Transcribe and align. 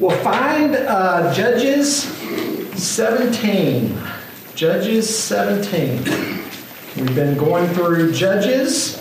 We'll 0.00 0.16
find 0.24 0.74
uh, 0.76 1.30
Judges 1.34 2.04
17. 2.82 4.00
Judges 4.54 5.18
17. 5.18 6.02
We've 6.96 7.14
been 7.14 7.36
going 7.36 7.68
through 7.74 8.14
Judges. 8.14 8.96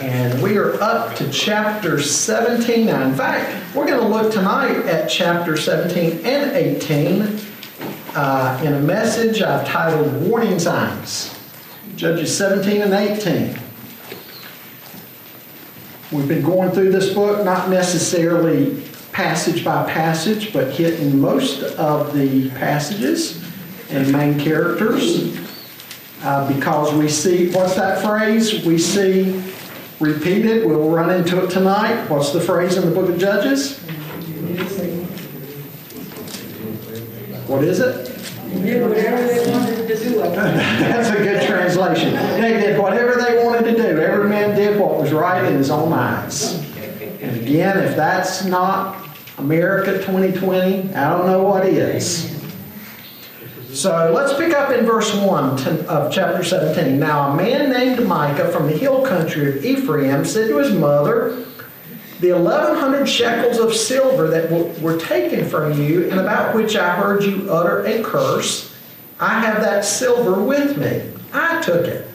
And 0.00 0.42
we 0.42 0.56
are 0.56 0.80
up 0.80 1.14
to 1.16 1.30
chapter 1.30 2.00
17 2.00 2.86
now. 2.86 3.06
In 3.06 3.14
fact, 3.14 3.76
we're 3.76 3.86
going 3.86 4.00
to 4.00 4.08
look 4.08 4.32
tonight 4.32 4.86
at 4.86 5.10
chapter 5.10 5.54
17 5.54 6.24
and 6.24 6.52
18 6.52 7.40
uh, 8.14 8.62
in 8.64 8.72
a 8.72 8.80
message 8.80 9.42
I've 9.42 9.66
titled 9.68 10.22
Warning 10.22 10.58
Signs. 10.58 11.38
Judges 11.94 12.34
17 12.34 12.80
and 12.80 12.94
18. 12.94 13.67
We've 16.10 16.28
been 16.28 16.42
going 16.42 16.70
through 16.70 16.92
this 16.92 17.12
book, 17.12 17.44
not 17.44 17.68
necessarily 17.68 18.82
passage 19.12 19.64
by 19.64 19.90
passage, 19.90 20.52
but 20.52 20.72
hitting 20.72 21.20
most 21.20 21.62
of 21.76 22.14
the 22.14 22.48
passages 22.50 23.44
and 23.90 24.10
main 24.10 24.38
characters 24.38 25.36
uh, 26.22 26.50
because 26.52 26.94
we 26.94 27.08
see, 27.08 27.50
what's 27.52 27.74
that 27.74 28.02
phrase? 28.02 28.64
We 28.64 28.78
see 28.78 29.42
repeated. 30.00 30.66
We'll 30.66 30.90
run 30.90 31.10
into 31.10 31.44
it 31.44 31.50
tonight. 31.50 32.08
What's 32.08 32.32
the 32.32 32.40
phrase 32.40 32.76
in 32.76 32.88
the 32.88 32.94
book 32.94 33.08
of 33.08 33.18
Judges? 33.18 33.78
What 37.46 37.64
is 37.64 37.80
it? 37.80 38.07
That's 40.34 41.10
a 41.10 41.16
good 41.16 41.46
translation. 41.46 42.12
They 42.40 42.52
did 42.52 42.78
whatever 42.78 43.20
they 43.20 43.44
wanted 43.44 43.64
to 43.64 43.76
do. 43.76 44.00
Every 44.00 44.28
man 44.28 44.56
did 44.56 44.78
what 44.78 44.96
was 44.98 45.12
right 45.12 45.44
in 45.44 45.54
his 45.56 45.70
own 45.70 45.92
eyes. 45.92 46.54
And 47.20 47.36
again, 47.36 47.78
if 47.78 47.96
that's 47.96 48.44
not 48.44 48.96
America 49.38 49.98
2020, 49.98 50.94
I 50.94 51.10
don't 51.10 51.26
know 51.26 51.42
what 51.42 51.66
is. 51.66 52.34
So 53.72 54.12
let's 54.14 54.34
pick 54.34 54.54
up 54.54 54.70
in 54.72 54.86
verse 54.86 55.14
1 55.14 55.86
of 55.86 56.10
chapter 56.12 56.42
17. 56.42 56.98
Now, 56.98 57.32
a 57.32 57.36
man 57.36 57.70
named 57.70 58.06
Micah 58.06 58.50
from 58.50 58.66
the 58.66 58.76
hill 58.76 59.02
country 59.04 59.48
of 59.50 59.64
Ephraim 59.64 60.24
said 60.24 60.48
to 60.48 60.56
his 60.56 60.72
mother, 60.72 61.44
The 62.20 62.32
1100 62.32 63.06
shekels 63.06 63.58
of 63.58 63.74
silver 63.74 64.28
that 64.28 64.80
were 64.80 64.98
taken 64.98 65.48
from 65.48 65.80
you, 65.80 66.10
and 66.10 66.18
about 66.18 66.54
which 66.54 66.74
I 66.74 66.96
heard 66.96 67.22
you 67.22 67.52
utter 67.52 67.84
a 67.84 68.02
curse, 68.02 68.74
I 69.20 69.40
have 69.40 69.62
that 69.62 69.84
silver 69.84 70.42
with 70.42 70.76
me. 70.76 71.12
I 71.32 71.62
took 71.62 71.86
it. 71.86 72.08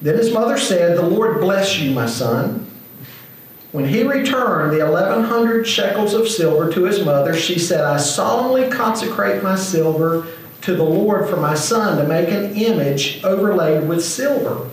Then 0.00 0.16
his 0.16 0.32
mother 0.32 0.58
said, 0.58 0.96
The 0.96 1.06
Lord 1.06 1.40
bless 1.40 1.78
you, 1.78 1.90
my 1.90 2.06
son. 2.06 2.66
When 3.72 3.86
he 3.86 4.04
returned 4.04 4.72
the 4.72 4.84
1100 4.84 5.66
shekels 5.66 6.14
of 6.14 6.28
silver 6.28 6.72
to 6.72 6.84
his 6.84 7.04
mother, 7.04 7.34
she 7.34 7.58
said, 7.58 7.82
I 7.82 7.98
solemnly 7.98 8.70
consecrate 8.70 9.42
my 9.42 9.56
silver 9.56 10.26
to 10.62 10.74
the 10.74 10.82
Lord 10.82 11.28
for 11.28 11.36
my 11.36 11.54
son 11.54 11.98
to 11.98 12.08
make 12.08 12.28
an 12.30 12.54
image 12.54 13.22
overlaid 13.22 13.86
with 13.86 14.02
silver. 14.02 14.70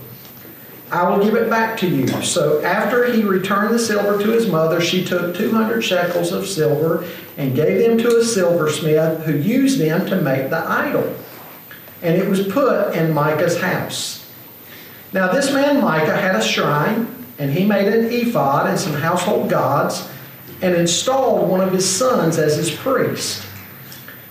I 0.90 1.08
will 1.08 1.24
give 1.24 1.34
it 1.34 1.48
back 1.48 1.78
to 1.78 1.88
you. 1.88 2.06
So 2.22 2.62
after 2.62 3.10
he 3.10 3.22
returned 3.22 3.74
the 3.74 3.78
silver 3.78 4.22
to 4.22 4.30
his 4.30 4.46
mother, 4.48 4.80
she 4.80 5.04
took 5.04 5.34
200 5.34 5.82
shekels 5.82 6.32
of 6.32 6.46
silver 6.46 7.04
and 7.36 7.54
gave 7.54 7.80
them 7.80 7.98
to 7.98 8.18
a 8.18 8.24
silversmith 8.24 9.24
who 9.24 9.36
used 9.36 9.80
them 9.80 10.06
to 10.06 10.20
make 10.20 10.50
the 10.50 10.58
idol. 10.58 11.14
And 12.02 12.16
it 12.16 12.28
was 12.28 12.46
put 12.46 12.94
in 12.94 13.14
Micah's 13.14 13.60
house. 13.60 14.30
Now, 15.12 15.32
this 15.32 15.52
man 15.52 15.80
Micah 15.80 16.16
had 16.16 16.36
a 16.36 16.42
shrine 16.42 17.08
and 17.38 17.50
he 17.52 17.64
made 17.64 17.88
an 17.88 18.12
ephod 18.12 18.68
and 18.68 18.78
some 18.78 18.94
household 18.94 19.48
gods 19.48 20.08
and 20.60 20.74
installed 20.74 21.48
one 21.48 21.60
of 21.60 21.72
his 21.72 21.88
sons 21.88 22.38
as 22.38 22.56
his 22.56 22.70
priest. 22.70 23.44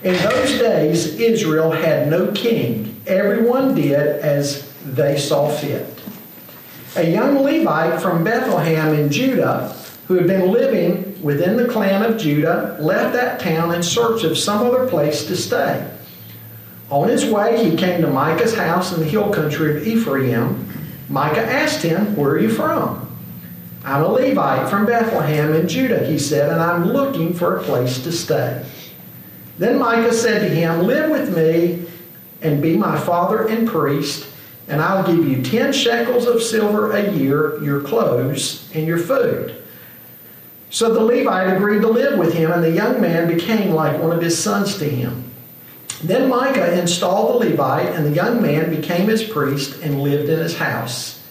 In 0.03 0.13
those 0.21 0.59
days, 0.59 1.19
Israel 1.19 1.71
had 1.71 2.09
no 2.09 2.31
king. 2.31 3.01
Everyone 3.07 3.73
did 3.75 3.93
as 3.93 4.69
they 4.83 5.17
saw 5.17 5.49
fit. 5.49 5.92
A 6.95 7.09
young 7.09 7.41
Levite 7.41 8.01
from 8.01 8.23
Bethlehem 8.23 8.93
in 8.93 9.11
Judah, 9.11 9.75
who 10.07 10.15
had 10.15 10.27
been 10.27 10.51
living 10.51 11.21
within 11.23 11.57
the 11.57 11.67
clan 11.67 12.03
of 12.03 12.19
Judah, 12.19 12.77
left 12.79 13.13
that 13.13 13.39
town 13.39 13.73
in 13.73 13.81
search 13.81 14.23
of 14.23 14.37
some 14.37 14.65
other 14.65 14.87
place 14.87 15.25
to 15.25 15.35
stay. 15.35 15.89
On 16.89 17.07
his 17.07 17.25
way, 17.25 17.67
he 17.67 17.75
came 17.75 18.01
to 18.01 18.07
Micah's 18.07 18.55
house 18.55 18.93
in 18.93 18.99
the 18.99 19.07
hill 19.07 19.31
country 19.31 19.77
of 19.77 19.87
Ephraim 19.87 20.69
Micah 21.09 21.45
asked 21.45 21.83
him, 21.83 22.15
Where 22.15 22.31
are 22.31 22.39
you 22.39 22.49
from? 22.49 22.99
I'm 23.83 24.03
a 24.03 24.07
Levite 24.07 24.69
from 24.69 24.85
Bethlehem 24.85 25.53
in 25.53 25.67
Judah, 25.67 26.05
he 26.05 26.17
said, 26.17 26.49
and 26.49 26.61
I'm 26.61 26.85
looking 26.85 27.33
for 27.33 27.57
a 27.57 27.63
place 27.63 28.01
to 28.03 28.11
stay. 28.11 28.65
Then 29.57 29.77
Micah 29.77 30.13
said 30.13 30.39
to 30.39 30.49
him, 30.49 30.83
Live 30.83 31.11
with 31.11 31.35
me 31.35 31.85
and 32.41 32.61
be 32.61 32.77
my 32.77 32.97
father 32.97 33.47
and 33.47 33.67
priest, 33.67 34.25
and 34.67 34.81
I'll 34.81 35.05
give 35.05 35.27
you 35.27 35.41
ten 35.41 35.73
shekels 35.73 36.25
of 36.25 36.41
silver 36.41 36.91
a 36.91 37.11
year, 37.11 37.61
your 37.63 37.81
clothes, 37.81 38.69
and 38.73 38.87
your 38.87 38.97
food. 38.97 39.61
So 40.69 40.91
the 40.91 41.01
Levite 41.01 41.55
agreed 41.55 41.81
to 41.81 41.87
live 41.87 42.17
with 42.17 42.33
him, 42.33 42.51
and 42.51 42.63
the 42.63 42.71
young 42.71 42.99
man 42.99 43.27
became 43.27 43.71
like 43.71 44.01
one 44.01 44.11
of 44.11 44.21
his 44.21 44.41
sons 44.41 44.77
to 44.77 44.89
him. 44.89 45.31
Then 46.03 46.29
Micah 46.29 46.79
installed 46.79 47.41
the 47.41 47.49
Levite, 47.49 47.93
and 47.93 48.05
the 48.05 48.15
young 48.15 48.41
man 48.41 48.69
became 48.75 49.07
his 49.07 49.23
priest 49.23 49.81
and 49.81 50.01
lived 50.01 50.29
in 50.29 50.39
his 50.39 50.57
house. 50.57 51.21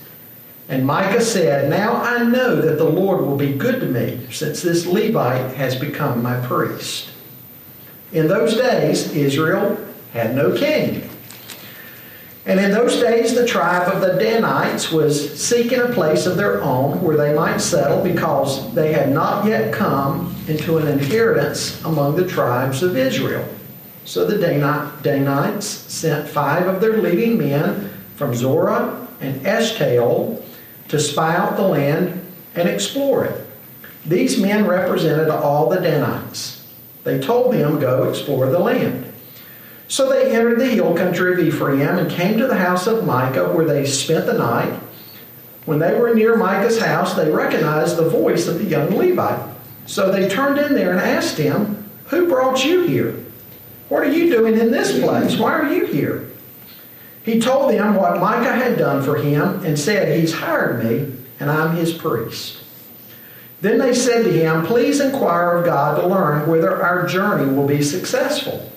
And 0.68 0.86
Micah 0.86 1.20
said, 1.20 1.68
Now 1.68 1.96
I 1.96 2.22
know 2.22 2.60
that 2.60 2.78
the 2.78 2.88
Lord 2.88 3.20
will 3.22 3.36
be 3.36 3.52
good 3.52 3.80
to 3.80 3.86
me, 3.86 4.26
since 4.30 4.62
this 4.62 4.86
Levite 4.86 5.54
has 5.56 5.74
become 5.74 6.22
my 6.22 6.40
priest. 6.46 7.10
In 8.12 8.28
those 8.28 8.54
days, 8.54 9.12
Israel 9.12 9.78
had 10.12 10.34
no 10.34 10.56
king. 10.56 11.08
And 12.44 12.58
in 12.58 12.72
those 12.72 12.96
days, 12.96 13.34
the 13.34 13.46
tribe 13.46 13.88
of 13.92 14.00
the 14.00 14.18
Danites 14.18 14.90
was 14.90 15.40
seeking 15.40 15.78
a 15.78 15.92
place 15.92 16.26
of 16.26 16.36
their 16.36 16.60
own 16.60 17.00
where 17.00 17.16
they 17.16 17.32
might 17.32 17.60
settle 17.60 18.02
because 18.02 18.74
they 18.74 18.92
had 18.92 19.12
not 19.12 19.46
yet 19.46 19.72
come 19.72 20.34
into 20.48 20.78
an 20.78 20.88
inheritance 20.88 21.82
among 21.84 22.16
the 22.16 22.26
tribes 22.26 22.82
of 22.82 22.96
Israel. 22.96 23.48
So 24.04 24.24
the 24.24 24.38
Danites 24.38 25.66
sent 25.66 26.28
five 26.28 26.66
of 26.66 26.80
their 26.80 26.98
leading 26.98 27.38
men 27.38 27.92
from 28.16 28.34
Zorah 28.34 29.06
and 29.20 29.40
Eshtaol 29.46 30.42
to 30.88 30.98
spy 30.98 31.36
out 31.36 31.56
the 31.56 31.62
land 31.62 32.26
and 32.56 32.68
explore 32.68 33.24
it. 33.24 33.46
These 34.04 34.40
men 34.40 34.66
represented 34.66 35.28
all 35.28 35.68
the 35.68 35.80
Danites. 35.80 36.66
They 37.04 37.20
told 37.20 37.54
them, 37.54 37.78
Go 37.78 38.08
explore 38.08 38.46
the 38.46 38.58
land. 38.58 39.11
So 39.92 40.08
they 40.08 40.34
entered 40.34 40.58
the 40.58 40.68
hill 40.68 40.96
country 40.96 41.34
of 41.34 41.38
Ephraim 41.38 41.98
and 41.98 42.10
came 42.10 42.38
to 42.38 42.46
the 42.46 42.56
house 42.56 42.86
of 42.86 43.04
Micah, 43.04 43.52
where 43.52 43.66
they 43.66 43.84
spent 43.84 44.24
the 44.24 44.32
night. 44.32 44.72
When 45.66 45.80
they 45.80 46.00
were 46.00 46.14
near 46.14 46.34
Micah's 46.34 46.80
house, 46.80 47.12
they 47.12 47.30
recognized 47.30 47.98
the 47.98 48.08
voice 48.08 48.48
of 48.48 48.58
the 48.58 48.64
young 48.64 48.96
Levite. 48.96 49.54
So 49.84 50.10
they 50.10 50.30
turned 50.30 50.58
in 50.58 50.72
there 50.72 50.92
and 50.92 50.98
asked 50.98 51.36
him, 51.36 51.90
Who 52.06 52.26
brought 52.26 52.64
you 52.64 52.86
here? 52.86 53.22
What 53.90 54.02
are 54.02 54.10
you 54.10 54.34
doing 54.34 54.58
in 54.58 54.70
this 54.70 54.98
place? 54.98 55.36
Why 55.36 55.52
are 55.52 55.70
you 55.70 55.84
here? 55.84 56.30
He 57.22 57.38
told 57.38 57.74
them 57.74 57.94
what 57.94 58.18
Micah 58.18 58.54
had 58.54 58.78
done 58.78 59.02
for 59.02 59.18
him 59.18 59.62
and 59.62 59.78
said, 59.78 60.18
He's 60.18 60.32
hired 60.32 60.82
me, 60.82 61.14
and 61.38 61.50
I'm 61.50 61.76
his 61.76 61.92
priest. 61.92 62.64
Then 63.60 63.76
they 63.76 63.92
said 63.92 64.24
to 64.24 64.32
him, 64.32 64.64
Please 64.64 65.00
inquire 65.00 65.58
of 65.58 65.66
God 65.66 66.00
to 66.00 66.06
learn 66.06 66.48
whether 66.48 66.82
our 66.82 67.06
journey 67.06 67.54
will 67.54 67.66
be 67.66 67.82
successful. 67.82 68.71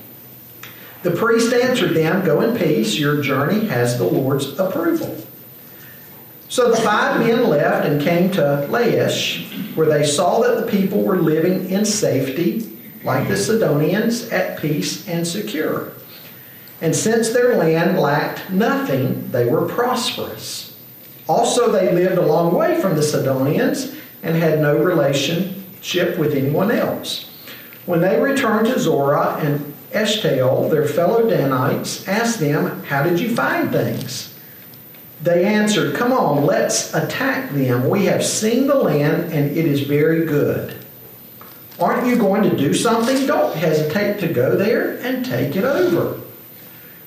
The 1.06 1.12
priest 1.12 1.54
answered 1.54 1.94
them, 1.94 2.26
Go 2.26 2.42
in 2.42 2.58
peace, 2.58 2.98
your 2.98 3.22
journey 3.22 3.68
has 3.68 4.00
the 4.00 4.06
Lord's 4.06 4.58
approval. 4.58 5.16
So 6.50 6.72
the 6.72 6.78
five 6.78 7.20
men 7.20 7.48
left 7.48 7.86
and 7.86 8.02
came 8.02 8.32
to 8.32 8.66
Laish, 8.72 9.76
where 9.76 9.86
they 9.86 10.04
saw 10.04 10.40
that 10.40 10.66
the 10.66 10.72
people 10.72 11.04
were 11.04 11.18
living 11.18 11.70
in 11.70 11.86
safety 11.86 12.76
like 13.04 13.28
the 13.28 13.38
Sidonians, 13.38 14.30
at 14.30 14.60
peace 14.60 15.08
and 15.08 15.28
secure. 15.28 15.94
And 16.82 16.96
since 16.96 17.30
their 17.30 17.56
land 17.56 18.00
lacked 18.00 18.50
nothing, 18.50 19.30
they 19.30 19.46
were 19.46 19.68
prosperous. 19.68 20.76
Also, 21.28 21.72
they 21.72 21.94
lived 21.94 22.18
a 22.18 22.26
long 22.26 22.52
way 22.52 22.82
from 22.82 22.96
the 22.96 23.04
Sidonians 23.04 23.96
and 24.24 24.36
had 24.36 24.60
no 24.60 24.76
relationship 24.76 26.18
with 26.18 26.34
anyone 26.34 26.72
else. 26.72 27.30
When 27.86 28.02
they 28.02 28.20
returned 28.20 28.66
to 28.66 28.80
Zorah 28.80 29.36
and 29.36 29.75
Eshtaol, 29.96 30.70
their 30.70 30.86
fellow 30.86 31.28
Danites 31.28 32.08
asked 32.08 32.40
them, 32.40 32.84
How 32.84 33.02
did 33.02 33.20
you 33.20 33.34
find 33.34 33.72
things? 33.72 34.34
They 35.22 35.46
answered, 35.46 35.96
Come 35.96 36.12
on, 36.12 36.46
let's 36.46 36.94
attack 36.94 37.52
them. 37.52 37.90
We 37.90 38.06
have 38.06 38.24
seen 38.24 38.68
the 38.68 38.76
land, 38.76 39.32
and 39.32 39.58
it 39.58 39.66
is 39.66 39.82
very 39.82 40.26
good. 40.26 40.76
Aren't 41.80 42.08
you 42.08 42.18
going 42.18 42.44
to 42.50 42.56
do 42.56 42.74
something? 42.74 43.26
Don't 43.26 43.56
hesitate 43.56 44.20
to 44.20 44.32
go 44.32 44.56
there 44.56 44.98
and 45.00 45.26
take 45.26 45.56
it 45.56 45.64
over. 45.64 46.22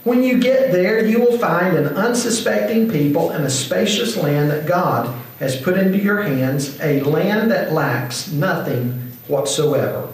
When 0.04 0.22
you 0.22 0.40
get 0.40 0.72
there, 0.72 1.04
you 1.04 1.20
will 1.20 1.38
find 1.38 1.76
an 1.76 1.88
unsuspecting 1.88 2.90
people 2.90 3.30
and 3.30 3.44
a 3.44 3.50
spacious 3.50 4.16
land 4.16 4.50
that 4.50 4.66
God 4.66 5.14
has 5.38 5.60
put 5.60 5.76
into 5.76 5.98
your 5.98 6.22
hands, 6.22 6.80
a 6.80 7.00
land 7.02 7.50
that 7.50 7.72
lacks 7.72 8.32
nothing 8.32 9.12
whatsoever. 9.26 10.08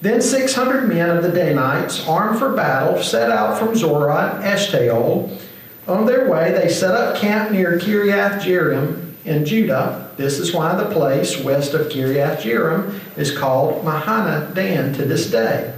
Then 0.00 0.20
600 0.20 0.88
men 0.88 1.10
of 1.10 1.22
the 1.22 1.30
Danites, 1.30 2.06
armed 2.06 2.38
for 2.38 2.52
battle, 2.52 3.02
set 3.02 3.30
out 3.30 3.58
from 3.58 3.74
Zorah 3.74 4.34
and 4.34 4.44
Eshtaol. 4.44 5.40
On 5.88 6.04
their 6.04 6.28
way, 6.28 6.52
they 6.52 6.68
set 6.68 6.94
up 6.94 7.16
camp 7.16 7.50
near 7.50 7.78
Kiriath 7.78 8.40
Jearim 8.40 9.14
in 9.24 9.44
Judah. 9.44 10.10
This 10.16 10.38
is 10.38 10.52
why 10.52 10.74
the 10.74 10.92
place 10.92 11.42
west 11.42 11.74
of 11.74 11.88
Kiriath 11.88 12.42
Jearim 12.42 13.00
is 13.16 13.36
called 13.36 13.84
Mahaneh 13.84 14.54
Dan 14.54 14.92
to 14.94 15.04
this 15.04 15.30
day. 15.30 15.74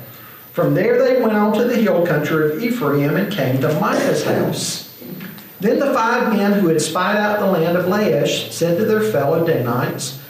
From 0.53 0.75
there 0.75 0.99
they 0.99 1.23
went 1.23 1.37
on 1.37 1.57
to 1.57 1.65
the 1.65 1.77
hill 1.77 2.05
country 2.05 2.51
of 2.51 2.63
Ephraim 2.63 3.17
and 3.17 3.33
came 3.33 3.61
to 3.61 3.69
Micah's 3.79 4.25
house. 4.25 4.93
Then 5.61 5.79
the 5.79 5.93
five 5.93 6.33
men 6.33 6.55
who 6.55 6.69
had 6.69 6.81
spied 6.81 7.17
out 7.17 7.39
the 7.39 7.47
land 7.47 7.77
of 7.77 7.87
Laish 7.87 8.51
said 8.51 8.79
to 8.79 8.85
their 8.85 9.01
fellow 9.01 9.47
Danites, 9.47 10.21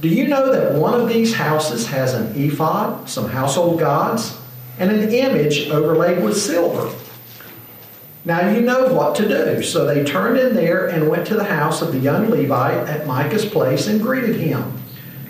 Do 0.00 0.08
you 0.08 0.28
know 0.28 0.52
that 0.52 0.74
one 0.74 0.98
of 1.00 1.08
these 1.08 1.34
houses 1.34 1.86
has 1.86 2.12
an 2.12 2.34
ephod, 2.36 3.08
some 3.08 3.30
household 3.30 3.80
gods, 3.80 4.38
and 4.78 4.90
an 4.90 5.10
image 5.10 5.70
overlaid 5.70 6.22
with 6.22 6.36
silver? 6.36 6.94
Now 8.26 8.50
you 8.50 8.60
know 8.60 8.92
what 8.92 9.14
to 9.16 9.28
do. 9.28 9.62
So 9.62 9.86
they 9.86 10.04
turned 10.04 10.38
in 10.38 10.54
there 10.54 10.88
and 10.88 11.08
went 11.08 11.26
to 11.28 11.34
the 11.34 11.44
house 11.44 11.80
of 11.80 11.92
the 11.92 11.98
young 11.98 12.28
Levite 12.28 12.86
at 12.88 13.06
Micah's 13.06 13.46
place 13.46 13.86
and 13.86 14.02
greeted 14.02 14.36
him. 14.36 14.82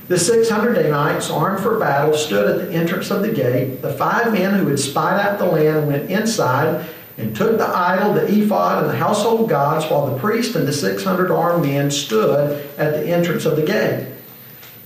The 0.09 0.19
600 0.19 0.75
Danites, 0.75 1.31
armed 1.31 1.63
for 1.63 1.79
battle, 1.79 2.15
stood 2.15 2.49
at 2.49 2.67
the 2.67 2.75
entrance 2.75 3.11
of 3.11 3.23
the 3.23 3.33
gate. 3.33 3.83
The 3.83 3.93
five 3.93 4.33
men 4.33 4.55
who 4.55 4.69
had 4.69 4.79
spied 4.81 5.21
out 5.21 5.39
the 5.39 5.47
land 5.47 5.87
went 5.87 6.11
inside 6.11 6.87
and 7.19 7.37
took 7.37 7.59
the 7.59 7.67
idol, 7.67 8.15
the 8.15 8.27
ephod, 8.27 8.83
and 8.83 8.93
the 8.93 8.97
household 8.97 9.49
gods, 9.49 9.85
while 9.87 10.07
the 10.07 10.19
priest 10.19 10.57
and 10.57 10.67
the 10.67 10.73
600 10.73 11.31
armed 11.31 11.65
men 11.65 11.91
stood 11.91 12.65
at 12.79 12.95
the 12.95 13.07
entrance 13.07 13.45
of 13.45 13.57
the 13.57 13.63
gate. 13.63 14.16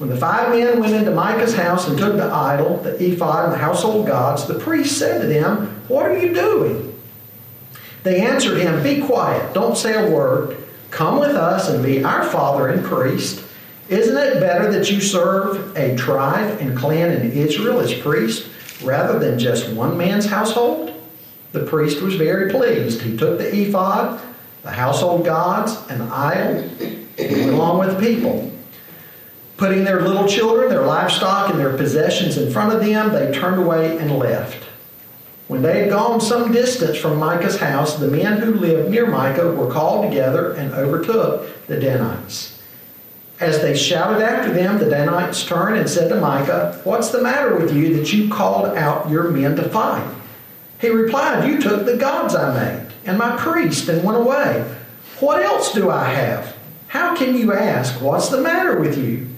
When 0.00 0.08
the 0.08 0.16
five 0.16 0.48
men 0.48 0.80
went 0.80 0.94
into 0.94 1.10
Micah's 1.10 1.54
house 1.54 1.86
and 1.86 1.98
took 1.98 2.16
the 2.16 2.24
idol, 2.24 2.78
the 2.78 2.96
ephod, 3.04 3.44
and 3.44 3.52
the 3.52 3.58
household 3.58 4.06
gods, 4.06 4.46
the 4.46 4.58
priest 4.58 4.96
said 4.96 5.20
to 5.20 5.26
them, 5.26 5.82
What 5.88 6.06
are 6.06 6.18
you 6.18 6.32
doing? 6.32 6.98
They 8.02 8.22
answered 8.22 8.62
him, 8.62 8.82
Be 8.82 9.02
quiet, 9.02 9.52
don't 9.52 9.76
say 9.76 9.92
a 9.92 10.10
word. 10.10 10.56
Come 10.90 11.20
with 11.20 11.36
us 11.36 11.68
and 11.68 11.84
be 11.84 12.02
our 12.02 12.24
father 12.24 12.68
and 12.68 12.82
priest. 12.82 13.44
Isn't 13.90 14.16
it 14.16 14.40
better 14.40 14.72
that 14.72 14.90
you 14.90 15.02
serve 15.02 15.76
a 15.76 15.94
tribe 15.98 16.56
and 16.62 16.74
clan 16.74 17.12
in 17.12 17.32
Israel 17.32 17.78
as 17.78 17.92
priest 17.92 18.48
rather 18.82 19.18
than 19.18 19.38
just 19.38 19.70
one 19.70 19.98
man's 19.98 20.24
household? 20.24 20.98
The 21.52 21.66
priest 21.66 22.00
was 22.00 22.14
very 22.14 22.50
pleased. 22.50 23.02
He 23.02 23.18
took 23.18 23.36
the 23.36 23.54
ephod, 23.54 24.18
the 24.62 24.70
household 24.70 25.26
gods, 25.26 25.76
and 25.90 26.00
the 26.00 26.14
idol, 26.14 26.64
and 27.18 27.32
went 27.32 27.50
along 27.50 27.80
with 27.80 27.98
the 27.98 28.00
people. 28.00 28.50
Putting 29.60 29.84
their 29.84 30.00
little 30.00 30.26
children, 30.26 30.70
their 30.70 30.86
livestock, 30.86 31.50
and 31.50 31.60
their 31.60 31.76
possessions 31.76 32.38
in 32.38 32.50
front 32.50 32.72
of 32.72 32.80
them, 32.80 33.12
they 33.12 33.30
turned 33.30 33.62
away 33.62 33.98
and 33.98 34.10
left. 34.16 34.64
When 35.48 35.60
they 35.60 35.80
had 35.80 35.90
gone 35.90 36.22
some 36.22 36.50
distance 36.50 36.96
from 36.96 37.18
Micah's 37.18 37.60
house, 37.60 37.96
the 37.96 38.08
men 38.08 38.38
who 38.38 38.54
lived 38.54 38.88
near 38.88 39.06
Micah 39.06 39.52
were 39.52 39.70
called 39.70 40.08
together 40.08 40.52
and 40.52 40.72
overtook 40.72 41.66
the 41.66 41.78
Danites. 41.78 42.58
As 43.38 43.60
they 43.60 43.76
shouted 43.76 44.24
after 44.24 44.50
them, 44.50 44.78
the 44.78 44.88
Danites 44.88 45.44
turned 45.44 45.76
and 45.76 45.90
said 45.90 46.08
to 46.08 46.18
Micah, 46.18 46.80
What's 46.84 47.10
the 47.10 47.20
matter 47.20 47.54
with 47.54 47.76
you 47.76 47.94
that 47.98 48.14
you 48.14 48.30
called 48.30 48.64
out 48.78 49.10
your 49.10 49.30
men 49.30 49.56
to 49.56 49.68
fight? 49.68 50.10
He 50.80 50.88
replied, 50.88 51.46
You 51.46 51.60
took 51.60 51.84
the 51.84 51.98
gods 51.98 52.34
I 52.34 52.54
made 52.54 52.94
and 53.04 53.18
my 53.18 53.36
priest 53.36 53.90
and 53.90 54.02
went 54.04 54.16
away. 54.16 54.74
What 55.18 55.42
else 55.42 55.74
do 55.74 55.90
I 55.90 56.04
have? 56.04 56.56
How 56.88 57.14
can 57.14 57.36
you 57.36 57.52
ask, 57.52 58.00
What's 58.00 58.30
the 58.30 58.40
matter 58.40 58.80
with 58.80 58.96
you? 58.96 59.29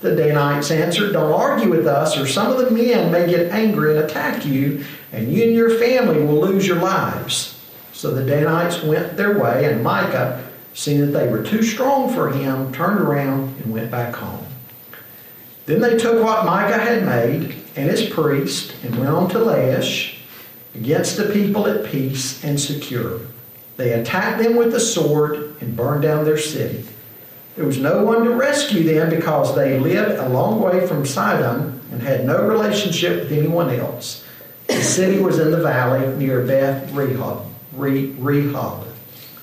The 0.00 0.16
Danites 0.16 0.70
answered, 0.70 1.12
Don't 1.12 1.32
argue 1.32 1.70
with 1.70 1.86
us, 1.86 2.16
or 2.16 2.26
some 2.26 2.50
of 2.50 2.58
the 2.58 2.70
men 2.70 3.12
may 3.12 3.28
get 3.28 3.52
angry 3.52 3.96
and 3.96 4.04
attack 4.04 4.46
you, 4.46 4.84
and 5.12 5.30
you 5.32 5.44
and 5.44 5.54
your 5.54 5.78
family 5.78 6.22
will 6.22 6.40
lose 6.40 6.66
your 6.66 6.80
lives. 6.80 7.60
So 7.92 8.10
the 8.10 8.24
Danites 8.24 8.82
went 8.82 9.16
their 9.16 9.38
way, 9.38 9.70
and 9.70 9.84
Micah 9.84 10.42
seeing 10.72 11.00
that 11.00 11.18
they 11.18 11.28
were 11.28 11.42
too 11.42 11.62
strong 11.62 12.12
for 12.12 12.30
him, 12.30 12.72
turned 12.72 13.00
around 13.00 13.56
and 13.62 13.72
went 13.72 13.90
back 13.90 14.14
home. 14.14 14.46
Then 15.66 15.80
they 15.80 15.96
took 15.96 16.22
what 16.22 16.46
Micah 16.46 16.78
had 16.78 17.04
made 17.04 17.56
and 17.76 17.90
his 17.90 18.08
priest 18.08 18.74
and 18.82 18.96
went 18.96 19.10
on 19.10 19.28
to 19.30 19.38
Laish 19.38 20.16
against 20.74 21.16
the 21.16 21.30
people 21.32 21.66
at 21.66 21.84
peace 21.84 22.42
and 22.42 22.58
secure. 22.58 23.20
They 23.76 23.92
attacked 23.92 24.42
them 24.42 24.56
with 24.56 24.72
the 24.72 24.80
sword 24.80 25.56
and 25.60 25.76
burned 25.76 26.02
down 26.02 26.24
their 26.24 26.38
city. 26.38 26.84
There 27.60 27.66
was 27.66 27.76
no 27.76 28.02
one 28.02 28.24
to 28.24 28.30
rescue 28.30 28.84
them 28.84 29.10
because 29.10 29.54
they 29.54 29.78
lived 29.78 30.18
a 30.18 30.30
long 30.30 30.62
way 30.62 30.86
from 30.86 31.04
Sidon 31.04 31.78
and 31.92 32.00
had 32.00 32.24
no 32.24 32.48
relationship 32.48 33.24
with 33.24 33.32
anyone 33.32 33.68
else. 33.68 34.24
The 34.66 34.82
city 34.82 35.20
was 35.20 35.38
in 35.38 35.50
the 35.50 35.60
valley 35.60 36.08
near 36.16 36.42
Beth 36.42 36.90
Rehob. 36.92 37.44
Rehob. 37.76 38.86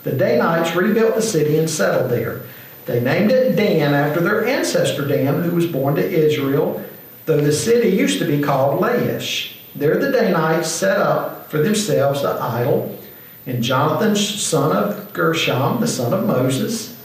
The 0.01 0.13
Danites 0.13 0.75
rebuilt 0.75 1.13
the 1.13 1.21
city 1.21 1.59
and 1.59 1.69
settled 1.69 2.09
there. 2.09 2.41
They 2.87 3.01
named 3.01 3.29
it 3.29 3.55
Dan 3.55 3.93
after 3.93 4.19
their 4.19 4.47
ancestor 4.47 5.07
Dan, 5.07 5.43
who 5.43 5.55
was 5.55 5.67
born 5.67 5.93
to 5.97 6.03
Israel, 6.03 6.83
though 7.27 7.39
the 7.39 7.51
city 7.51 7.89
used 7.89 8.17
to 8.17 8.25
be 8.25 8.41
called 8.41 8.81
Laish. 8.81 9.57
There 9.75 9.99
the 9.99 10.11
Danites 10.11 10.69
set 10.69 10.97
up 10.97 11.51
for 11.51 11.59
themselves 11.59 12.23
the 12.23 12.31
idol, 12.41 12.97
and 13.45 13.61
Jonathan, 13.61 14.15
son 14.15 14.75
of 14.75 15.13
Gershom, 15.13 15.81
the 15.81 15.87
son 15.87 16.13
of 16.13 16.25
Moses, 16.25 16.96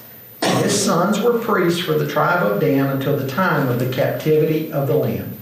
his 0.43 0.85
sons 0.85 1.21
were 1.21 1.39
priests 1.39 1.81
for 1.81 1.95
the 1.95 2.09
tribe 2.09 2.45
of 2.47 2.61
Dan 2.61 2.87
until 2.87 3.17
the 3.17 3.29
time 3.29 3.69
of 3.69 3.79
the 3.79 3.93
captivity 3.93 4.73
of 4.73 4.87
the 4.87 4.95
land. 4.95 5.39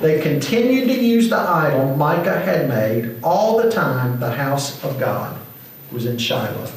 They 0.00 0.20
continued 0.20 0.86
to 0.88 0.98
use 0.98 1.28
the 1.28 1.38
idol 1.38 1.96
Micah 1.96 2.40
had 2.40 2.68
made 2.68 3.16
all 3.22 3.60
the 3.60 3.70
time 3.70 4.20
the 4.20 4.30
house 4.30 4.82
of 4.84 4.98
God 4.98 5.36
was 5.90 6.06
in 6.06 6.18
Shiloh. 6.18 6.70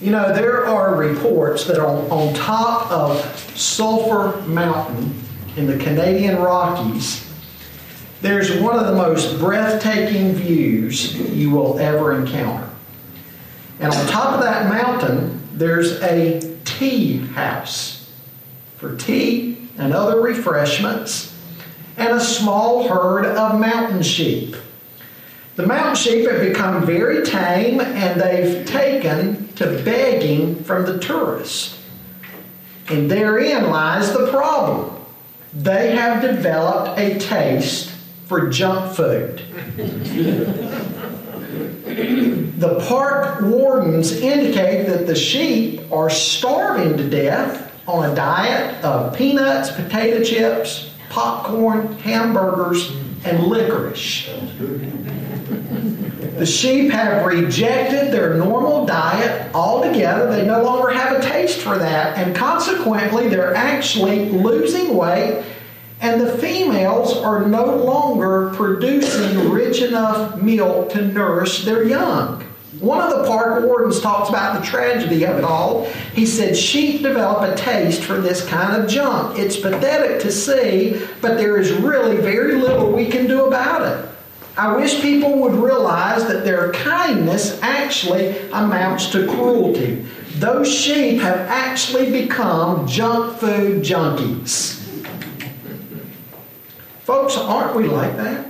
You 0.00 0.10
know, 0.10 0.34
there 0.34 0.66
are 0.66 0.96
reports 0.96 1.64
that 1.64 1.78
on, 1.78 2.10
on 2.10 2.34
top 2.34 2.90
of 2.90 3.18
Sulphur 3.56 4.40
Mountain 4.42 5.18
in 5.56 5.66
the 5.66 5.78
Canadian 5.78 6.36
Rockies, 6.36 7.30
there's 8.20 8.60
one 8.60 8.78
of 8.78 8.86
the 8.86 8.94
most 8.94 9.38
breathtaking 9.38 10.32
views 10.32 11.14
you 11.14 11.50
will 11.50 11.78
ever 11.78 12.12
encounter. 12.12 12.68
And 13.80 13.92
on 13.92 14.06
top 14.08 14.34
of 14.34 14.40
that 14.40 14.68
mountain, 14.68 15.43
there's 15.54 16.02
a 16.02 16.40
tea 16.64 17.18
house 17.18 18.10
for 18.76 18.96
tea 18.96 19.68
and 19.78 19.92
other 19.92 20.20
refreshments, 20.20 21.32
and 21.96 22.10
a 22.10 22.20
small 22.20 22.88
herd 22.88 23.24
of 23.24 23.58
mountain 23.58 24.02
sheep. 24.02 24.56
The 25.56 25.66
mountain 25.66 25.94
sheep 25.94 26.28
have 26.28 26.40
become 26.40 26.84
very 26.84 27.24
tame 27.24 27.80
and 27.80 28.20
they've 28.20 28.66
taken 28.66 29.48
to 29.54 29.80
begging 29.84 30.62
from 30.64 30.84
the 30.84 30.98
tourists. 30.98 31.80
And 32.88 33.10
therein 33.10 33.70
lies 33.70 34.12
the 34.12 34.28
problem. 34.28 34.96
They 35.54 35.94
have 35.94 36.20
developed 36.20 36.98
a 36.98 37.18
taste 37.18 37.90
for 38.26 38.48
junk 38.48 38.96
food. 38.96 39.42
the 42.58 42.84
park 42.88 43.42
wardens 43.42 44.12
indicate 44.12 44.73
the 45.06 45.14
sheep 45.14 45.80
are 45.92 46.10
starving 46.10 46.96
to 46.96 47.08
death 47.08 47.72
on 47.86 48.10
a 48.10 48.14
diet 48.14 48.82
of 48.84 49.14
peanuts, 49.14 49.70
potato 49.70 50.22
chips, 50.22 50.90
popcorn, 51.10 51.92
hamburgers, 51.98 52.90
and 53.24 53.44
licorice. 53.46 54.28
The 56.38 56.46
sheep 56.46 56.90
have 56.90 57.24
rejected 57.24 58.12
their 58.12 58.34
normal 58.34 58.86
diet 58.86 59.54
altogether. 59.54 60.34
They 60.34 60.46
no 60.46 60.62
longer 60.62 60.90
have 60.90 61.18
a 61.18 61.22
taste 61.22 61.60
for 61.60 61.78
that, 61.78 62.18
and 62.18 62.34
consequently, 62.34 63.28
they're 63.28 63.54
actually 63.54 64.30
losing 64.30 64.96
weight, 64.96 65.44
and 66.00 66.20
the 66.20 66.36
females 66.38 67.16
are 67.16 67.46
no 67.46 67.76
longer 67.76 68.50
producing 68.54 69.50
rich 69.50 69.80
enough 69.80 70.40
milk 70.42 70.90
to 70.90 71.02
nourish 71.06 71.64
their 71.64 71.84
young. 71.84 72.44
One 72.80 73.00
of 73.00 73.10
the 73.16 73.26
park 73.26 73.64
wardens 73.64 74.00
talks 74.00 74.28
about 74.28 74.60
the 74.60 74.66
tragedy 74.66 75.24
of 75.24 75.38
it 75.38 75.44
all. 75.44 75.84
He 76.14 76.26
said, 76.26 76.56
Sheep 76.56 77.02
develop 77.02 77.42
a 77.42 77.56
taste 77.56 78.02
for 78.02 78.20
this 78.20 78.44
kind 78.46 78.82
of 78.82 78.88
junk. 78.88 79.38
It's 79.38 79.56
pathetic 79.56 80.20
to 80.22 80.32
see, 80.32 81.00
but 81.20 81.36
there 81.36 81.56
is 81.58 81.72
really 81.72 82.16
very 82.16 82.56
little 82.56 82.90
we 82.90 83.06
can 83.06 83.26
do 83.26 83.46
about 83.46 83.82
it. 83.82 84.08
I 84.56 84.76
wish 84.76 85.00
people 85.00 85.38
would 85.40 85.54
realize 85.54 86.26
that 86.26 86.44
their 86.44 86.72
kindness 86.72 87.60
actually 87.62 88.38
amounts 88.50 89.10
to 89.10 89.26
cruelty. 89.26 90.06
Those 90.36 90.72
sheep 90.72 91.20
have 91.20 91.38
actually 91.38 92.10
become 92.10 92.86
junk 92.88 93.38
food 93.38 93.82
junkies. 93.82 94.80
Folks, 97.02 97.36
aren't 97.36 97.76
we 97.76 97.84
like 97.84 98.16
that? 98.16 98.46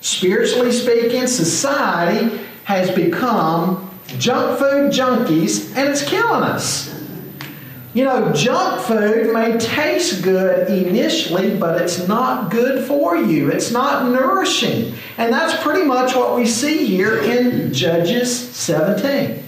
Spiritually 0.00 0.70
speaking, 0.70 1.26
society 1.26 2.45
has 2.66 2.90
become 2.90 3.88
junk 4.18 4.58
food 4.58 4.92
junkies 4.92 5.72
and 5.76 5.88
it's 5.88 6.02
killing 6.02 6.42
us. 6.42 6.92
You 7.94 8.04
know, 8.04 8.32
junk 8.32 8.82
food 8.82 9.32
may 9.32 9.56
taste 9.56 10.24
good 10.24 10.68
initially, 10.68 11.56
but 11.56 11.80
it's 11.80 12.08
not 12.08 12.50
good 12.50 12.84
for 12.84 13.16
you. 13.16 13.50
It's 13.52 13.70
not 13.70 14.10
nourishing. 14.10 14.94
And 15.16 15.32
that's 15.32 15.62
pretty 15.62 15.84
much 15.86 16.16
what 16.16 16.34
we 16.34 16.44
see 16.44 16.84
here 16.84 17.22
in 17.22 17.72
Judges 17.72 18.36
17. 18.36 19.44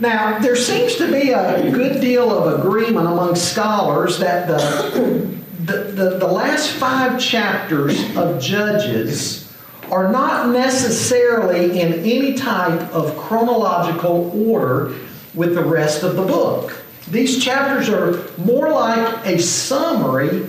Now, 0.00 0.38
there 0.40 0.56
seems 0.56 0.96
to 0.96 1.10
be 1.10 1.30
a 1.30 1.70
good 1.70 2.02
deal 2.02 2.30
of 2.30 2.60
agreement 2.60 3.06
among 3.06 3.36
scholars 3.36 4.18
that 4.18 4.48
the, 4.48 5.40
the, 5.60 5.78
the, 5.84 6.18
the 6.18 6.28
last 6.28 6.72
five 6.72 7.18
chapters 7.18 8.14
of 8.16 8.38
Judges 8.38 9.43
are 9.90 10.10
not 10.10 10.50
necessarily 10.50 11.80
in 11.80 11.94
any 12.00 12.34
type 12.34 12.80
of 12.92 13.16
chronological 13.16 14.30
order 14.48 14.94
with 15.34 15.54
the 15.54 15.64
rest 15.64 16.02
of 16.02 16.16
the 16.16 16.22
book. 16.22 16.82
These 17.10 17.42
chapters 17.42 17.88
are 17.88 18.24
more 18.38 18.70
like 18.70 19.26
a 19.26 19.38
summary 19.38 20.46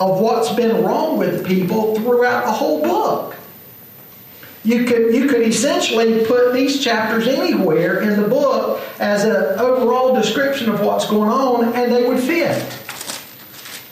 of 0.00 0.20
what's 0.20 0.52
been 0.54 0.84
wrong 0.84 1.18
with 1.18 1.46
people 1.46 1.94
throughout 1.96 2.44
the 2.44 2.52
whole 2.52 2.82
book. 2.82 3.36
You 4.64 4.84
could, 4.84 5.14
you 5.14 5.28
could 5.28 5.42
essentially 5.42 6.24
put 6.24 6.54
these 6.54 6.82
chapters 6.82 7.28
anywhere 7.28 8.00
in 8.00 8.20
the 8.20 8.26
book 8.26 8.82
as 8.98 9.24
an 9.24 9.60
overall 9.60 10.14
description 10.14 10.70
of 10.70 10.80
what's 10.80 11.06
going 11.06 11.30
on, 11.30 11.74
and 11.74 11.92
they 11.92 12.08
would 12.08 12.20
fit. 12.20 12.83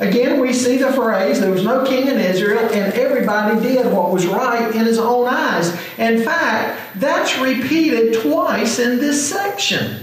Again, 0.02 0.40
we 0.40 0.52
see 0.52 0.76
the 0.76 0.92
phrase, 0.92 1.40
there 1.40 1.50
was 1.50 1.64
no 1.64 1.85
king 1.85 2.09
in 2.09 2.18
Israel, 2.18 2.68
and 2.73 2.92
everybody 2.94 3.61
did 3.61 3.92
what 3.92 4.11
was 4.11 4.26
right 4.26 4.75
in 4.75 4.85
his 4.85 4.99
own 4.99 5.28
eyes. 5.28 5.71
In 5.99 6.23
fact, 6.23 7.00
that's 7.00 7.38
repeated 7.38 8.21
twice 8.21 8.78
in 8.78 8.99
this 8.99 9.28
section 9.28 10.02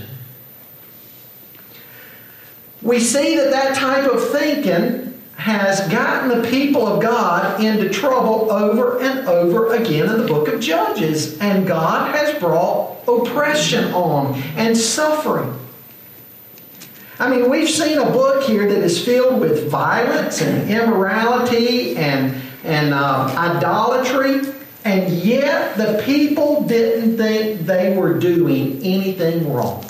we 2.82 3.00
see 3.00 3.36
that 3.38 3.52
that 3.52 3.76
type 3.76 4.10
of 4.10 4.30
thinking 4.30 5.22
has 5.36 5.88
gotten 5.90 6.42
the 6.42 6.48
people 6.50 6.88
of 6.88 7.02
God 7.02 7.64
into 7.64 7.90
trouble 7.90 8.52
over 8.52 9.00
and 9.00 9.28
over 9.28 9.74
again 9.74 10.10
in 10.10 10.22
the 10.22 10.28
book 10.28 10.48
of 10.48 10.60
Judges. 10.60 11.40
And 11.40 11.68
God 11.68 12.14
has 12.16 12.38
brought 12.40 12.98
oppression 13.08 13.94
on 13.94 14.36
and 14.58 14.78
suffering. 14.78 15.58
I 17.20 17.30
mean, 17.30 17.50
we've 17.50 17.70
seen 17.70 17.98
a 17.98 18.10
book 18.10 18.44
here 18.44 18.66
that 18.66 18.82
is 18.82 19.04
filled 19.04 19.42
with 19.42 19.70
violence 19.70 20.42
and 20.42 20.72
immorality 20.72 21.98
and, 21.98 22.42
and 22.64 22.94
uh, 22.94 23.26
idolatry, 23.38 24.54
and 24.86 25.12
yet 25.12 25.76
the 25.76 26.02
people 26.06 26.64
didn't 26.64 27.18
think 27.18 27.66
they 27.66 27.98
were 27.98 28.18
doing 28.18 28.78
anything 28.78 29.52
wrong. 29.52 29.84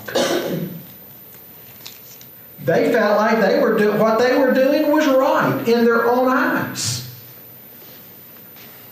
They 2.65 2.91
felt 2.91 3.17
like 3.17 3.39
they 3.39 3.59
were 3.59 3.77
doing 3.77 3.99
what 3.99 4.17
they 4.17 4.35
were 4.35 4.51
doing 4.51 4.91
was 4.91 5.07
right 5.07 5.67
in 5.67 5.85
their 5.85 6.09
own 6.09 6.27
eyes. 6.27 7.05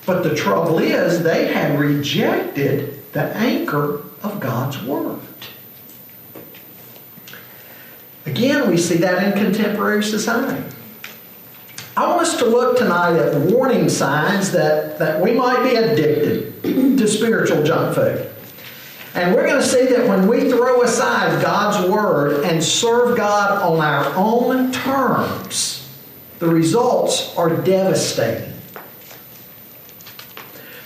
But 0.06 0.22
the 0.22 0.36
trouble 0.36 0.78
is, 0.78 1.24
they 1.24 1.52
had 1.52 1.80
rejected 1.80 3.12
the 3.14 3.24
anchor 3.36 4.04
of 4.22 4.40
God's 4.40 4.82
Word. 4.84 5.20
Again, 8.28 8.70
we 8.70 8.78
see 8.78 8.98
that 8.98 9.24
in 9.24 9.44
contemporary 9.44 10.04
society. 10.04 10.62
I 11.96 12.08
want 12.08 12.22
us 12.22 12.38
to 12.40 12.46
look 12.46 12.78
tonight 12.78 13.18
at 13.18 13.42
warning 13.52 13.88
signs 13.88 14.52
that, 14.52 15.00
that 15.00 15.22
we 15.22 15.32
might 15.32 15.64
be 15.64 15.76
addicted 15.76 16.62
to 16.62 17.08
spiritual 17.08 17.64
junk 17.64 17.96
food. 17.96 18.30
And 19.16 19.34
we're 19.34 19.48
going 19.48 19.62
to 19.62 19.66
see 19.66 19.86
that 19.88 20.08
when 20.08 20.28
we 20.28 20.52
throw 20.52 20.84
aside 20.84 21.42
God's 21.42 21.90
Word 21.90 22.44
and 22.44 22.64
serve 22.64 23.18
God 23.18 23.64
on 23.64 23.80
our 23.80 24.14
own 24.16 24.72
terms, 24.74 25.90
the 26.40 26.48
results 26.48 27.36
are 27.38 27.50
devastating. 27.50 28.54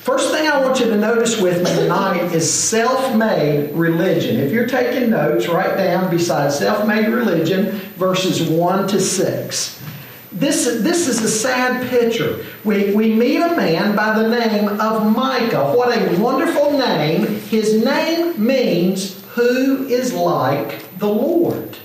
First 0.02 0.32
thing 0.32 0.48
I 0.48 0.60
want 0.60 0.80
you 0.80 0.88
to 0.88 0.98
notice 0.98 1.40
with 1.40 1.60
me 1.60 1.76
tonight 1.76 2.34
is 2.34 2.52
self 2.52 3.16
made 3.16 3.72
religion. 3.74 4.38
If 4.38 4.52
you're 4.52 4.66
taking 4.66 5.12
notes, 5.12 5.48
write 5.48 5.78
down 5.78 6.10
beside 6.10 6.52
self 6.52 6.88
made 6.88 7.08
religion 7.10 7.66
verses 7.98 8.42
1 8.50 8.88
to 8.88 9.00
6. 9.00 9.84
This, 10.32 10.66
this 10.82 11.08
is 11.08 11.22
a 11.22 11.28
sad 11.28 11.88
picture. 11.88 12.44
We, 12.64 12.96
we 12.96 13.14
meet 13.14 13.42
a 13.42 13.56
man 13.56 13.96
by 13.96 14.18
the 14.18 14.28
name 14.28 14.70
of 14.80 15.16
Micah. 15.16 15.72
What 15.76 15.96
a 15.96 16.20
wonderful 16.20 16.80
name. 16.80 17.28
His 17.42 17.86
name 17.86 18.44
means 18.44 19.24
who 19.34 19.86
is 19.86 20.14
like 20.14 20.98
the 20.98 21.10
Lord. 21.10 21.78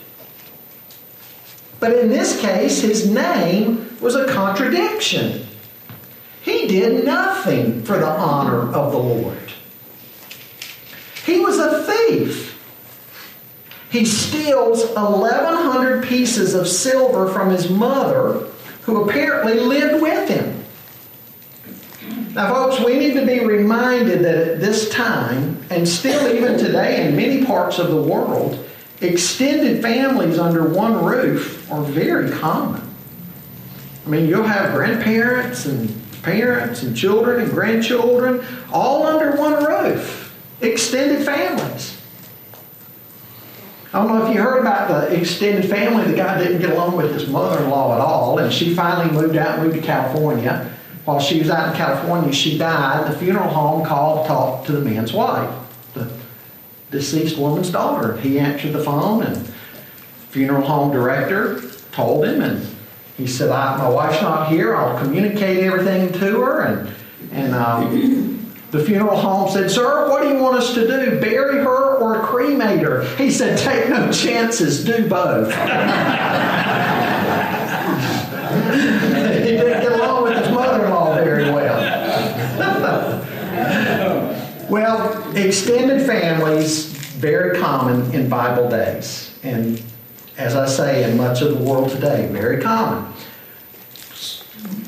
But 1.80 1.92
in 1.92 2.08
this 2.08 2.40
case, 2.40 2.80
his 2.80 3.10
name 3.10 3.94
was 4.00 4.14
a 4.14 4.32
contradiction. 4.32 5.45
He 6.46 6.68
did 6.68 7.04
nothing 7.04 7.82
for 7.82 7.98
the 7.98 8.06
honor 8.06 8.72
of 8.72 8.92
the 8.92 8.98
Lord. 8.98 9.52
He 11.24 11.40
was 11.40 11.58
a 11.58 11.82
thief. 11.82 12.56
He 13.90 14.04
steals 14.04 14.84
1,100 14.94 16.04
pieces 16.04 16.54
of 16.54 16.68
silver 16.68 17.32
from 17.32 17.50
his 17.50 17.68
mother, 17.68 18.46
who 18.82 19.02
apparently 19.02 19.58
lived 19.58 20.00
with 20.00 20.28
him. 20.28 20.64
Now, 22.32 22.54
folks, 22.54 22.78
we 22.84 22.96
need 22.96 23.14
to 23.14 23.26
be 23.26 23.40
reminded 23.40 24.20
that 24.20 24.36
at 24.36 24.60
this 24.60 24.88
time, 24.88 25.60
and 25.68 25.88
still 25.88 26.32
even 26.32 26.56
today 26.56 27.08
in 27.08 27.16
many 27.16 27.44
parts 27.44 27.80
of 27.80 27.88
the 27.88 28.00
world, 28.00 28.64
extended 29.00 29.82
families 29.82 30.38
under 30.38 30.68
one 30.68 31.04
roof 31.04 31.68
are 31.72 31.82
very 31.82 32.30
common. 32.30 32.82
I 34.06 34.08
mean, 34.08 34.28
you'll 34.28 34.44
have 34.44 34.72
grandparents 34.72 35.66
and 35.66 36.05
parents 36.26 36.82
and 36.82 36.96
children 36.96 37.40
and 37.40 37.52
grandchildren 37.52 38.44
all 38.72 39.06
under 39.06 39.36
one 39.36 39.64
roof. 39.64 40.36
Extended 40.60 41.24
families. 41.24 41.96
I 43.92 44.02
don't 44.02 44.08
know 44.08 44.26
if 44.26 44.34
you 44.34 44.42
heard 44.42 44.60
about 44.60 44.88
the 44.88 45.18
extended 45.18 45.70
family. 45.70 46.04
The 46.10 46.16
guy 46.16 46.42
didn't 46.42 46.60
get 46.60 46.70
along 46.70 46.96
with 46.96 47.14
his 47.14 47.28
mother-in-law 47.28 47.94
at 47.94 48.00
all, 48.00 48.38
and 48.40 48.52
she 48.52 48.74
finally 48.74 49.14
moved 49.14 49.36
out, 49.36 49.58
and 49.58 49.68
moved 49.68 49.76
to 49.76 49.82
California. 49.82 50.72
While 51.04 51.20
she 51.20 51.38
was 51.38 51.48
out 51.48 51.70
in 51.70 51.76
California, 51.76 52.32
she 52.32 52.58
died. 52.58 53.10
The 53.10 53.16
funeral 53.16 53.48
home 53.48 53.86
called 53.86 54.24
to 54.24 54.28
talk 54.28 54.66
to 54.66 54.72
the 54.72 54.80
man's 54.80 55.12
wife, 55.12 55.54
the 55.94 56.12
deceased 56.90 57.38
woman's 57.38 57.70
daughter. 57.70 58.16
He 58.16 58.40
answered 58.40 58.72
the 58.72 58.82
phone, 58.82 59.22
and 59.22 59.46
funeral 60.30 60.66
home 60.66 60.90
director 60.90 61.62
told 61.92 62.26
him, 62.26 62.42
and 62.42 62.75
he 63.16 63.26
said, 63.26 63.50
"My 63.50 63.88
wife's 63.88 64.22
not 64.22 64.48
here. 64.48 64.76
I'll 64.76 64.98
communicate 64.98 65.58
everything 65.58 66.12
to 66.14 66.40
her." 66.42 66.62
And 66.62 66.94
and 67.32 67.54
um, 67.54 68.52
the 68.70 68.84
funeral 68.84 69.16
home 69.16 69.50
said, 69.50 69.70
Sir, 69.70 70.08
what 70.08 70.22
do 70.22 70.28
you 70.28 70.38
want 70.38 70.56
us 70.56 70.74
to 70.74 70.86
do? 70.86 71.20
Bury 71.20 71.58
her 71.58 71.96
or 71.96 72.20
cremate 72.24 72.80
her? 72.80 73.04
He 73.16 73.30
said, 73.30 73.58
Take 73.58 73.88
no 73.88 74.10
chances, 74.12 74.84
do 74.84 75.08
both. 75.08 75.48
he 75.48 75.56
didn't 79.52 79.82
get 79.82 79.92
along 79.92 80.24
with 80.24 80.36
his 80.38 80.50
mother 80.50 80.84
in 80.84 80.90
law 80.90 81.14
very 81.14 81.50
well. 81.50 81.76
well, 84.70 85.36
extended 85.36 86.06
families, 86.06 86.86
very 86.86 87.58
common 87.58 88.12
in 88.14 88.28
Bible 88.28 88.68
days. 88.68 89.32
And 89.42 89.82
as 90.38 90.54
I 90.54 90.66
say, 90.66 91.10
in 91.10 91.16
much 91.16 91.42
of 91.42 91.56
the 91.56 91.64
world 91.64 91.90
today, 91.90 92.28
very 92.30 92.60
common. 92.60 93.12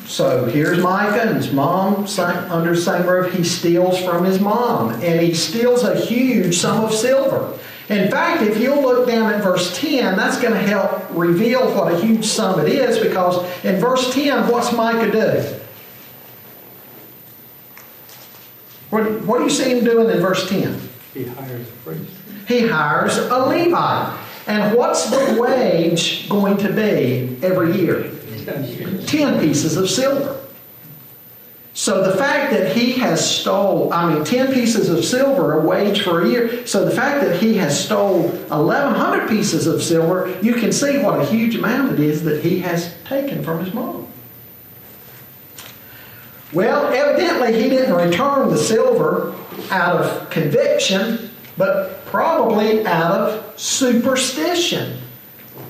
So 0.06 0.46
here's 0.46 0.78
Micah 0.78 1.28
and 1.28 1.36
his 1.36 1.52
mom 1.52 2.06
under 2.18 2.74
the 2.74 2.80
same 2.80 3.06
roof. 3.06 3.32
He 3.32 3.44
steals 3.44 4.02
from 4.02 4.24
his 4.24 4.40
mom, 4.40 4.94
and 5.02 5.20
he 5.20 5.34
steals 5.34 5.84
a 5.84 5.98
huge 5.98 6.56
sum 6.56 6.84
of 6.84 6.92
silver. 6.92 7.58
In 7.88 8.10
fact, 8.10 8.42
if 8.42 8.58
you'll 8.58 8.82
look 8.82 9.08
down 9.08 9.32
at 9.32 9.42
verse 9.42 9.78
10, 9.78 10.16
that's 10.16 10.40
going 10.40 10.52
to 10.52 10.60
help 10.60 11.02
reveal 11.10 11.74
what 11.74 11.92
a 11.92 12.00
huge 12.00 12.26
sum 12.26 12.60
it 12.60 12.68
is 12.68 12.98
because 12.98 13.42
in 13.64 13.80
verse 13.80 14.12
10, 14.12 14.48
what's 14.48 14.72
Micah 14.72 15.10
do? 15.10 15.58
What, 18.90 19.22
what 19.22 19.38
do 19.38 19.44
you 19.44 19.50
see 19.50 19.70
him 19.70 19.84
doing 19.84 20.10
in 20.10 20.20
verse 20.20 20.48
10? 20.48 20.80
He 21.14 21.24
hires 21.24 21.68
a 21.68 21.72
priest. 21.72 22.12
He 22.46 22.66
hires 22.66 23.16
a 23.18 23.38
Levite. 23.38 24.27
And 24.48 24.74
what's 24.74 25.10
the 25.10 25.38
wage 25.38 26.28
going 26.28 26.56
to 26.56 26.72
be 26.72 27.36
every 27.42 27.78
year? 27.78 28.10
10 29.06 29.40
pieces 29.40 29.76
of 29.76 29.90
silver. 29.90 30.40
So 31.74 32.02
the 32.02 32.16
fact 32.16 32.52
that 32.54 32.74
he 32.74 32.92
has 32.94 33.24
stole, 33.24 33.92
I 33.92 34.12
mean, 34.12 34.24
10 34.24 34.52
pieces 34.52 34.88
of 34.88 35.04
silver, 35.04 35.60
a 35.60 35.64
wage 35.64 36.02
for 36.02 36.22
a 36.22 36.28
year. 36.28 36.66
So 36.66 36.84
the 36.84 36.90
fact 36.90 37.22
that 37.24 37.40
he 37.40 37.56
has 37.58 37.78
stole 37.78 38.22
1,100 38.22 39.28
pieces 39.28 39.66
of 39.66 39.82
silver, 39.82 40.36
you 40.42 40.54
can 40.54 40.72
see 40.72 40.98
what 40.98 41.20
a 41.20 41.26
huge 41.26 41.54
amount 41.54 41.92
it 41.92 42.00
is 42.00 42.24
that 42.24 42.42
he 42.42 42.58
has 42.60 42.96
taken 43.04 43.44
from 43.44 43.64
his 43.64 43.72
mom. 43.72 44.08
Well, 46.52 46.86
evidently 46.86 47.62
he 47.62 47.68
didn't 47.68 47.94
return 47.94 48.48
the 48.48 48.58
silver 48.58 49.34
out 49.70 50.00
of 50.00 50.30
conviction, 50.30 51.27
but 51.58 52.06
probably 52.06 52.86
out 52.86 53.10
of 53.10 53.60
superstition. 53.60 54.98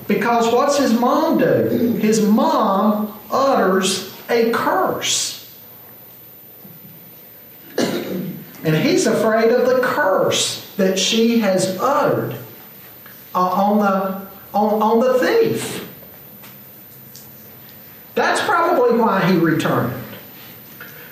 Because 0.07 0.53
what's 0.53 0.77
his 0.77 0.97
mom 0.97 1.39
do? 1.39 1.97
His 1.99 2.25
mom 2.25 3.19
utters 3.31 4.15
a 4.29 4.51
curse. 4.51 5.35
And 7.77 8.75
he's 8.75 9.07
afraid 9.07 9.51
of 9.51 9.65
the 9.65 9.81
curse 9.81 10.73
that 10.75 10.99
she 10.99 11.39
has 11.39 11.77
uttered 11.79 12.37
uh, 13.33 13.39
on, 13.39 13.79
the, 13.79 14.27
on, 14.53 14.81
on 14.81 14.99
the 14.99 15.19
thief. 15.19 15.87
That's 18.15 18.41
probably 18.41 18.99
why 18.99 19.25
he 19.31 19.37
returned. 19.37 19.98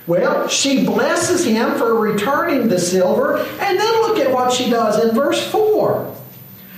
Well, 0.07 0.47
she 0.47 0.85
blesses 0.85 1.45
him 1.45 1.75
for 1.75 1.99
returning 1.99 2.69
the 2.69 2.79
silver, 2.79 3.37
and 3.37 3.77
then 3.77 4.01
look 4.01 4.17
at 4.17 4.31
what 4.31 4.53
she 4.53 4.69
does 4.69 5.03
in 5.03 5.13
verse 5.13 5.45
4. 5.51 6.15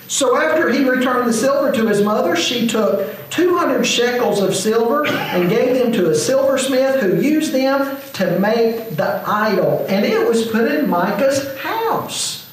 So 0.08 0.36
after 0.36 0.70
he 0.72 0.90
returned 0.90 1.30
the 1.30 1.34
silver 1.34 1.72
to 1.72 1.86
his 1.86 2.02
mother, 2.02 2.36
she 2.36 2.68
took 2.68 3.30
200 3.30 3.84
shekels 3.84 4.42
of 4.42 4.56
silver 4.56 5.06
and 5.06 5.48
gave 5.48 5.78
them 5.78 5.92
to 5.94 6.10
a 6.10 6.16
silversmith 6.16 7.02
who 7.02 7.22
used 7.22 7.54
them 7.54 7.96
to 8.14 8.40
make 8.40 8.96
the 8.96 9.24
idol. 9.28 9.86
And 9.88 10.04
it 10.04 10.28
was 10.28 10.48
put 10.48 10.72
in 10.72 10.90
Micah's 10.90 11.56
house. 11.60 12.52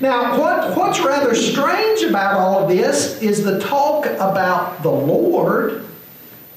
Now, 0.00 0.40
what, 0.40 0.74
what's 0.74 1.00
rather 1.00 1.34
strange 1.34 2.02
about 2.02 2.38
all 2.38 2.62
of 2.62 2.70
this 2.70 3.20
is 3.20 3.44
the 3.44 3.60
talk 3.60 4.06
about 4.06 4.82
the 4.82 4.90
Lord, 4.90 5.84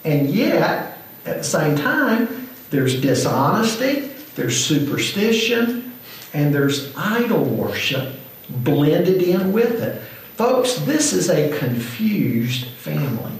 and 0.05 0.29
yet, 0.29 0.97
at 1.25 1.39
the 1.39 1.43
same 1.43 1.75
time, 1.75 2.46
there's 2.69 2.99
dishonesty, 3.01 4.11
there's 4.35 4.63
superstition, 4.63 5.93
and 6.33 6.53
there's 6.53 6.95
idol 6.95 7.43
worship 7.43 8.13
blended 8.49 9.21
in 9.21 9.51
with 9.51 9.81
it. 9.81 10.01
Folks, 10.35 10.75
this 10.79 11.13
is 11.13 11.29
a 11.29 11.57
confused 11.57 12.65
family. 12.65 13.31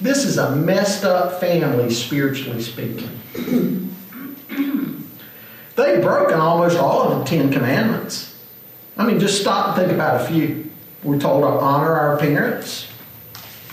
This 0.00 0.24
is 0.24 0.38
a 0.38 0.54
messed 0.56 1.04
up 1.04 1.40
family, 1.40 1.90
spiritually 1.90 2.62
speaking. 2.62 3.10
They've 5.76 6.02
broken 6.02 6.38
almost 6.38 6.78
all 6.78 7.02
of 7.02 7.18
the 7.18 7.24
Ten 7.24 7.50
Commandments. 7.50 8.38
I 8.96 9.06
mean, 9.06 9.18
just 9.18 9.40
stop 9.40 9.68
and 9.68 9.76
think 9.76 9.92
about 9.92 10.20
a 10.20 10.24
few. 10.24 10.70
We're 11.02 11.18
told 11.18 11.42
to 11.42 11.48
honor 11.48 11.92
our 11.92 12.18
parents. 12.18 12.86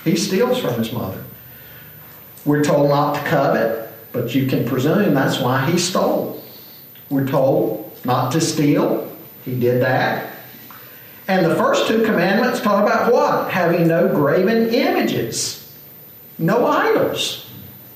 He 0.03 0.15
steals 0.15 0.59
from 0.59 0.75
his 0.75 0.91
mother. 0.91 1.23
We're 2.45 2.63
told 2.63 2.89
not 2.89 3.15
to 3.15 3.29
covet, 3.29 3.86
but 4.17 4.33
you 4.33 4.47
can 4.47 4.65
presume 4.65 5.13
that's 5.13 5.39
why 5.39 5.69
he 5.69 5.77
stole. 5.77 6.43
We're 7.09 7.27
told 7.27 7.95
not 8.03 8.31
to 8.31 8.41
steal, 8.41 9.15
he 9.45 9.57
did 9.57 9.81
that. 9.83 10.33
And 11.27 11.45
the 11.45 11.55
first 11.55 11.87
two 11.87 12.03
commandments 12.03 12.59
talk 12.59 12.83
about 12.83 13.13
what? 13.13 13.51
Having 13.51 13.87
no 13.87 14.07
graven 14.07 14.73
images, 14.73 15.71
no 16.39 16.65
idols. 16.65 17.47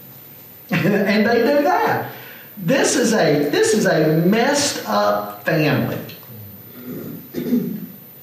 and 0.69 1.25
they 1.25 1.37
do 1.37 1.63
that. 1.63 2.11
This 2.57 2.95
is 2.95 3.13
a 3.13 3.49
this 3.49 3.73
is 3.73 3.87
a 3.87 4.17
messed 4.17 4.87
up 4.87 5.43
family. 5.43 5.97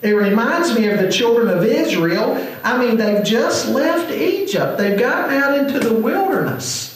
It 0.00 0.12
reminds 0.12 0.78
me 0.78 0.86
of 0.88 1.00
the 1.00 1.10
children 1.10 1.48
of 1.48 1.64
Israel. 1.64 2.36
I 2.62 2.78
mean, 2.78 2.96
they've 2.96 3.24
just 3.24 3.68
left 3.68 4.12
Egypt. 4.12 4.78
They've 4.78 4.98
gotten 4.98 5.34
out 5.34 5.58
into 5.58 5.80
the 5.80 5.94
wilderness. 5.94 6.87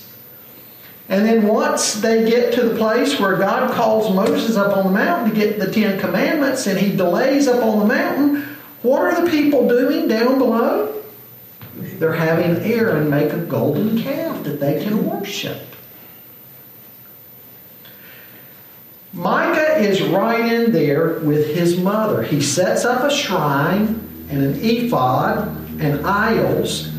And 1.12 1.26
then 1.26 1.47
once 1.47 1.97
they 1.97 2.25
get 2.25 2.54
to 2.54 2.62
the 2.62 2.75
place 2.75 3.21
where 3.21 3.37
God 3.37 3.71
calls 3.75 4.14
Moses 4.14 4.57
up 4.57 4.75
on 4.75 4.87
the 4.87 4.99
mountain 4.99 5.28
to 5.28 5.37
get 5.37 5.59
the 5.59 5.71
Ten 5.71 6.00
Commandments 6.00 6.66
and 6.66 6.78
he 6.78 6.97
delays 6.97 7.47
up 7.47 7.62
on 7.62 7.81
the 7.81 7.85
mountain, 7.85 8.45
what 8.81 9.02
are 9.02 9.23
the 9.23 9.31
people 9.31 9.69
doing 9.69 10.09
down 10.09 10.38
below? 10.38 11.02
They're 11.77 12.14
having 12.14 12.64
Aaron 12.64 13.11
make 13.11 13.31
a 13.31 13.40
golden 13.40 14.03
calf 14.03 14.42
that 14.44 14.59
they 14.59 14.83
can 14.83 15.07
worship. 15.07 15.61
Micah 19.12 19.81
is 19.81 20.01
right 20.01 20.51
in 20.51 20.72
there 20.72 21.18
with 21.18 21.55
his 21.55 21.77
mother. 21.77 22.22
He 22.22 22.40
sets 22.40 22.87
up 22.87 23.05
a 23.05 23.14
shrine 23.14 24.27
and 24.31 24.42
an 24.42 24.59
ephod 24.64 25.46
and 25.79 26.07
idols 26.07 26.91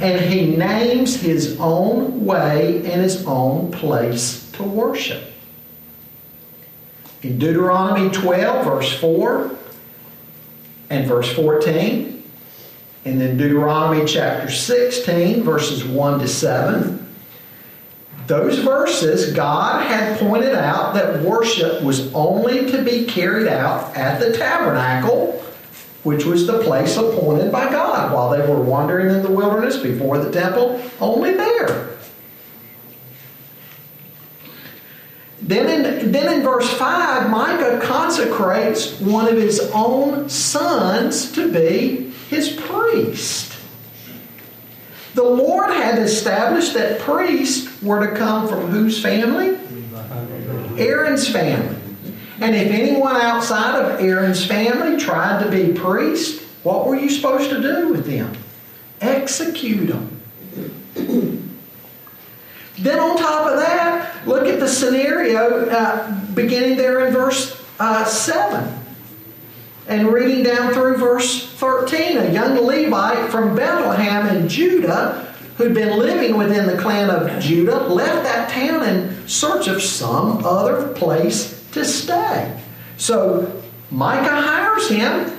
and 0.00 0.20
he 0.20 0.56
names 0.56 1.20
his 1.20 1.58
own 1.60 2.24
way 2.24 2.78
and 2.78 3.02
his 3.02 3.26
own 3.26 3.70
place 3.70 4.50
to 4.52 4.62
worship. 4.62 5.24
In 7.22 7.38
Deuteronomy 7.38 8.08
12, 8.10 8.64
verse 8.64 8.98
4 8.98 9.50
and 10.88 11.06
verse 11.06 11.30
14, 11.34 12.22
and 13.04 13.20
then 13.20 13.36
Deuteronomy 13.36 14.06
chapter 14.06 14.50
16, 14.50 15.42
verses 15.42 15.84
1 15.84 16.20
to 16.20 16.28
7, 16.28 16.96
those 18.26 18.58
verses, 18.60 19.34
God 19.34 19.86
had 19.86 20.18
pointed 20.18 20.54
out 20.54 20.94
that 20.94 21.22
worship 21.22 21.82
was 21.82 22.12
only 22.14 22.70
to 22.70 22.82
be 22.82 23.04
carried 23.04 23.48
out 23.48 23.94
at 23.96 24.20
the 24.20 24.36
tabernacle 24.36 25.44
which 26.02 26.24
was 26.24 26.46
the 26.46 26.62
place 26.62 26.96
appointed 26.96 27.52
by 27.52 27.70
God 27.70 28.12
while 28.12 28.30
they 28.30 28.40
were 28.40 28.60
wandering 28.60 29.14
in 29.14 29.22
the 29.22 29.30
wilderness 29.30 29.76
before 29.76 30.18
the 30.18 30.30
temple, 30.30 30.82
only 31.00 31.34
there. 31.34 31.90
Then 35.42 35.68
in, 35.68 36.12
then 36.12 36.32
in 36.32 36.42
verse 36.42 36.70
5, 36.74 37.30
Micah 37.30 37.80
consecrates 37.82 39.00
one 39.00 39.26
of 39.26 39.36
his 39.36 39.70
own 39.74 40.28
sons 40.28 41.32
to 41.32 41.50
be 41.52 42.10
his 42.28 42.50
priest. 42.50 43.56
The 45.14 45.24
Lord 45.24 45.70
had 45.70 45.98
established 45.98 46.74
that 46.74 47.00
priests 47.00 47.82
were 47.82 48.06
to 48.06 48.14
come 48.16 48.48
from 48.48 48.68
whose 48.68 49.02
family? 49.02 49.58
Aaron's 50.78 51.28
family. 51.28 51.79
And 52.40 52.56
if 52.56 52.72
anyone 52.72 53.16
outside 53.16 53.78
of 53.78 54.00
Aaron's 54.00 54.44
family 54.44 54.98
tried 54.98 55.44
to 55.44 55.50
be 55.50 55.78
priest, 55.78 56.42
what 56.62 56.86
were 56.86 56.96
you 56.96 57.10
supposed 57.10 57.50
to 57.50 57.60
do 57.60 57.88
with 57.88 58.06
them? 58.06 58.32
Execute 59.02 59.88
them. 59.88 60.22
then, 62.78 62.98
on 62.98 63.18
top 63.18 63.46
of 63.46 63.58
that, 63.58 64.26
look 64.26 64.46
at 64.46 64.58
the 64.58 64.68
scenario 64.68 65.68
uh, 65.68 66.12
beginning 66.34 66.78
there 66.78 67.06
in 67.06 67.12
verse 67.12 67.62
uh, 67.78 68.04
7 68.04 68.78
and 69.88 70.08
reading 70.08 70.42
down 70.42 70.72
through 70.72 70.96
verse 70.96 71.52
13. 71.54 72.16
A 72.16 72.32
young 72.32 72.56
Levite 72.64 73.30
from 73.30 73.54
Bethlehem 73.54 74.34
in 74.34 74.48
Judah 74.48 75.26
who'd 75.56 75.74
been 75.74 75.98
living 75.98 76.38
within 76.38 76.66
the 76.66 76.80
clan 76.80 77.10
of 77.10 77.38
Judah 77.42 77.80
left 77.80 78.22
that 78.22 78.48
town 78.48 78.82
in 78.82 79.28
search 79.28 79.68
of 79.68 79.82
some 79.82 80.42
other 80.44 80.88
place 80.94 81.59
to 81.72 81.84
stay. 81.84 82.60
So 82.96 83.62
Micah 83.90 84.40
hires 84.40 84.88
him. 84.88 85.36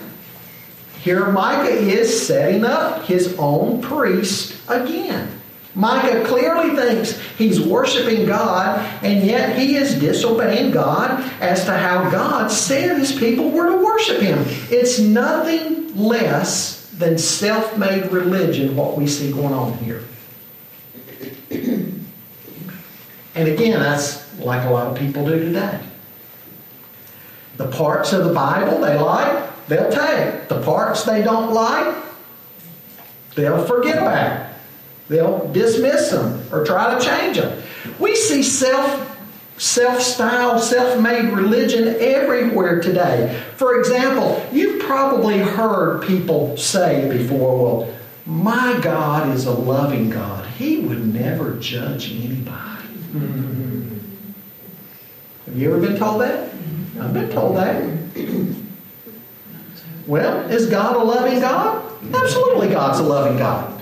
Here 1.02 1.26
Micah 1.32 1.72
is 1.72 2.28
setting 2.28 2.64
up 2.64 3.04
his 3.06 3.36
own 3.40 3.82
priest 3.82 4.56
again. 4.70 5.42
Micah 5.74 6.26
clearly 6.26 6.76
thinks 6.76 7.18
he's 7.38 7.62
worshiping 7.62 8.26
God, 8.26 8.80
and 9.04 9.26
yet 9.26 9.58
he 9.58 9.76
is 9.76 9.96
disobeying 10.00 10.72
God 10.72 11.22
as 11.40 11.64
to 11.66 11.78
how 11.78 12.10
God 12.10 12.52
said 12.52 12.98
his 12.98 13.18
people 13.18 13.52
were 13.52 13.70
to 13.70 13.84
worship 13.84 14.20
him. 14.20 14.44
It's 14.70 15.00
nothing 15.00 15.96
less 15.96 16.90
than 16.92 17.18
self 17.18 17.78
made 17.78 18.12
religion, 18.12 18.76
what 18.76 18.98
we 18.98 19.08
see 19.08 19.32
going 19.32 19.54
on 19.54 19.78
here. 19.78 20.04
and 21.50 23.48
again, 23.48 23.80
that's 23.80 24.40
like 24.40 24.68
a 24.68 24.72
lot 24.72 24.88
of 24.88 24.98
people 24.98 25.26
do 25.26 25.40
today. 25.40 25.80
The 27.62 27.68
parts 27.68 28.12
of 28.12 28.26
the 28.26 28.34
Bible 28.34 28.80
they 28.80 28.98
like, 28.98 29.68
they'll 29.68 29.92
take. 29.92 30.48
The 30.48 30.60
parts 30.64 31.04
they 31.04 31.22
don't 31.22 31.54
like, 31.54 31.96
they'll 33.36 33.64
forget 33.66 34.00
about. 34.00 34.50
They'll 35.10 35.48
dismiss 35.52 36.10
them 36.10 36.44
or 36.52 36.66
try 36.66 36.98
to 36.98 37.06
change 37.06 37.38
them. 37.38 37.62
We 38.00 38.16
see 38.16 38.42
self 38.42 39.10
self-styled, 39.58 40.60
self-made 40.60 41.26
religion 41.34 41.96
everywhere 42.00 42.82
today. 42.82 43.40
For 43.58 43.80
example, 43.80 44.44
you've 44.52 44.82
probably 44.82 45.38
heard 45.38 46.02
people 46.02 46.58
say 46.58 47.16
before, 47.16 47.84
well, 47.84 47.94
my 48.26 48.80
God 48.82 49.36
is 49.36 49.46
a 49.46 49.52
loving 49.52 50.10
God. 50.10 50.48
He 50.48 50.80
would 50.80 51.14
never 51.14 51.58
judge 51.58 52.12
anybody. 52.12 52.88
Mm-hmm. 53.12 53.98
Have 55.46 55.58
you 55.58 55.72
ever 55.76 55.86
been 55.86 55.98
told 55.98 56.22
that? 56.22 56.50
I've 57.00 57.14
been 57.14 57.30
told 57.30 57.56
that. 57.58 57.84
Well, 60.08 60.50
is 60.52 60.68
God 60.68 60.96
a 60.96 61.04
loving 61.04 61.40
God? 61.40 61.88
Absolutely, 62.14 62.70
God's 62.70 63.00
a 63.00 63.04
loving 63.04 63.38
God. 63.38 63.82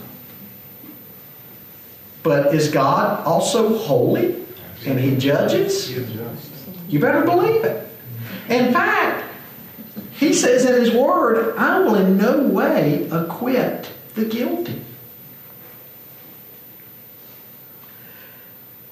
But 2.22 2.54
is 2.54 2.70
God 2.70 3.26
also 3.26 3.78
holy 3.78 4.36
and 4.86 5.00
he 5.00 5.16
judges? 5.18 5.92
You 6.88 7.00
better 7.00 7.24
believe 7.24 7.64
it. 7.64 7.88
In 8.50 8.74
fact, 8.74 9.26
he 10.14 10.34
says 10.34 10.66
in 10.66 10.74
his 10.74 10.94
word, 10.94 11.56
I 11.58 11.80
will 11.80 11.96
in 11.96 12.18
no 12.18 12.44
way 12.44 13.08
acquit 13.10 13.90
the 14.16 14.26
guilty. 14.26 14.82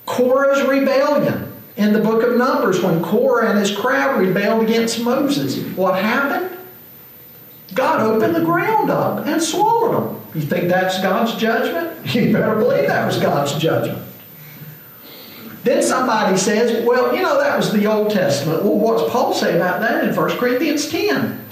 Korah's 0.06 0.66
rebellion 0.68 1.47
in 1.78 1.94
the 1.94 2.00
book 2.00 2.24
of 2.24 2.36
Numbers, 2.36 2.82
when 2.82 3.04
Korah 3.04 3.52
and 3.52 3.60
his 3.60 3.76
crowd 3.76 4.20
rebelled 4.20 4.64
against 4.64 5.00
Moses, 5.04 5.58
what 5.78 6.02
happened? 6.02 6.58
God 7.74 8.02
opened 8.02 8.36
the 8.36 8.44
ground 8.44 8.90
up 8.90 9.26
and 9.28 9.42
swallowed 9.42 9.94
them. 9.94 10.22
You 10.34 10.42
think 10.42 10.70
that's 10.70 11.00
God's 11.02 11.36
judgment? 11.36 11.94
You 12.16 12.32
better 12.32 12.56
believe 12.56 12.88
that 12.88 13.06
was 13.06 13.20
God's 13.20 13.54
judgment. 13.56 14.02
Then 15.64 15.84
somebody 15.84 16.38
says, 16.38 16.86
well, 16.86 17.14
you 17.14 17.22
know, 17.22 17.38
that 17.38 17.58
was 17.58 17.74
the 17.74 17.86
Old 17.86 18.12
Testament. 18.12 18.64
Well, 18.64 18.78
what's 18.78 19.12
Paul 19.12 19.34
say 19.34 19.58
about 19.58 19.82
that 19.82 20.06
in 20.06 20.16
1 20.16 20.38
Corinthians 20.38 20.90
10? 20.90 21.46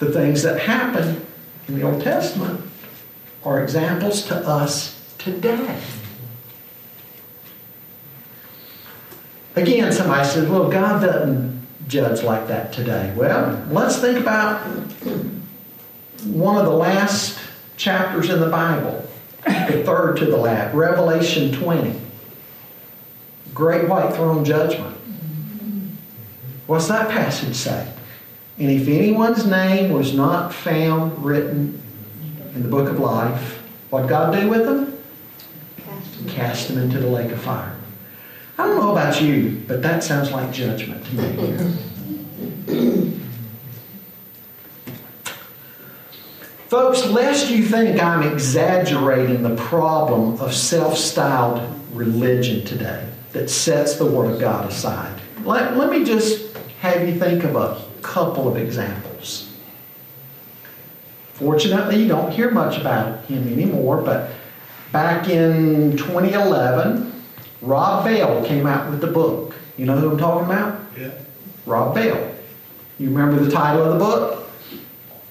The 0.00 0.10
things 0.10 0.42
that 0.42 0.60
happened 0.60 1.24
in 1.68 1.78
the 1.78 1.82
Old 1.82 2.02
Testament 2.02 2.60
are 3.44 3.62
examples 3.62 4.26
to 4.26 4.34
us 4.34 5.00
today. 5.18 5.80
Again, 9.54 9.92
somebody 9.92 10.26
says, 10.26 10.48
well, 10.48 10.70
God 10.70 11.02
doesn't 11.02 11.66
judge 11.88 12.22
like 12.22 12.48
that 12.48 12.72
today. 12.72 13.12
Well, 13.16 13.66
let's 13.70 13.98
think 13.98 14.18
about 14.18 14.62
one 16.24 16.56
of 16.56 16.64
the 16.64 16.72
last 16.72 17.38
chapters 17.76 18.30
in 18.30 18.40
the 18.40 18.48
Bible, 18.48 19.06
the 19.44 19.82
third 19.84 20.16
to 20.18 20.26
the 20.26 20.36
last, 20.36 20.74
Revelation 20.74 21.52
20. 21.52 22.00
Great 23.52 23.88
white 23.88 24.14
throne 24.14 24.44
judgment. 24.44 24.96
What's 26.66 26.88
that 26.88 27.10
passage 27.10 27.54
say? 27.54 27.92
And 28.58 28.70
if 28.70 28.88
anyone's 28.88 29.44
name 29.44 29.92
was 29.92 30.14
not 30.14 30.54
found 30.54 31.22
written 31.22 31.82
in 32.54 32.62
the 32.62 32.68
book 32.68 32.88
of 32.88 32.98
life, 32.98 33.62
what 33.90 34.06
God 34.08 34.32
do 34.38 34.48
with 34.48 34.64
them? 34.64 34.98
Cast 36.28 36.68
them 36.68 36.78
into 36.78 36.98
the 36.98 37.08
lake 37.08 37.32
of 37.32 37.40
fire. 37.40 37.76
I 38.62 38.66
don't 38.66 38.76
know 38.76 38.92
about 38.92 39.20
you, 39.20 39.60
but 39.66 39.82
that 39.82 40.04
sounds 40.04 40.30
like 40.30 40.52
judgment 40.52 41.04
to 41.06 41.14
me. 41.16 41.80
Folks, 46.68 47.04
lest 47.06 47.50
you 47.50 47.64
think 47.64 48.00
I'm 48.00 48.22
exaggerating 48.22 49.42
the 49.42 49.56
problem 49.56 50.40
of 50.40 50.54
self 50.54 50.96
styled 50.96 51.60
religion 51.92 52.64
today 52.64 53.04
that 53.32 53.50
sets 53.50 53.96
the 53.96 54.06
Word 54.06 54.34
of 54.34 54.40
God 54.40 54.70
aside, 54.70 55.20
let, 55.42 55.76
let 55.76 55.90
me 55.90 56.04
just 56.04 56.56
have 56.82 57.08
you 57.08 57.18
think 57.18 57.42
of 57.42 57.56
a 57.56 57.82
couple 58.00 58.46
of 58.46 58.56
examples. 58.56 59.52
Fortunately, 61.32 62.00
you 62.00 62.06
don't 62.06 62.30
hear 62.30 62.52
much 62.52 62.78
about 62.78 63.24
him 63.24 63.52
anymore, 63.52 64.00
but 64.00 64.30
back 64.92 65.28
in 65.28 65.96
2011, 65.96 67.11
Rob 67.62 68.04
Bell 68.04 68.44
came 68.44 68.66
out 68.66 68.90
with 68.90 69.00
the 69.00 69.06
book. 69.06 69.54
You 69.76 69.86
know 69.86 69.96
who 69.98 70.10
I'm 70.10 70.18
talking 70.18 70.46
about? 70.46 70.80
Yeah. 70.98 71.10
Rob 71.66 71.94
Bell. 71.94 72.30
You 72.98 73.08
remember 73.10 73.42
the 73.42 73.50
title 73.50 73.84
of 73.84 73.92
the 73.94 73.98
book? 74.04 74.48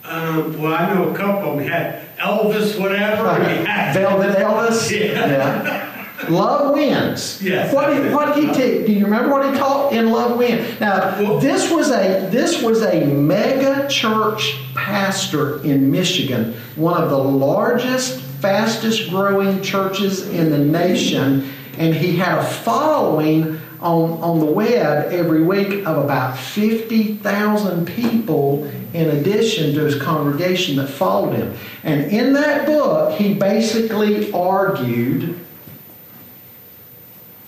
Um, 0.04 0.60
well, 0.62 0.74
I 0.74 0.94
know 0.94 1.10
a 1.10 1.16
couple 1.16 1.52
of 1.52 1.58
them 1.60 1.68
had 1.68 2.18
Elvis, 2.18 2.80
whatever. 2.80 3.24
we 3.40 3.66
had- 3.66 3.94
Velvet 3.94 4.38
Elvis? 4.38 4.90
Yeah. 5.00 5.28
Yeah. 5.28 5.88
Love 6.30 6.74
wins. 6.76 7.42
Yes. 7.42 7.74
What 7.74 7.88
did, 7.88 8.14
what 8.14 8.36
did 8.36 8.44
he 8.44 8.54
take? 8.54 8.86
Do 8.86 8.92
you 8.94 9.06
remember 9.06 9.32
what 9.32 9.52
he 9.52 9.58
taught 9.60 9.92
in 9.92 10.12
Love 10.12 10.38
Wins? 10.38 10.80
Now, 10.80 11.20
Well- 11.20 11.40
this 11.40 11.72
was 11.72 11.90
a 11.90 12.28
this 12.30 12.62
was 12.62 12.84
a 12.84 13.06
mega 13.06 13.88
church 13.90 14.56
pastor 14.76 15.64
in 15.64 15.90
Michigan, 15.92 16.54
one 16.76 17.02
of 17.02 17.10
the 17.10 17.18
largest, 17.18 18.20
fastest 18.22 19.10
growing 19.10 19.62
churches 19.64 20.28
in 20.30 20.52
the 20.52 20.60
nation, 20.60 21.50
and 21.82 21.96
he 21.96 22.16
had 22.16 22.38
a 22.38 22.44
following 22.44 23.60
on, 23.80 24.12
on 24.22 24.40
the 24.40 24.46
web 24.46 25.12
every 25.12 25.42
week 25.42 25.84
of 25.88 25.98
about 25.98 26.38
50,000 26.38 27.88
people 27.88 28.66
in 28.94 29.10
addition 29.10 29.74
to 29.74 29.86
his 29.86 30.00
congregation 30.00 30.76
that 30.76 30.90
followed 30.90 31.34
him. 31.34 31.56
And 31.84 32.04
in 32.12 32.34
that 32.34 32.68
book, 32.68 33.18
he 33.18 33.34
basically 33.34 34.32
argued 34.32 35.40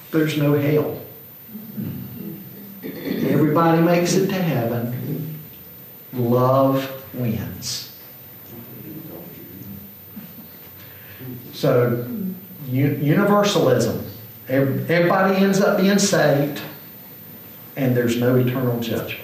there's 0.10 0.36
no 0.36 0.54
hell. 0.58 1.00
Everybody 2.82 3.84
makes 3.84 4.15
it 4.15 4.30
to 4.30 4.34
heaven. 4.34 5.39
Love 6.12 7.06
wins. 7.13 7.96
So, 11.54 12.08
universalism. 12.67 14.12
Ev- 14.49 14.89
Everybody 14.89 15.36
ends 15.38 15.62
up 15.62 15.77
being 15.77 15.99
saved, 15.99 16.62
and 17.75 17.95
there's 17.95 18.17
no 18.19 18.36
eternal 18.36 18.79
judgment. 18.79 19.19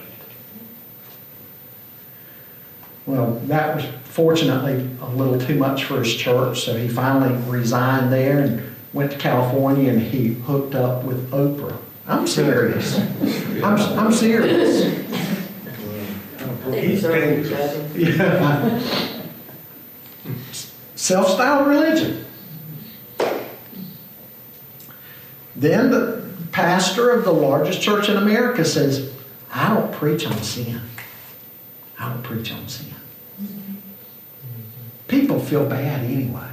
Well, 3.06 3.42
that 3.46 3.76
was 3.76 3.86
fortunately 4.04 4.88
a 5.02 5.08
little 5.10 5.40
too 5.40 5.56
much 5.56 5.86
for 5.86 6.00
his 6.00 6.14
church, 6.16 6.62
so 6.62 6.76
he 6.78 6.88
finally 6.88 7.36
resigned 7.50 8.14
there 8.14 8.40
and 8.40 8.76
went 8.94 9.12
to 9.12 9.18
California 9.18 9.92
and 9.92 10.02
he 10.02 10.30
hooked 10.34 10.76
up 10.76 11.04
with 11.04 11.30
Oprah. 11.32 11.76
I'm 12.08 12.28
serious. 12.28 12.98
I'm, 13.64 13.78
I'm 13.98 14.12
serious. 14.12 14.84
He's 16.72 17.02
dangerous. 17.02 17.76
Yeah. 17.96 18.80
Self 20.96 21.30
styled 21.32 21.68
religion. 21.68 22.26
Then 25.60 25.92
the 25.92 26.26
pastor 26.54 27.12
of 27.12 27.26
the 27.26 27.34
largest 27.34 27.82
church 27.82 28.08
in 28.08 28.16
America 28.16 28.64
says, 28.64 29.14
I 29.52 29.74
don't 29.74 29.92
preach 29.92 30.26
on 30.26 30.42
sin. 30.42 30.80
I 32.00 32.10
don't 32.10 32.24
preach 32.24 32.54
on 32.54 32.66
sin. 32.70 32.94
People 35.10 35.38
feel 35.38 35.66
bad 35.66 36.06
anyway. 36.06 36.48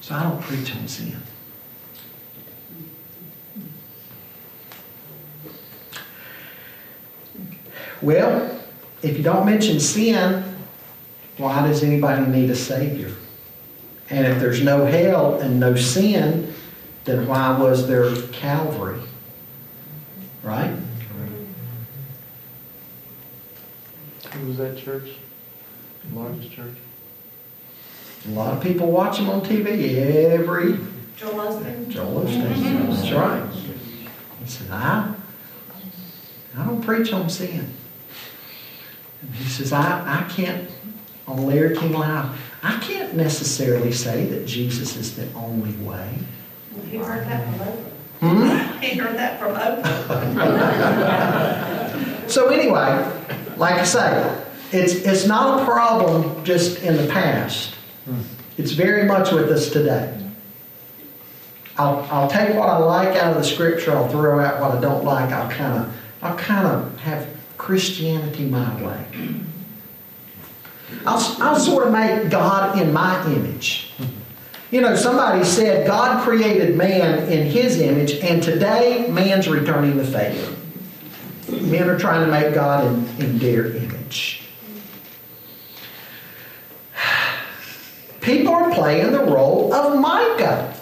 So 0.00 0.14
I 0.14 0.22
don't 0.22 0.40
preach 0.40 0.74
on 0.76 0.86
sin. 0.86 1.16
Well, 8.00 8.60
if 9.02 9.16
you 9.16 9.24
don't 9.24 9.44
mention 9.44 9.80
sin, 9.80 10.44
why 11.36 11.66
does 11.66 11.82
anybody 11.82 12.30
need 12.30 12.48
a 12.48 12.54
Savior? 12.54 13.12
And 14.08 14.24
if 14.24 14.38
there's 14.38 14.62
no 14.62 14.86
hell 14.86 15.40
and 15.40 15.58
no 15.58 15.74
sin, 15.74 16.54
then 17.08 17.26
why 17.26 17.58
was 17.58 17.88
there 17.88 18.14
Calvary? 18.32 19.00
Right? 20.42 20.74
Who 24.32 24.46
was 24.46 24.58
that 24.58 24.76
church? 24.76 25.10
The 26.04 26.18
largest 26.18 26.52
church? 26.52 26.74
A 28.26 28.30
lot 28.30 28.54
of 28.54 28.62
people 28.62 28.90
watch 28.90 29.18
him 29.18 29.30
on 29.30 29.40
TV 29.40 29.96
every 29.96 30.78
Joel 31.16 31.34
Osteen? 31.34 31.88
Joel 31.88 32.24
Osteen. 32.24 32.88
That's 32.88 33.12
right. 33.12 33.50
He 34.40 34.46
said, 34.46 34.70
I, 34.70 35.14
I 36.56 36.64
don't 36.64 36.82
preach 36.82 37.12
on 37.12 37.28
sin. 37.30 37.74
And 39.22 39.34
he 39.34 39.48
says, 39.48 39.72
I, 39.72 40.20
I 40.20 40.28
can't, 40.28 40.70
on 41.26 41.46
Larry 41.46 41.76
King 41.76 41.92
Live, 41.92 42.38
I 42.62 42.78
can't 42.80 43.14
necessarily 43.14 43.92
say 43.92 44.26
that 44.26 44.46
Jesus 44.46 44.96
is 44.96 45.16
the 45.16 45.32
only 45.32 45.72
way. 45.84 46.18
He 46.90 46.98
heard 46.98 47.26
that 47.26 47.44
from 47.44 47.54
Oprah. 47.60 47.84
Hmm? 48.20 48.78
He 48.84 48.96
heard 48.96 49.16
that 49.16 49.38
from 49.38 49.54
Oprah. 49.54 51.04
So 52.28 52.48
anyway, 52.48 53.10
like 53.56 53.76
I 53.76 53.84
say, 53.84 54.44
it's, 54.70 54.92
it's 54.94 55.26
not 55.26 55.62
a 55.62 55.64
problem 55.64 56.44
just 56.44 56.82
in 56.82 56.98
the 56.98 57.06
past. 57.10 57.74
It's 58.58 58.72
very 58.72 59.04
much 59.06 59.32
with 59.32 59.50
us 59.50 59.70
today. 59.70 60.14
I'll, 61.78 62.06
I'll 62.10 62.28
take 62.28 62.54
what 62.54 62.68
I 62.68 62.76
like 62.78 63.16
out 63.16 63.34
of 63.34 63.36
the 63.38 63.44
scripture. 63.44 63.96
I'll 63.96 64.08
throw 64.08 64.40
out 64.40 64.60
what 64.60 64.76
I 64.76 64.80
don't 64.80 65.04
like. 65.04 65.30
I'll 65.30 65.50
kind 65.50 65.84
of 65.84 65.94
I'll 66.20 66.36
kind 66.36 66.66
of 66.66 66.98
have 66.98 67.28
Christianity 67.56 68.44
my 68.44 68.82
way. 68.82 69.04
I'll, 71.06 71.36
I'll 71.40 71.60
sort 71.60 71.86
of 71.86 71.92
make 71.92 72.30
God 72.30 72.78
in 72.80 72.92
my 72.92 73.24
image. 73.26 73.92
You 74.70 74.82
know, 74.82 74.96
somebody 74.96 75.44
said 75.44 75.86
God 75.86 76.22
created 76.22 76.76
man 76.76 77.30
in 77.32 77.46
his 77.46 77.80
image, 77.80 78.12
and 78.16 78.42
today 78.42 79.08
man's 79.08 79.48
returning 79.48 79.96
the 79.96 80.04
favor. 80.04 80.54
Men 81.66 81.88
are 81.88 81.98
trying 81.98 82.26
to 82.26 82.30
make 82.30 82.52
God 82.54 82.86
in, 82.86 83.24
in 83.24 83.38
their 83.38 83.74
image. 83.74 84.42
People 88.20 88.52
are 88.52 88.70
playing 88.72 89.12
the 89.12 89.24
role 89.24 89.72
of 89.72 89.98
Micah 89.98 90.74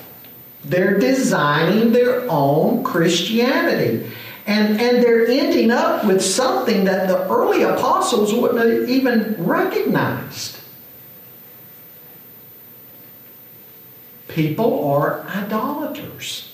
They're 0.64 0.98
designing 0.98 1.92
their 1.92 2.28
own 2.28 2.82
Christianity. 2.82 4.10
And, 4.48 4.80
and 4.80 5.02
they're 5.02 5.26
ending 5.28 5.70
up 5.70 6.04
with 6.04 6.22
something 6.22 6.84
that 6.84 7.06
the 7.06 7.28
early 7.28 7.62
apostles 7.62 8.34
wouldn't 8.34 8.58
have 8.58 8.88
even 8.88 9.36
recognized. 9.38 10.58
People 14.36 14.86
are 14.86 15.22
idolaters. 15.28 16.52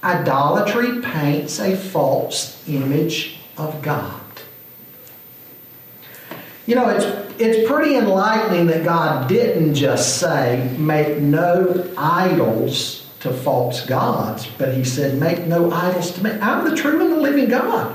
Idolatry 0.00 1.02
paints 1.02 1.58
a 1.58 1.76
false 1.76 2.62
image 2.68 3.40
of 3.58 3.82
God. 3.82 4.22
You 6.66 6.76
know, 6.76 6.88
it's, 6.88 7.04
it's 7.40 7.68
pretty 7.68 7.96
enlightening 7.96 8.68
that 8.68 8.84
God 8.84 9.28
didn't 9.28 9.74
just 9.74 10.20
say, 10.20 10.72
make 10.78 11.18
no 11.18 11.84
idols 11.98 13.10
to 13.18 13.32
false 13.32 13.84
gods, 13.84 14.46
but 14.56 14.72
He 14.74 14.84
said, 14.84 15.18
make 15.18 15.48
no 15.48 15.72
idols 15.72 16.12
to 16.12 16.22
me. 16.22 16.30
I'm 16.30 16.64
the 16.64 16.76
true 16.76 17.02
and 17.02 17.10
the 17.10 17.16
living 17.16 17.48
God, 17.48 17.92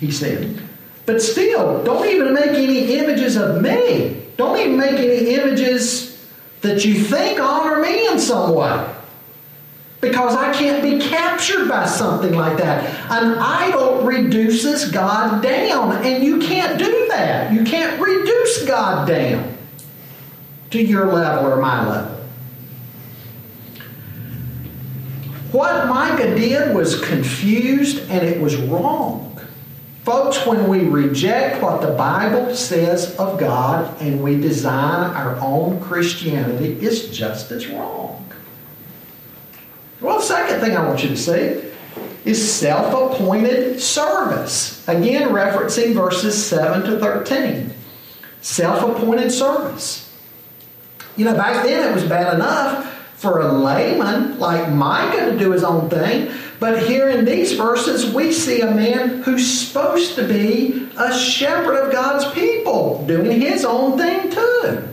He 0.00 0.10
said. 0.10 0.60
But 1.06 1.22
still, 1.22 1.84
don't 1.84 2.08
even 2.08 2.34
make 2.34 2.50
any 2.50 2.94
images 2.98 3.36
of 3.36 3.62
me. 3.62 4.26
Don't 4.36 4.58
even 4.58 4.76
make 4.76 4.98
any 4.98 5.36
images 5.36 6.09
that 6.62 6.84
you 6.84 6.94
think 6.94 7.40
honor 7.40 7.80
me 7.80 8.08
in 8.08 8.18
some 8.18 8.54
way. 8.54 8.94
Because 10.00 10.34
I 10.34 10.52
can't 10.54 10.82
be 10.82 10.98
captured 10.98 11.68
by 11.68 11.84
something 11.84 12.32
like 12.32 12.56
that. 12.56 12.84
An 13.10 13.34
idol 13.38 14.02
reduces 14.02 14.90
God 14.90 15.42
down, 15.42 16.04
and 16.04 16.24
you 16.24 16.38
can't 16.38 16.78
do 16.78 17.06
that. 17.08 17.52
You 17.52 17.64
can't 17.64 18.00
reduce 18.00 18.64
God 18.64 19.06
down 19.06 19.58
to 20.70 20.82
your 20.82 21.12
level 21.12 21.52
or 21.52 21.56
my 21.56 21.86
level. 21.86 22.16
What 25.52 25.88
Micah 25.88 26.34
did 26.36 26.74
was 26.74 27.00
confused 27.00 28.08
and 28.08 28.24
it 28.24 28.40
was 28.40 28.56
wrong. 28.56 29.29
Folks, 30.04 30.46
when 30.46 30.66
we 30.68 30.80
reject 30.84 31.62
what 31.62 31.82
the 31.82 31.92
Bible 31.92 32.54
says 32.54 33.14
of 33.16 33.38
God 33.38 34.00
and 34.00 34.22
we 34.22 34.40
design 34.40 35.10
our 35.10 35.36
own 35.40 35.78
Christianity, 35.80 36.72
it's 36.80 37.08
just 37.08 37.50
as 37.50 37.66
wrong. 37.66 38.26
Well, 40.00 40.18
the 40.18 40.24
second 40.24 40.60
thing 40.60 40.76
I 40.76 40.86
want 40.86 41.02
you 41.02 41.10
to 41.10 41.16
see 41.16 41.62
is 42.24 42.52
self 42.52 43.12
appointed 43.12 43.80
service. 43.80 44.86
Again, 44.88 45.28
referencing 45.30 45.92
verses 45.92 46.46
7 46.46 46.90
to 46.90 46.98
13. 46.98 47.74
Self 48.40 48.82
appointed 48.82 49.30
service. 49.30 50.10
You 51.16 51.26
know, 51.26 51.34
back 51.34 51.64
then 51.66 51.90
it 51.90 51.94
was 51.94 52.04
bad 52.04 52.34
enough 52.34 52.86
for 53.16 53.40
a 53.40 53.52
layman 53.52 54.38
like 54.38 54.72
Micah 54.72 55.32
to 55.32 55.38
do 55.38 55.50
his 55.50 55.62
own 55.62 55.90
thing, 55.90 56.32
but 56.60 56.82
here 56.82 57.08
in 57.08 57.24
these 57.24 57.54
verses 57.54 58.14
we 58.14 58.30
see 58.30 58.60
a 58.60 58.70
man 58.70 59.22
who's 59.22 59.50
supposed 59.50 60.14
to 60.14 60.28
be 60.28 60.88
a 60.96 61.18
shepherd 61.18 61.76
of 61.76 61.90
God's 61.90 62.32
people 62.32 63.04
doing 63.06 63.40
his 63.40 63.64
own 63.64 63.98
thing 63.98 64.30
too. 64.30 64.86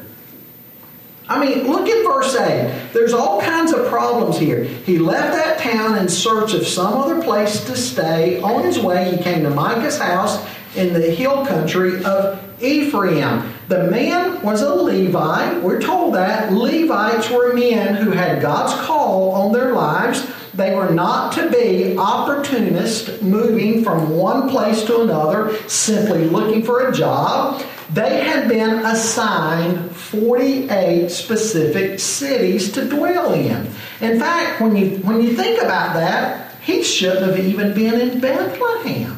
I 1.29 1.45
mean, 1.45 1.67
look 1.67 1.89
at 1.89 2.05
verse 2.05 2.35
8. 2.35 2.93
There's 2.93 3.13
all 3.13 3.41
kinds 3.41 3.73
of 3.73 3.87
problems 3.87 4.39
here. 4.39 4.63
He 4.63 4.97
left 4.97 5.33
that 5.33 5.59
town 5.59 5.97
in 5.97 6.07
search 6.07 6.53
of 6.53 6.65
some 6.65 6.93
other 6.93 7.21
place 7.21 7.65
to 7.65 7.75
stay. 7.75 8.41
On 8.41 8.63
his 8.63 8.79
way, 8.79 9.11
he 9.13 9.21
came 9.21 9.43
to 9.43 9.49
Micah's 9.49 9.99
house 9.99 10.41
in 10.77 10.93
the 10.93 11.11
hill 11.11 11.45
country 11.45 12.01
of 12.05 12.41
Ephraim. 12.61 13.53
The 13.67 13.91
man 13.91 14.41
was 14.41 14.61
a 14.61 14.73
Levite. 14.73 15.61
We're 15.61 15.81
told 15.81 16.15
that. 16.15 16.53
Levites 16.53 17.29
were 17.29 17.53
men 17.53 17.95
who 17.95 18.11
had 18.11 18.41
God's 18.41 18.73
call 18.85 19.31
on 19.31 19.51
their 19.51 19.73
lives. 19.73 20.25
They 20.57 20.73
were 20.73 20.89
not 20.89 21.33
to 21.33 21.51
be 21.51 21.95
opportunists 21.99 23.21
moving 23.21 23.83
from 23.83 24.09
one 24.09 24.49
place 24.49 24.83
to 24.85 25.01
another, 25.01 25.55
simply 25.67 26.25
looking 26.25 26.63
for 26.63 26.87
a 26.89 26.91
job. 26.91 27.63
They 27.93 28.23
had 28.23 28.49
been 28.49 28.83
assigned 28.83 29.95
48 29.95 31.11
specific 31.11 31.99
cities 31.99 32.71
to 32.71 32.89
dwell 32.89 33.33
in. 33.33 33.67
In 34.01 34.19
fact, 34.19 34.59
when 34.59 34.75
you, 34.75 34.97
when 34.97 35.21
you 35.21 35.35
think 35.35 35.61
about 35.61 35.93
that, 35.93 36.55
he 36.63 36.81
shouldn't 36.81 37.27
have 37.27 37.39
even 37.39 37.75
been 37.75 38.01
in 38.01 38.19
Bethlehem. 38.19 39.15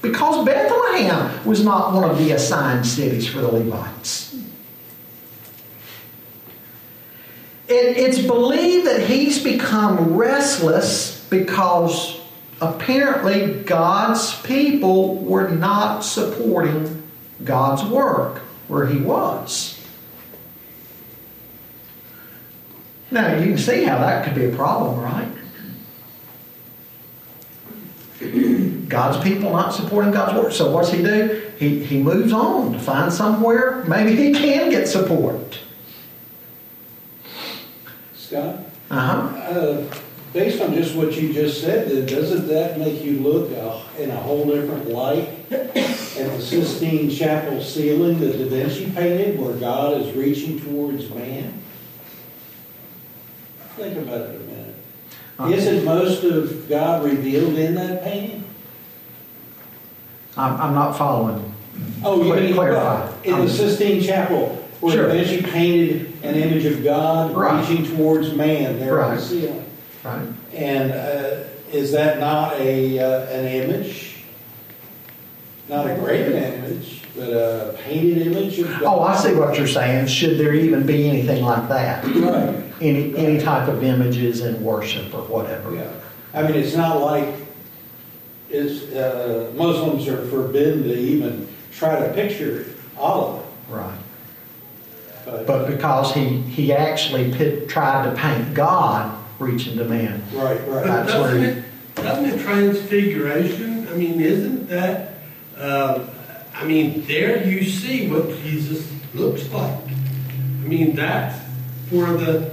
Because 0.00 0.44
Bethlehem 0.46 1.46
was 1.46 1.62
not 1.62 1.92
one 1.92 2.08
of 2.08 2.16
the 2.16 2.32
assigned 2.32 2.86
cities 2.86 3.28
for 3.28 3.40
the 3.40 3.48
Levites. 3.48 4.33
It, 7.74 7.96
it's 7.96 8.18
believed 8.18 8.86
that 8.86 9.00
he's 9.08 9.42
become 9.42 10.14
restless 10.14 11.26
because 11.28 12.20
apparently 12.60 13.64
God's 13.64 14.40
people 14.42 15.16
were 15.16 15.48
not 15.48 16.04
supporting 16.04 17.02
God's 17.42 17.84
work 17.84 18.38
where 18.68 18.86
he 18.86 18.98
was. 18.98 19.80
Now, 23.10 23.36
you 23.36 23.46
can 23.46 23.58
see 23.58 23.82
how 23.82 23.98
that 23.98 24.24
could 24.24 24.36
be 24.36 24.44
a 24.44 24.54
problem, 24.54 25.00
right? 25.00 25.28
God's 28.88 29.22
people 29.24 29.50
not 29.50 29.74
supporting 29.74 30.12
God's 30.12 30.40
work. 30.40 30.52
So 30.52 30.70
what's 30.70 30.92
he 30.92 31.02
do? 31.02 31.50
He, 31.58 31.84
he 31.84 31.98
moves 32.00 32.32
on 32.32 32.72
to 32.72 32.78
find 32.78 33.12
somewhere 33.12 33.82
maybe 33.88 34.14
he 34.14 34.32
can 34.32 34.70
get 34.70 34.86
support. 34.86 35.58
Scott, 38.26 38.56
Uh-huh. 38.90 39.58
uh, 39.58 39.94
based 40.32 40.60
on 40.62 40.74
just 40.74 40.94
what 40.94 41.12
you 41.20 41.32
just 41.32 41.60
said, 41.60 41.88
then 41.90 42.06
doesn't 42.06 42.48
that 42.48 42.78
make 42.78 43.02
you 43.04 43.18
look 43.20 43.50
uh, 43.56 43.80
in 44.02 44.10
a 44.10 44.16
whole 44.16 44.46
different 44.46 44.88
light 44.90 45.28
at 45.50 45.74
the 45.74 46.40
Sistine 46.40 47.10
Chapel 47.10 47.60
ceiling 47.62 48.18
that 48.20 48.38
Da 48.38 48.46
Vinci 48.46 48.90
painted 48.92 49.38
where 49.38 49.54
God 49.56 50.00
is 50.00 50.14
reaching 50.14 50.58
towards 50.60 51.08
man? 51.10 51.60
Think 53.76 53.98
about 53.98 54.20
it 54.20 54.36
a 54.36 54.44
minute. 54.44 55.54
Isn't 55.58 55.84
most 55.84 56.22
of 56.24 56.68
God 56.68 57.04
revealed 57.04 57.54
in 57.58 57.74
that 57.74 58.04
painting? 58.04 58.44
I'm, 60.36 60.60
I'm 60.60 60.74
not 60.74 60.96
following. 60.96 61.52
Oh, 62.04 62.18
you 62.22 62.32
Cla- 62.32 62.40
mean 62.40 62.54
clarify. 62.54 63.12
in 63.24 63.40
the 63.40 63.48
Sistine 63.50 64.00
Chapel 64.02 64.63
where 64.84 64.92
Sure. 64.94 65.08
Da 65.08 65.14
Vinci 65.14 65.42
painted 65.42 66.12
an 66.22 66.34
image 66.34 66.66
of 66.66 66.84
God 66.84 67.34
Right. 67.34 67.66
reaching 67.66 67.96
towards 67.96 68.34
man 68.34 68.78
there 68.78 69.02
on 69.02 69.16
the 69.16 69.22
ceiling? 69.22 69.64
Right? 70.04 70.26
And 70.52 70.92
uh, 70.92 71.44
is 71.72 71.92
that 71.92 72.20
not 72.20 72.60
a 72.60 72.98
uh, 72.98 73.26
an 73.30 73.46
image? 73.46 74.16
Not 75.70 75.90
a 75.90 75.94
graven 75.94 76.34
image, 76.34 77.02
but 77.16 77.30
a 77.30 77.74
painted 77.84 78.26
image 78.26 78.58
of 78.58 78.68
God. 78.68 78.82
Oh, 78.84 79.00
I 79.00 79.16
see 79.16 79.34
what 79.34 79.56
you're 79.56 79.66
saying. 79.66 80.06
Should 80.08 80.36
there 80.38 80.52
even 80.52 80.84
be 80.84 81.08
anything 81.08 81.42
like 81.42 81.66
that? 81.68 82.04
Right. 82.04 82.62
Any 82.82 83.16
any 83.16 83.40
type 83.40 83.68
of 83.68 83.82
images 83.82 84.42
in 84.42 84.62
worship 84.62 85.14
or 85.14 85.22
whatever? 85.22 85.74
Yeah. 85.74 85.90
I 86.34 86.42
mean, 86.42 86.56
it's 86.56 86.76
not 86.76 87.00
like 87.00 87.26
it's 88.50 88.92
uh, 88.92 89.50
Muslims 89.54 90.06
are 90.08 90.26
forbidden 90.26 90.82
to 90.82 90.94
even 90.94 91.48
try 91.72 92.06
to 92.06 92.12
picture 92.12 92.66
all 92.98 93.30
of 93.30 93.40
it. 93.40 93.44
Right. 95.26 95.46
But, 95.46 95.46
But 95.46 95.66
because 95.70 96.12
he 96.14 96.24
he 96.42 96.72
actually 96.72 97.32
pit, 97.32 97.68
tried 97.68 98.04
to 98.10 98.14
paint 98.20 98.54
God 98.54 99.16
reaching 99.38 99.76
to 99.78 99.84
man. 99.84 100.22
right, 100.34 100.60
right. 100.68 100.84
That's 100.84 101.12
doesn't 101.12 101.40
where- 101.40 101.50
it, 101.50 101.64
doesn't 101.96 102.24
it 102.26 102.40
transfiguration, 102.42 103.88
I 103.90 103.96
mean, 103.96 104.20
isn't 104.20 104.68
that, 104.68 105.14
uh, 105.58 106.00
I 106.54 106.64
mean, 106.64 107.04
there 107.06 107.46
you 107.46 107.64
see 107.64 108.08
what 108.08 108.28
Jesus 108.42 108.86
looks 109.14 109.48
like. 109.50 109.72
I 110.64 110.66
mean, 110.66 110.94
that's 110.94 111.38
for 111.88 112.06
the, 112.12 112.50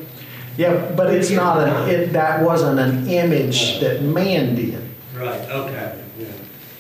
Yeah, 0.58 0.92
but 0.96 1.14
it's 1.14 1.30
not 1.32 1.58
a 1.68 1.88
it, 1.90 2.14
that 2.14 2.42
wasn't 2.44 2.80
an 2.80 3.08
image 3.08 3.80
that 3.80 4.02
man 4.04 4.56
did. 4.56 4.82
right, 5.18 5.42
okay, 5.50 5.96
Yeah. 6.20 6.26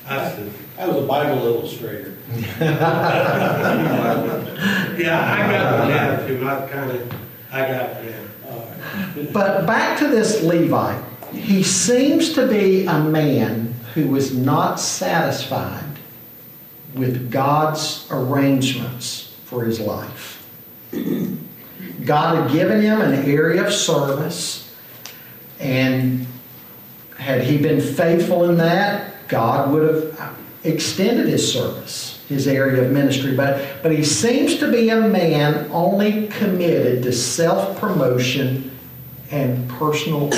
I 0.07 0.29
see. 0.31 0.43
That 0.81 0.87
was 0.87 1.03
a 1.03 1.05
Bible 1.05 1.45
illustrator. 1.45 2.15
Yeah, 4.97 5.19
I 5.31 5.51
got 5.51 5.87
that 5.87 6.27
too, 6.27 6.47
I 6.47 6.67
kind 6.67 6.91
of, 6.91 7.13
I 7.51 7.59
got 7.61 8.03
that. 8.03 8.23
All 8.49 8.57
right. 8.57 9.33
But 9.33 9.67
back 9.67 9.99
to 9.99 10.07
this 10.07 10.41
Levite. 10.41 11.03
He 11.33 11.61
seems 11.61 12.33
to 12.33 12.47
be 12.47 12.85
a 12.85 12.99
man 12.99 13.75
who 13.93 14.07
was 14.07 14.35
not 14.35 14.79
satisfied 14.79 15.99
with 16.95 17.29
God's 17.31 18.07
arrangements 18.09 19.35
for 19.45 19.63
his 19.63 19.79
life. 19.79 20.43
God 20.91 22.37
had 22.37 22.51
given 22.51 22.81
him 22.81 23.01
an 23.01 23.13
area 23.29 23.65
of 23.65 23.73
service, 23.73 24.75
and 25.59 26.25
had 27.17 27.43
he 27.43 27.57
been 27.57 27.81
faithful 27.81 28.49
in 28.49 28.57
that, 28.57 29.27
God 29.27 29.71
would 29.71 29.83
have 29.83 30.37
extended 30.63 31.27
his 31.27 31.51
service, 31.51 32.23
his 32.29 32.47
area 32.47 32.83
of 32.83 32.91
ministry. 32.91 33.35
But, 33.35 33.81
but 33.81 33.91
he 33.91 34.03
seems 34.03 34.57
to 34.59 34.71
be 34.71 34.89
a 34.89 35.01
man 35.01 35.69
only 35.71 36.27
committed 36.27 37.03
to 37.03 37.11
self 37.11 37.79
promotion 37.79 38.71
and 39.31 39.69
personal 39.69 40.29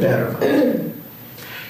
betterment. 0.00 0.94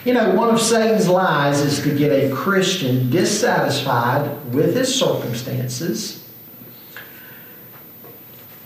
You 0.05 0.15
know, 0.15 0.35
one 0.35 0.53
of 0.53 0.61
Satan's 0.61 1.09
lies 1.09 1.61
is 1.61 1.81
to 1.83 1.97
get 1.97 2.11
a 2.11 2.35
Christian 2.35 3.09
dissatisfied 3.09 4.53
with 4.53 4.75
his 4.75 4.93
circumstances 4.93 6.29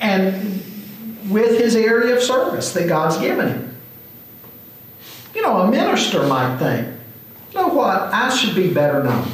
and 0.01 0.63
with 1.31 1.59
his 1.59 1.77
area 1.77 2.17
of 2.17 2.23
service 2.23 2.73
that 2.73 2.89
God's 2.89 3.19
given 3.19 3.49
him. 3.49 3.77
You 5.35 5.43
know, 5.43 5.59
a 5.59 5.71
minister 5.71 6.27
might 6.27 6.57
think, 6.57 6.96
you 7.57 7.63
know 7.63 7.69
what, 7.69 8.13
I 8.13 8.35
should 8.35 8.55
be 8.55 8.73
better 8.73 9.03
known. 9.03 9.27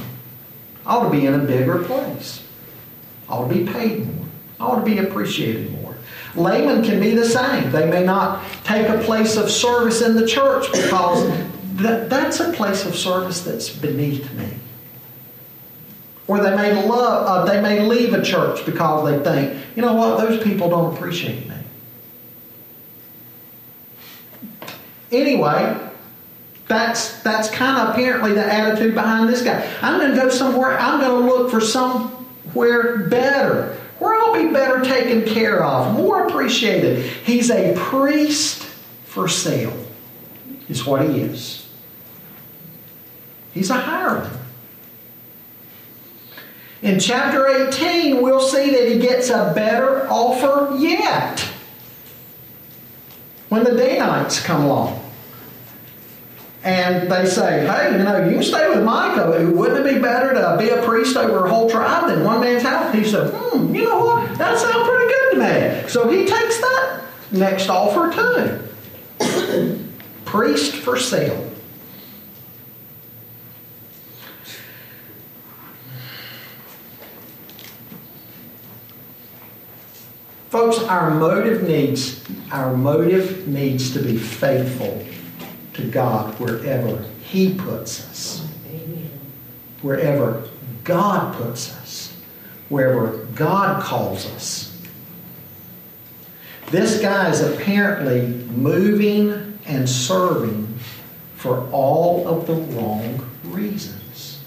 I 0.86 0.96
ought 0.96 1.04
to 1.04 1.10
be 1.10 1.26
in 1.26 1.34
a 1.34 1.38
bigger 1.38 1.82
place. 1.82 2.44
I 3.28 3.32
ought 3.32 3.48
to 3.48 3.54
be 3.54 3.70
paid 3.70 4.06
more. 4.06 4.26
I 4.60 4.64
ought 4.64 4.76
to 4.76 4.84
be 4.84 4.98
appreciated 4.98 5.72
more. 5.72 5.96
Laymen 6.36 6.84
can 6.84 7.00
be 7.00 7.14
the 7.14 7.24
same. 7.24 7.72
They 7.72 7.90
may 7.90 8.04
not 8.04 8.44
take 8.64 8.88
a 8.88 8.98
place 8.98 9.36
of 9.36 9.50
service 9.50 10.02
in 10.02 10.14
the 10.14 10.26
church 10.26 10.70
because 10.70 11.28
that, 11.74 12.08
that's 12.08 12.38
a 12.40 12.52
place 12.52 12.86
of 12.86 12.94
service 12.94 13.40
that's 13.42 13.68
beneath 13.68 14.32
me. 14.34 14.48
Or 16.28 16.40
they 16.40 16.54
may 16.54 16.74
love, 16.86 17.26
uh, 17.26 17.44
they 17.44 17.60
may 17.60 17.80
leave 17.80 18.14
a 18.14 18.22
church 18.22 18.64
because 18.64 19.10
they 19.10 19.22
think, 19.24 19.60
you 19.74 19.82
know 19.82 19.94
what, 19.94 20.18
those 20.18 20.42
people 20.42 20.70
don't 20.70 20.94
appreciate 20.94 21.48
me. 21.48 21.56
Anyway, 25.10 25.91
that's 26.72 27.20
that's 27.22 27.50
kind 27.50 27.78
of 27.78 27.90
apparently 27.90 28.32
the 28.32 28.44
attitude 28.44 28.94
behind 28.94 29.28
this 29.28 29.42
guy. 29.42 29.70
I'm 29.82 29.98
going 30.00 30.10
to 30.10 30.16
go 30.16 30.30
somewhere. 30.30 30.78
I'm 30.78 31.00
going 31.00 31.22
to 31.22 31.32
look 31.32 31.50
for 31.50 31.60
somewhere 31.60 32.98
better, 33.08 33.78
where 33.98 34.14
I'll 34.14 34.34
be 34.34 34.52
better 34.52 34.80
taken 34.82 35.24
care 35.24 35.62
of, 35.62 35.94
more 35.94 36.26
appreciated. 36.26 37.04
He's 37.24 37.50
a 37.50 37.74
priest 37.76 38.64
for 39.04 39.28
sale, 39.28 39.76
is 40.68 40.86
what 40.86 41.08
he 41.08 41.20
is. 41.20 41.68
He's 43.52 43.68
a 43.68 43.74
hireling. 43.74 44.30
In 46.80 46.98
chapter 46.98 47.46
18, 47.68 48.22
we'll 48.22 48.40
see 48.40 48.70
that 48.70 48.88
he 48.88 48.98
gets 48.98 49.30
a 49.30 49.52
better 49.54 50.08
offer 50.10 50.74
yet. 50.76 51.40
When 53.50 53.62
the 53.64 53.76
Danites 53.76 54.42
come 54.42 54.64
along. 54.64 55.01
And 56.64 57.10
they 57.10 57.26
say, 57.26 57.66
hey, 57.66 57.98
you 57.98 58.04
know, 58.04 58.24
you 58.24 58.34
can 58.34 58.42
stay 58.42 58.68
with 58.68 58.84
Micah. 58.84 59.50
Wouldn't 59.50 59.84
it 59.84 59.94
be 59.94 60.00
better 60.00 60.32
to 60.32 60.56
be 60.58 60.68
a 60.68 60.80
priest 60.82 61.16
over 61.16 61.46
a 61.46 61.50
whole 61.50 61.68
tribe 61.68 62.06
than 62.06 62.22
one 62.22 62.40
man's 62.40 62.62
house? 62.62 62.94
He 62.94 63.04
said, 63.04 63.32
hmm, 63.34 63.74
you 63.74 63.84
know 63.84 64.04
what? 64.04 64.38
That 64.38 64.58
sounds 64.58 64.88
pretty 64.88 65.12
good 65.12 65.30
to 65.32 65.38
me. 65.38 65.88
So 65.88 66.08
he 66.08 66.24
takes 66.24 66.60
that 66.60 67.02
next 67.32 67.68
offer 67.68 68.12
too. 69.18 69.88
priest 70.24 70.76
for 70.76 70.96
sale. 70.96 71.48
Folks, 80.48 80.78
our 80.80 81.10
motive 81.10 81.62
needs 81.62 82.22
our 82.52 82.76
motive 82.76 83.48
needs 83.48 83.94
to 83.94 83.98
be 84.00 84.18
faithful 84.18 85.02
to 85.74 85.82
God 85.90 86.38
wherever 86.38 87.04
He 87.22 87.54
puts 87.54 88.08
us. 88.08 88.46
Wherever 89.80 90.48
God 90.84 91.34
puts 91.36 91.74
us. 91.76 92.16
Wherever 92.68 93.24
God 93.34 93.82
calls 93.82 94.26
us. 94.26 94.68
This 96.70 97.00
guy 97.00 97.30
is 97.30 97.40
apparently 97.40 98.28
moving 98.54 99.58
and 99.66 99.88
serving 99.88 100.72
for 101.36 101.68
all 101.70 102.26
of 102.26 102.46
the 102.46 102.54
wrong 102.54 103.28
reasons. 103.44 104.42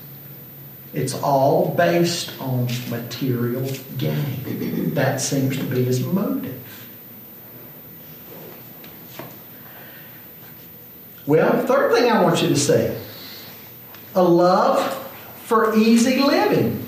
It's 0.93 1.13
all 1.13 1.75
based 1.75 2.31
on 2.39 2.67
material 2.89 3.69
gain. 3.97 4.93
That 4.93 5.19
seems 5.19 5.57
to 5.57 5.63
be 5.65 5.83
his 5.83 6.03
motive. 6.05 6.64
Well, 11.27 11.65
third 11.65 11.93
thing 11.93 12.11
I 12.11 12.21
want 12.21 12.41
you 12.41 12.49
to 12.49 12.55
see 12.55 12.93
a 14.13 14.23
love 14.23 14.93
for 15.43 15.75
easy 15.75 16.19
living. 16.19 16.81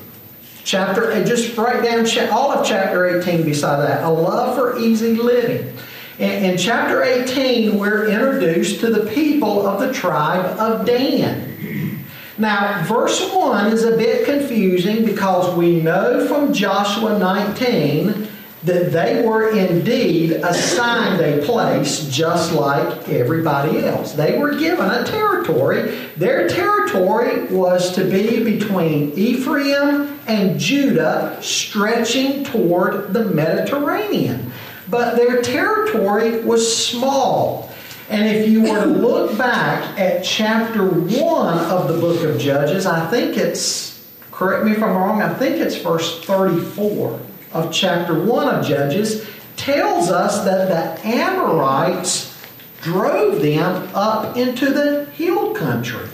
Chapter, 0.64 1.12
and 1.12 1.26
just 1.26 1.58
write 1.58 1.84
down 1.84 2.06
all 2.30 2.52
of 2.52 2.66
chapter 2.66 3.20
18 3.20 3.44
beside 3.44 3.88
that. 3.88 4.04
A 4.04 4.10
love 4.10 4.56
for 4.56 4.78
easy 4.78 5.16
living. 5.16 5.74
In, 6.20 6.44
in 6.44 6.58
chapter 6.58 7.04
18, 7.04 7.78
we're 7.78 8.10
introduced 8.10 8.82
to 8.82 8.90
the 8.92 9.10
people 9.12 9.66
of 9.66 9.80
the 9.80 9.94
tribe 9.94 10.46
of 10.60 10.86
Dan. 10.86 12.04
Now, 12.38 12.84
verse 12.84 13.32
1 13.34 13.68
is 13.72 13.84
a 13.84 13.96
bit 13.96 14.26
confusing 14.26 15.06
because 15.06 15.56
we 15.56 15.82
know 15.82 16.28
from 16.28 16.54
Joshua 16.54 17.18
19 17.18 18.28
that 18.68 18.92
they 18.92 19.26
were 19.26 19.50
indeed 19.50 20.34
assigned 20.34 21.22
a 21.22 21.44
place 21.46 22.08
just 22.10 22.52
like 22.52 23.08
everybody 23.08 23.86
else. 23.86 24.12
They 24.12 24.38
were 24.38 24.56
given 24.56 24.90
a 24.90 25.06
territory. 25.06 25.98
Their 26.18 26.50
territory 26.50 27.46
was 27.46 27.96
to 27.96 28.04
be 28.04 28.44
between 28.44 29.14
Ephraim 29.14 30.20
and 30.28 30.60
Judah, 30.60 31.38
stretching 31.42 32.44
toward 32.44 33.14
the 33.14 33.26
Mediterranean. 33.26 34.52
But 34.90 35.16
their 35.16 35.42
territory 35.42 36.42
was 36.42 36.76
small. 36.76 37.72
And 38.10 38.28
if 38.28 38.50
you 38.50 38.64
were 38.64 38.82
to 38.82 38.86
look 38.86 39.38
back 39.38 39.98
at 39.98 40.24
chapter 40.24 40.86
1 40.86 41.58
of 41.72 41.88
the 41.88 42.00
book 42.00 42.22
of 42.24 42.40
Judges, 42.40 42.86
I 42.86 43.10
think 43.10 43.38
it's, 43.38 44.06
correct 44.32 44.66
me 44.66 44.74
if 44.74 44.84
I'm 44.84 44.96
wrong, 44.96 45.22
I 45.22 45.34
think 45.34 45.56
it's 45.56 45.78
verse 45.78 46.24
34 46.26 47.20
of 47.54 47.72
chapter 47.72 48.20
1 48.20 48.56
of 48.56 48.66
Judges 48.66 49.28
tells 49.56 50.10
us 50.10 50.44
that 50.46 50.68
the 50.70 51.08
Amorites 51.08 52.34
drove 52.82 53.42
them 53.42 53.90
up 53.94 54.38
into 54.38 54.72
the 54.72 55.06
hill 55.12 55.54
country. 55.54 56.08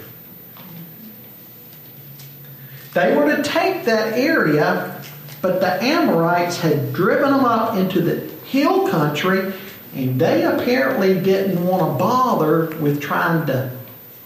They 2.93 3.15
were 3.15 3.35
to 3.35 3.43
take 3.43 3.85
that 3.85 4.17
area, 4.17 5.01
but 5.41 5.59
the 5.59 5.83
Amorites 5.83 6.59
had 6.59 6.93
driven 6.93 7.31
them 7.31 7.45
up 7.45 7.75
into 7.75 8.01
the 8.01 8.27
hill 8.45 8.87
country, 8.87 9.53
and 9.95 10.19
they 10.19 10.43
apparently 10.43 11.19
didn't 11.19 11.65
want 11.65 11.81
to 11.81 11.97
bother 11.97 12.67
with 12.77 13.01
trying 13.01 13.45
to 13.47 13.71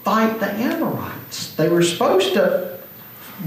fight 0.04 0.38
the 0.38 0.52
Amorites. 0.52 1.54
They 1.54 1.68
were 1.68 1.82
supposed 1.82 2.34
to, 2.34 2.78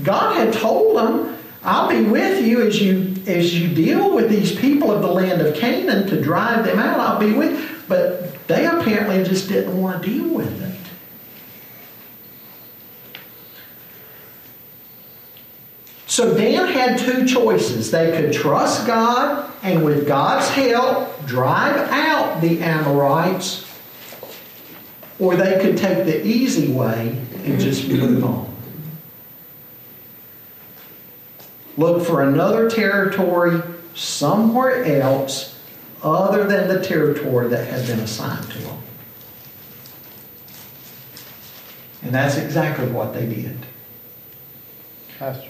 God 0.04 0.36
had 0.36 0.54
told 0.54 0.97
them 0.97 1.38
I'll 1.63 1.89
be 1.89 2.02
with 2.02 2.43
you 2.45 2.62
as 2.62 2.82
you 2.82 3.11
as 3.28 3.60
you 3.60 3.74
deal 3.74 4.14
with 4.14 4.30
these 4.30 4.56
people 4.56 4.92
of 4.92 5.02
the 5.02 5.12
land 5.12 5.42
of 5.42 5.56
Canaan 5.56 6.08
to 6.08 6.22
drive 6.22 6.66
them 6.66 6.80
out. 6.80 7.00
I'll 7.00 7.20
be 7.20 7.32
with, 7.34 7.86
but 7.88 8.48
they 8.48 8.66
apparently 8.66 9.24
just 9.24 9.48
didn't 9.48 9.80
want 9.80 10.04
to 10.04 10.10
deal 10.10 10.28
with 10.34 10.62
it. 10.62 10.72
So 16.12 16.36
Dan 16.36 16.68
had 16.68 17.00
two 17.00 17.26
choices. 17.26 17.90
They 17.90 18.12
could 18.12 18.34
trust 18.34 18.86
God 18.86 19.50
and 19.64 19.86
with 19.86 20.06
God's 20.06 20.50
help 20.50 21.26
drive 21.26 21.90
out 21.90 22.42
the 22.42 22.60
Amorites, 22.60 23.66
or 25.20 25.38
they 25.38 25.62
could 25.62 25.78
take 25.78 26.06
the 26.06 26.26
easy 26.26 26.72
way 26.72 27.18
and 27.46 27.60
just 27.60 27.88
move 27.88 28.26
on. 28.26 28.51
Look 31.82 32.06
for 32.06 32.22
another 32.22 32.70
territory 32.70 33.60
somewhere 33.96 34.84
else 35.02 35.60
other 36.04 36.44
than 36.44 36.67
the 36.67 36.86
territory 36.86 37.48
that 37.50 37.67
had 37.67 37.88
been 37.88 38.00
assigned 38.00 38.52
to 38.52 38.60
them. 38.60 38.78
And 42.04 42.13
that's 42.13 42.38
exactly 42.38 42.86
what 42.86 43.15
they 43.15 43.25
did. 43.25 43.58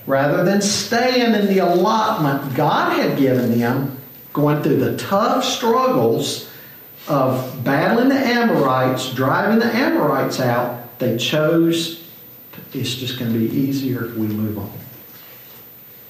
Rather 0.06 0.46
than 0.46 0.62
staying 0.62 1.36
in 1.36 1.48
the 1.48 1.60
allotment 1.60 2.56
God 2.56 2.94
had 2.98 3.18
given 3.18 3.60
them, 3.60 4.00
going 4.32 4.64
through 4.64 4.78
the 4.78 4.96
tough 4.98 5.44
struggles 5.44 6.50
of 7.10 7.62
battling 7.66 8.08
the 8.08 8.16
Amorites, 8.16 9.14
driving 9.14 9.60
the 9.60 9.74
Amorites 9.74 10.40
out, 10.40 10.98
they 10.98 11.18
chose 11.18 12.02
it's 12.74 12.96
just 12.96 13.20
going 13.20 13.34
to 13.34 13.38
be 13.38 13.54
easier 13.54 14.06
if 14.06 14.16
we 14.16 14.28
move 14.28 14.58
on. 14.58 14.72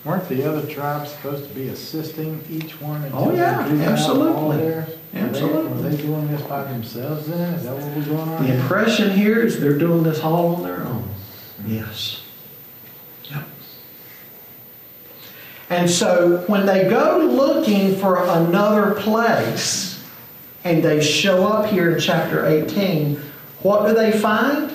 Weren't 0.04 0.28
the 0.30 0.44
other 0.50 0.66
tribes 0.68 1.12
supposed 1.12 1.48
to 1.48 1.54
be 1.54 1.68
assisting 1.70 2.44
each 2.50 2.82
one? 2.82 3.04
until 3.04 3.20
Oh, 3.30 3.34
yeah, 3.36 3.68
they 3.68 3.86
out 3.86 3.88
all 3.88 3.94
absolutely. 3.94 4.58
theirs? 4.58 4.88
Were 4.88 4.94
they- 5.14 5.20
Absolutely. 5.20 5.84
Were 5.84 5.90
they 5.90 5.98
doing 6.02 6.28
this 6.32 6.42
by 6.42 6.64
themselves 6.64 7.28
then? 7.28 7.54
Is 7.54 7.64
that 7.66 7.74
what 7.76 7.96
we're 7.96 8.04
going 8.16 8.30
on? 8.30 8.44
The 8.48 8.54
impression 8.56 9.12
here 9.12 9.42
is 9.42 9.60
they're 9.60 9.78
doing 9.78 10.02
this 10.04 10.22
all 10.24 10.56
on 10.56 10.64
their 10.64 10.82
own. 10.82 11.04
Yes. 11.68 12.22
Yep. 13.30 13.44
And 15.70 15.90
so 15.90 16.44
when 16.48 16.66
they 16.66 16.90
go 16.90 17.18
looking 17.20 17.96
for 17.98 18.26
another 18.28 18.92
place, 18.96 20.04
and 20.64 20.84
they 20.84 21.02
show 21.02 21.46
up 21.48 21.68
here 21.68 21.92
in 21.92 22.00
chapter 22.00 22.46
18, 22.48 23.20
what 23.62 23.88
do 23.88 23.94
they 23.94 24.12
find? 24.12 24.71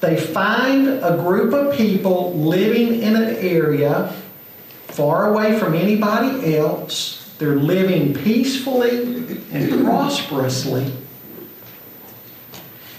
They 0.00 0.16
find 0.16 0.88
a 0.88 1.16
group 1.16 1.52
of 1.52 1.76
people 1.76 2.34
living 2.34 3.00
in 3.02 3.16
an 3.16 3.34
area 3.36 4.14
far 4.86 5.30
away 5.30 5.58
from 5.58 5.74
anybody 5.74 6.56
else. 6.56 7.34
They're 7.38 7.56
living 7.56 8.14
peacefully 8.14 9.06
and 9.52 9.84
prosperously. 9.84 10.92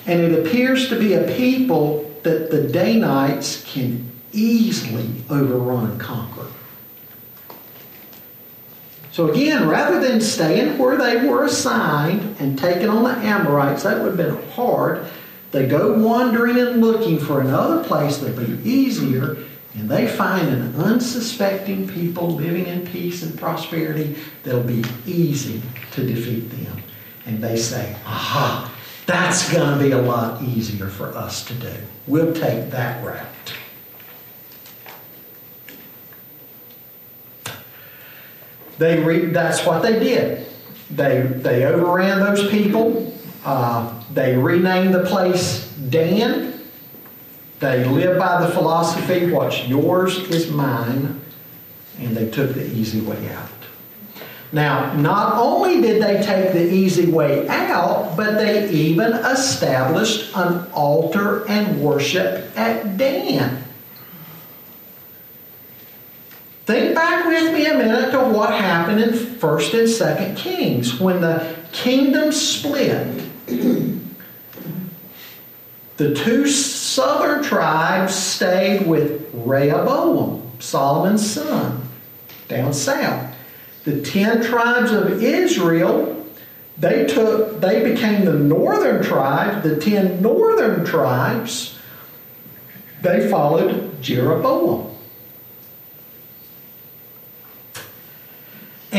And 0.06 0.22
it 0.22 0.46
appears 0.46 0.90
to 0.90 1.00
be 1.00 1.14
a 1.14 1.24
people 1.36 2.10
that 2.24 2.52
the 2.52 2.64
Danites 2.64 3.64
can 3.66 4.12
easily 4.32 5.10
overrun 5.30 5.92
and 5.92 6.00
conquer. 6.00 6.48
So 9.12 9.32
again, 9.32 9.68
rather 9.68 10.00
than 10.00 10.22
staying 10.22 10.78
where 10.78 10.98
they 10.98 11.28
were 11.28 11.46
assigned 11.46 12.38
and 12.40 12.58
taking 12.58 12.90
on 12.90 13.04
the 13.04 13.10
Amorites, 13.10 13.84
that 13.84 14.02
would 14.02 14.18
have 14.18 14.18
been 14.18 14.52
hard. 14.52 15.06
They 15.52 15.68
go 15.68 15.98
wandering 15.98 16.60
and 16.60 16.82
looking 16.82 17.20
for 17.20 17.42
another 17.42 17.84
place 17.84 18.18
that'll 18.18 18.46
be 18.46 18.70
easier, 18.70 19.38
and 19.74 19.90
they 19.90 20.08
find 20.08 20.48
an 20.48 20.76
unsuspecting 20.76 21.88
people 21.88 22.30
living 22.30 22.68
in 22.68 22.86
peace 22.86 23.24
and 23.24 23.38
prosperity 23.38 24.16
that'll 24.44 24.64
be 24.64 24.84
easy 25.08 25.62
to 25.92 26.06
defeat 26.06 26.50
them. 26.52 26.84
And 27.26 27.44
they 27.44 27.58
say, 27.58 27.96
aha, 28.06 28.72
that's 29.06 29.52
going 29.52 29.78
to 29.78 29.84
be 29.84 29.92
a 29.92 30.02
lot 30.02 30.42
easier 30.44 30.88
for 30.88 31.08
us 31.18 31.44
to 31.46 31.54
do. 31.56 31.74
We'll 32.06 32.34
take 32.34 32.70
that 32.70 33.04
route. 33.04 33.26
They 38.78 39.04
re- 39.04 39.26
that's 39.26 39.66
what 39.66 39.82
they 39.82 40.00
did. 40.00 40.48
They, 40.90 41.22
they 41.22 41.66
overran 41.66 42.20
those 42.20 42.50
people. 42.50 43.14
Uh, 43.44 44.02
they 44.14 44.36
renamed 44.36 44.94
the 44.94 45.06
place 45.06 45.70
Dan. 45.90 46.60
They 47.60 47.84
lived 47.86 48.20
by 48.20 48.46
the 48.46 48.52
philosophy, 48.54 49.32
what's 49.32 49.68
yours 49.68 50.18
is 50.30 50.50
mine. 50.50 51.22
And 52.00 52.16
they 52.16 52.30
took 52.30 52.54
the 52.54 52.66
easy 52.66 53.02
way 53.02 53.30
out. 53.30 53.50
Now, 54.52 54.94
not 54.94 55.38
only 55.38 55.80
did 55.82 56.02
they 56.02 56.24
take 56.24 56.54
the 56.54 56.72
easy 56.72 57.12
way 57.12 57.48
out, 57.48 58.16
but 58.18 58.36
they 58.36 58.70
even 58.70 59.14
established 59.14 60.36
an 60.36 60.66
altar 60.72 61.48
and 61.48 61.82
worship 61.82 62.50
at 62.58 62.98
Dan. 62.98 63.64
Think 66.66 66.96
back 66.96 67.26
with 67.26 67.54
me 67.54 67.66
a 67.66 67.76
minute 67.78 68.12
to 68.12 68.20
what 68.20 68.52
happened 68.52 69.02
in 69.02 69.10
1st 69.10 69.80
and 69.80 69.88
2nd 69.88 70.38
Kings 70.38 71.00
when 71.00 71.22
the 71.22 71.56
kingdom 71.72 72.32
split. 72.32 73.29
the 75.98 76.16
two 76.16 76.48
southern 76.48 77.44
tribes 77.44 78.16
stayed 78.16 78.88
with 78.88 79.30
Rehoboam, 79.34 80.50
Solomon's 80.60 81.30
son, 81.30 81.90
down 82.48 82.74
south. 82.74 83.36
The 83.86 84.02
10 84.02 84.44
tribes 84.44 84.92
of 84.92 85.24
Israel, 85.24 86.26
they 86.78 87.06
took 87.06 87.60
they 87.60 87.84
became 87.84 88.26
the 88.26 88.34
northern 88.34 89.04
tribes, 89.04 89.64
the 89.64 89.78
10 89.78 90.22
northern 90.22 90.86
tribes, 90.86 91.78
they 93.02 93.30
followed 93.30 94.02
Jeroboam. 94.02 94.89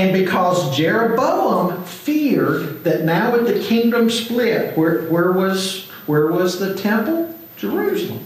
And 0.00 0.14
because 0.14 0.74
Jeroboam 0.74 1.84
feared 1.84 2.84
that 2.84 3.04
now 3.04 3.32
with 3.32 3.46
the 3.46 3.62
kingdom 3.62 4.08
split, 4.08 4.74
where, 4.74 5.02
where, 5.10 5.30
was, 5.32 5.90
where 6.06 6.28
was 6.28 6.58
the 6.58 6.74
temple? 6.74 7.34
Jerusalem. 7.58 8.24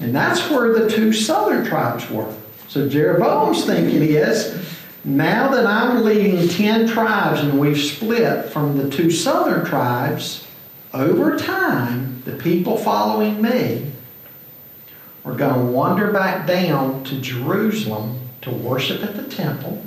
And 0.00 0.14
that's 0.14 0.50
where 0.50 0.74
the 0.74 0.90
two 0.90 1.14
southern 1.14 1.64
tribes 1.64 2.10
were. 2.10 2.30
So 2.68 2.86
Jeroboam's 2.86 3.64
thinking 3.64 4.02
is, 4.02 4.62
now 5.02 5.48
that 5.48 5.64
I'm 5.64 6.04
leading 6.04 6.46
10 6.46 6.88
tribes 6.88 7.40
and 7.40 7.58
we've 7.58 7.80
split 7.80 8.50
from 8.50 8.76
the 8.76 8.90
two 8.90 9.10
southern 9.10 9.64
tribes, 9.64 10.46
over 10.92 11.38
time, 11.38 12.20
the 12.26 12.32
people 12.32 12.76
following 12.76 13.40
me 13.40 13.90
are 15.24 15.34
going 15.34 15.54
to 15.54 15.72
wander 15.72 16.12
back 16.12 16.46
down 16.46 17.04
to 17.04 17.18
Jerusalem 17.22 18.28
to 18.42 18.50
worship 18.50 19.02
at 19.02 19.16
the 19.16 19.22
temple 19.22 19.82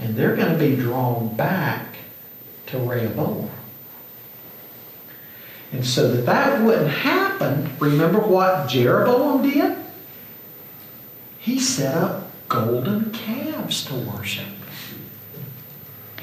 and 0.00 0.16
they're 0.16 0.36
going 0.36 0.52
to 0.52 0.58
be 0.58 0.76
drawn 0.76 1.34
back 1.36 1.96
to 2.66 2.78
Rehoboam. 2.78 3.50
And 5.72 5.84
so 5.86 6.10
that 6.12 6.26
that 6.26 6.62
wouldn't 6.62 6.88
happen, 6.88 7.70
remember 7.78 8.20
what 8.20 8.68
Jeroboam 8.68 9.42
did? 9.42 9.76
He 11.38 11.60
set 11.60 11.94
up 11.94 12.30
golden 12.48 13.10
calves 13.10 13.84
to 13.86 13.94
worship. 13.94 14.46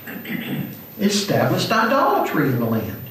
Established 0.99 1.71
idolatry 1.71 2.47
in 2.47 2.59
the 2.59 2.65
land. 2.65 3.03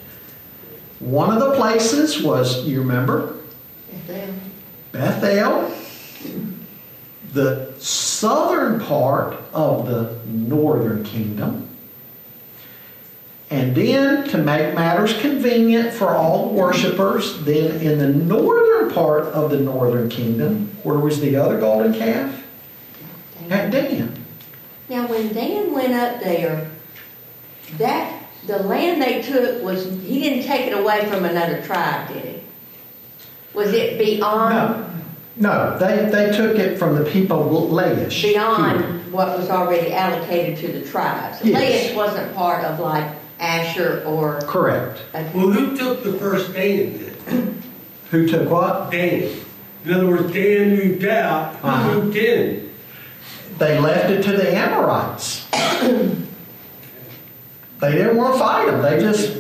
One 0.99 1.31
of 1.31 1.41
the 1.41 1.55
places 1.55 2.23
was, 2.23 2.65
you 2.67 2.81
remember? 2.81 3.37
Bethel. 4.07 4.35
Bethel 4.93 5.75
the 7.35 7.73
southern 7.79 8.81
part 8.81 9.37
of 9.53 9.87
the 9.87 10.17
northern 10.27 11.05
kingdom. 11.05 11.69
And 13.51 13.77
then, 13.77 14.27
to 14.31 14.39
make 14.39 14.75
matters 14.75 15.19
convenient 15.21 15.93
for 15.93 16.11
all 16.11 16.51
worshippers, 16.51 17.45
then 17.45 17.81
in 17.81 17.99
the 17.99 18.09
northern 18.09 18.91
part 18.93 19.27
of 19.27 19.51
the 19.51 19.59
northern 19.59 20.09
kingdom, 20.09 20.71
where 20.83 20.99
was 20.99 21.21
the 21.21 21.37
other 21.37 21.61
golden 21.61 21.93
calf? 21.93 22.43
At 23.51 23.71
Dan. 23.71 24.25
Now, 24.89 25.07
when 25.07 25.33
Dan 25.33 25.73
went 25.73 25.93
up 25.93 26.21
there, 26.21 26.71
that 27.77 28.25
the 28.47 28.59
land 28.59 29.03
they 29.03 29.23
took 29.23 29.63
was 29.63 29.85
he 30.03 30.21
didn't 30.21 30.47
take 30.47 30.67
it 30.67 30.79
away 30.79 31.07
from 31.07 31.25
another 31.25 31.63
tribe, 31.63 32.09
did 32.09 32.25
he? 32.25 32.43
Was 33.55 33.73
it 33.73 33.99
beyond 33.99 34.55
No, 34.55 34.94
no, 35.37 35.77
they, 35.79 36.09
they 36.11 36.37
took 36.37 36.57
it 36.59 36.79
from 36.79 36.95
the 36.97 37.05
people 37.11 37.65
of 37.65 37.71
Laish. 37.71 38.23
beyond 38.23 38.81
here. 38.85 38.93
what 39.11 39.37
was 39.39 39.51
already 39.51 39.93
allocated 39.93 40.59
to 40.59 40.69
the 40.79 40.89
tribes? 40.89 41.39
Yes. 41.45 41.91
Laish 41.91 41.97
wasn't 41.97 42.35
part 42.35 42.65
of 42.65 42.79
like 42.81 43.11
Asher 43.41 44.03
or 44.07 44.41
Correct. 44.43 45.01
Well, 45.13 45.51
who 45.51 45.77
took 45.77 46.05
the 46.05 46.13
first 46.15 46.53
Dan 46.55 47.15
then? 47.27 47.63
Who 48.11 48.29
took 48.29 48.49
what? 48.49 48.91
Dan. 48.93 49.41
In 49.85 49.93
other 49.93 50.07
words, 50.07 50.33
Dan 50.33 50.77
moved 50.77 51.05
out, 51.05 51.57
who 51.57 51.67
Uh-huh. 51.69 51.95
moved 51.95 52.17
in? 52.17 52.71
They 53.59 53.79
left 53.81 54.09
it 54.11 54.23
to 54.23 54.33
the 54.37 54.55
Amorites. 54.57 55.47
they 57.81 57.93
didn't 57.93 58.17
want 58.17 58.35
to 58.35 58.39
fight 58.39 58.67
them. 58.67 58.83
They 58.83 59.01
just 59.01 59.33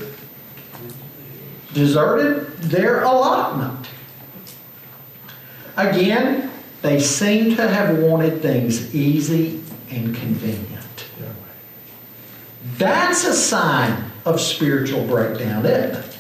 deserted 1.72 2.57
their 2.62 3.03
allotment. 3.05 3.84
Again, 5.77 6.51
they 6.83 7.01
seem 7.01 7.57
to 7.57 7.68
have 7.68 7.99
wanted 7.99 8.43
things 8.43 8.95
easy 8.95 9.62
and 9.91 10.14
convenient. 10.14 10.85
That's 12.79 13.25
a 13.25 13.35
sign 13.35 14.11
of 14.25 14.41
spiritual 14.41 15.07
breakdown, 15.07 15.64
isn't 15.66 15.97
it? 15.97 16.14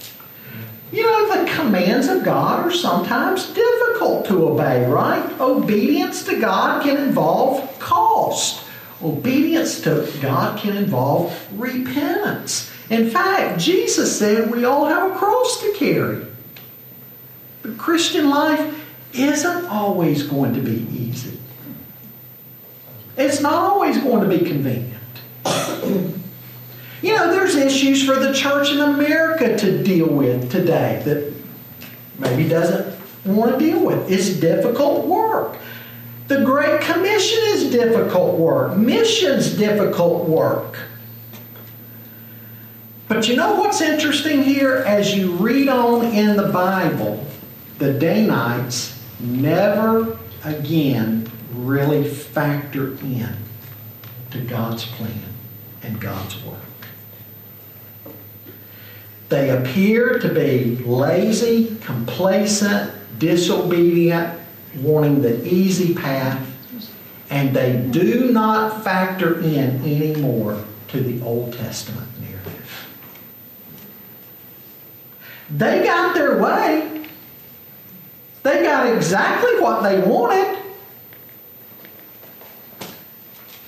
You 0.92 1.02
know, 1.04 1.44
the 1.44 1.50
commands 1.50 2.06
of 2.08 2.22
God 2.22 2.66
are 2.66 2.70
sometimes 2.70 3.46
difficult 3.52 4.26
to 4.26 4.48
obey, 4.48 4.86
right? 4.86 5.40
Obedience 5.40 6.24
to 6.24 6.38
God 6.38 6.82
can 6.84 6.96
involve 6.96 7.78
cost. 7.80 8.64
Obedience 9.02 9.80
to 9.80 10.08
God 10.20 10.58
can 10.58 10.76
involve 10.76 11.36
repentance. 11.58 12.70
In 12.90 13.10
fact, 13.10 13.58
Jesus 13.58 14.16
said 14.16 14.50
we 14.50 14.64
all 14.64 14.86
have 14.86 15.10
a 15.10 15.14
cross 15.16 15.60
to 15.62 15.72
carry. 15.72 16.24
The 17.62 17.72
Christian 17.72 18.28
life 18.30 18.83
isn't 19.14 19.66
always 19.66 20.24
going 20.24 20.54
to 20.54 20.60
be 20.60 20.86
easy. 20.96 21.38
It's 23.16 23.40
not 23.40 23.54
always 23.54 23.98
going 23.98 24.28
to 24.28 24.38
be 24.38 24.44
convenient. 24.44 24.92
You 27.02 27.14
know, 27.14 27.30
there's 27.30 27.54
issues 27.54 28.04
for 28.04 28.16
the 28.16 28.32
church 28.32 28.70
in 28.70 28.80
America 28.80 29.56
to 29.58 29.82
deal 29.82 30.08
with 30.08 30.50
today 30.50 31.02
that 31.04 31.32
maybe 32.18 32.48
doesn't 32.48 32.98
want 33.24 33.52
to 33.52 33.58
deal 33.58 33.84
with. 33.84 34.10
It's 34.10 34.30
difficult 34.30 35.06
work. 35.06 35.58
The 36.28 36.42
Great 36.42 36.80
Commission 36.80 37.38
is 37.48 37.70
difficult 37.70 38.38
work. 38.38 38.78
Mission's 38.78 39.54
difficult 39.54 40.26
work. 40.26 40.78
But 43.06 43.28
you 43.28 43.36
know 43.36 43.54
what's 43.56 43.82
interesting 43.82 44.42
here? 44.42 44.76
As 44.86 45.14
you 45.14 45.32
read 45.32 45.68
on 45.68 46.06
in 46.06 46.36
the 46.36 46.48
Bible, 46.48 47.26
the 47.78 47.92
Danites 47.92 48.93
never 49.24 50.18
again 50.44 51.30
really 51.52 52.08
factor 52.08 52.92
in 52.98 53.36
to 54.30 54.40
God's 54.40 54.84
plan 54.84 55.22
and 55.82 56.00
God's 56.00 56.42
work. 56.44 56.60
They 59.28 59.50
appear 59.50 60.18
to 60.18 60.28
be 60.28 60.76
lazy, 60.76 61.76
complacent, 61.80 62.92
disobedient, 63.18 64.38
wanting 64.76 65.22
the 65.22 65.46
easy 65.46 65.94
path, 65.94 66.46
and 67.30 67.54
they 67.54 67.76
do 67.90 68.32
not 68.32 68.84
factor 68.84 69.40
in 69.40 69.80
anymore 69.82 70.64
to 70.88 71.00
the 71.00 71.24
Old 71.24 71.52
Testament 71.54 72.08
narrative. 72.20 72.88
They 75.50 75.84
got 75.84 76.14
their 76.14 76.38
way. 76.38 76.93
They 78.44 78.62
got 78.62 78.94
exactly 78.94 79.58
what 79.58 79.82
they 79.82 80.00
wanted. 80.02 80.58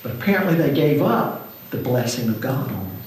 But 0.03 0.11
apparently 0.13 0.53
they 0.53 0.71
gave 0.73 1.01
up 1.01 1.49
the 1.71 1.77
blessing 1.77 2.29
of 2.29 2.39
God 2.39 2.67
on 2.71 2.73
them. 2.87 2.97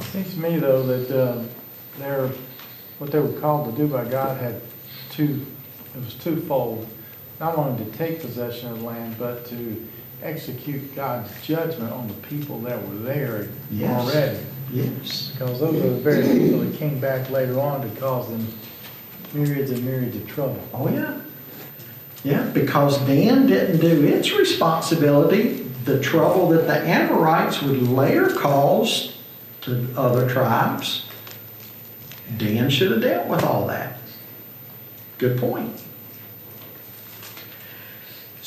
It 0.00 0.04
seems 0.06 0.34
to 0.34 0.40
me, 0.40 0.58
though, 0.58 0.82
that 0.82 1.10
uh, 1.16 1.42
they're, 1.98 2.28
what 2.98 3.12
they 3.12 3.20
were 3.20 3.40
called 3.40 3.74
to 3.74 3.80
do 3.80 3.86
by 3.86 4.04
God 4.04 4.38
had 4.40 4.60
two, 5.10 5.46
it 5.94 6.04
was 6.04 6.14
twofold. 6.14 6.86
Not 7.38 7.56
only 7.56 7.84
to 7.84 7.90
take 7.92 8.20
possession 8.20 8.72
of 8.72 8.80
the 8.80 8.84
land, 8.86 9.14
but 9.16 9.46
to 9.46 9.88
execute 10.24 10.92
God's 10.96 11.30
judgment 11.46 11.92
on 11.92 12.08
the 12.08 12.14
people 12.14 12.58
that 12.62 12.84
were 12.88 12.96
there 12.96 13.48
Yes. 13.70 14.00
already. 14.00 14.38
Yes. 14.72 15.30
Because 15.32 15.60
those 15.60 15.76
are 15.76 15.90
the 15.90 15.96
very 16.00 16.22
people 16.22 16.60
that 16.60 16.74
came 16.76 16.98
back 16.98 17.30
later 17.30 17.60
on 17.60 17.88
to 17.88 18.00
cause 18.00 18.28
them 18.28 18.44
myriads 19.36 19.70
and 19.70 19.84
myriads 19.84 20.16
of 20.16 20.26
trouble. 20.26 20.60
Oh, 20.72 20.88
yeah. 20.88 21.20
Yeah, 22.24 22.42
because 22.52 22.98
Dan 23.06 23.46
didn't 23.46 23.80
do 23.80 24.04
its 24.04 24.32
responsibility. 24.32 25.62
The 25.84 26.00
trouble 26.00 26.48
that 26.48 26.66
the 26.66 26.78
Amorites 26.80 27.62
would 27.62 27.82
later 27.82 28.28
cause 28.28 29.16
to 29.62 29.92
other 29.96 30.28
tribes, 30.28 31.06
Dan 32.36 32.70
should 32.70 32.90
have 32.90 33.02
dealt 33.02 33.28
with 33.28 33.44
all 33.44 33.66
that. 33.68 33.98
Good 35.18 35.38
point. 35.38 35.82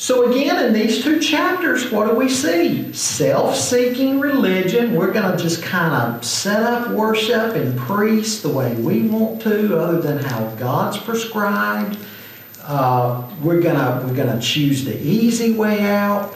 So, 0.00 0.30
again, 0.30 0.64
in 0.64 0.72
these 0.72 1.04
two 1.04 1.20
chapters, 1.20 1.92
what 1.92 2.08
do 2.08 2.16
we 2.16 2.30
see? 2.30 2.90
Self 2.94 3.54
seeking 3.54 4.18
religion. 4.18 4.94
We're 4.94 5.12
going 5.12 5.30
to 5.30 5.36
just 5.36 5.62
kind 5.62 5.92
of 5.92 6.24
set 6.24 6.62
up 6.62 6.88
worship 6.92 7.54
and 7.54 7.78
priests 7.78 8.40
the 8.40 8.48
way 8.48 8.74
we 8.76 9.02
want 9.02 9.42
to, 9.42 9.78
other 9.78 10.00
than 10.00 10.16
how 10.16 10.46
God's 10.54 10.96
prescribed. 10.96 11.98
Uh, 12.62 13.30
we're 13.42 13.60
gonna 13.60 14.02
we're 14.06 14.14
gonna 14.14 14.40
choose 14.40 14.86
the 14.86 14.98
easy 14.98 15.52
way 15.52 15.82
out. 15.82 16.34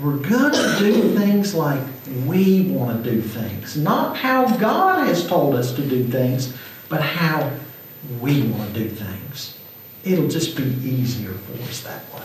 We're 0.00 0.16
gonna 0.16 0.78
do 0.80 1.16
things 1.16 1.54
like 1.54 1.80
we 2.26 2.72
want 2.72 3.04
to 3.04 3.10
do 3.10 3.22
things, 3.22 3.76
not 3.76 4.16
how 4.16 4.56
God 4.56 5.06
has 5.06 5.28
told 5.28 5.54
us 5.54 5.72
to 5.76 5.86
do 5.86 6.02
things, 6.08 6.56
but 6.88 7.02
how 7.02 7.52
we 8.20 8.48
want 8.48 8.74
to 8.74 8.80
do 8.80 8.88
things. 8.88 9.59
It'll 10.04 10.28
just 10.28 10.56
be 10.56 10.62
easier 10.62 11.32
for 11.32 11.62
us 11.62 11.82
that 11.82 12.02
way. 12.14 12.20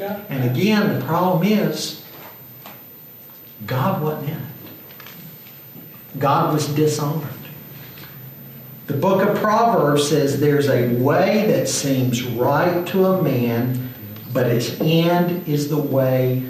Scott? 0.00 0.20
And 0.28 0.50
again, 0.50 0.98
the 0.98 1.04
problem 1.04 1.46
is 1.46 2.04
God 3.66 4.02
wasn't 4.02 4.30
in 4.30 4.36
it. 4.36 4.42
God 6.18 6.52
was 6.52 6.68
dishonored. 6.68 7.28
The 8.86 8.94
book 8.94 9.26
of 9.26 9.36
Proverbs 9.36 10.08
says 10.08 10.40
there's 10.40 10.68
a 10.68 10.94
way 10.94 11.46
that 11.46 11.68
seems 11.68 12.24
right 12.24 12.84
to 12.88 13.06
a 13.06 13.22
man, 13.22 13.94
but 14.32 14.46
its 14.46 14.80
end 14.80 15.46
is 15.46 15.68
the 15.68 15.78
way 15.78 16.42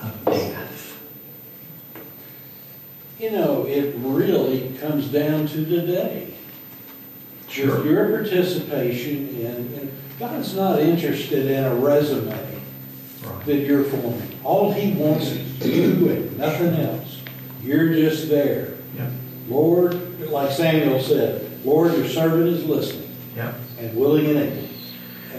of 0.00 0.24
death. 0.24 0.98
You 3.18 3.32
know, 3.32 3.66
it 3.66 3.94
really 3.98 4.74
comes 4.80 5.08
down 5.08 5.46
to 5.48 5.64
today. 5.66 6.31
Sure. 7.52 7.86
Your 7.86 8.08
participation 8.08 9.28
in, 9.38 9.46
and 9.46 9.92
God's 10.18 10.54
not 10.56 10.80
interested 10.80 11.50
in 11.50 11.64
a 11.64 11.74
resume 11.74 12.34
Right. 13.24 13.46
that 13.46 13.56
you're 13.58 13.84
forming. 13.84 14.22
All 14.42 14.72
He 14.72 14.92
wants 14.94 15.26
is 15.26 15.66
you 15.66 16.08
and 16.08 16.38
nothing 16.38 16.74
else. 16.74 17.18
You're 17.62 17.92
just 17.92 18.28
there. 18.28 18.70
Yep. 18.96 19.10
Lord, 19.48 20.20
like 20.30 20.50
Samuel 20.50 21.00
said, 21.00 21.46
Lord, 21.64 21.94
your 21.94 22.08
servant 22.08 22.48
is 22.48 22.64
listening 22.64 23.08
Yep. 23.36 23.54
and 23.80 23.96
willing 23.96 24.26
and 24.26 24.38
able. 24.38 24.58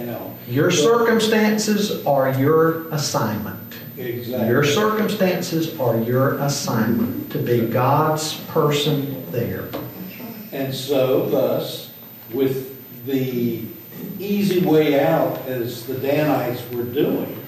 Know. 0.05 0.33
Your 0.49 0.71
circumstances 0.71 2.03
are 2.05 2.33
your 2.39 2.87
assignment. 2.89 3.75
Exactly. 3.97 4.47
Your 4.49 4.63
circumstances 4.63 5.79
are 5.79 5.99
your 6.01 6.33
assignment 6.39 7.31
to 7.31 7.37
be 7.37 7.61
God's 7.61 8.33
person 8.49 9.23
there. 9.31 9.65
And 10.51 10.73
so, 10.73 11.29
thus, 11.29 11.91
with 12.33 13.05
the 13.05 13.63
easy 14.19 14.65
way 14.65 14.99
out, 14.99 15.37
as 15.47 15.85
the 15.85 15.95
Danites 15.95 16.69
were 16.71 16.83
doing, 16.83 17.39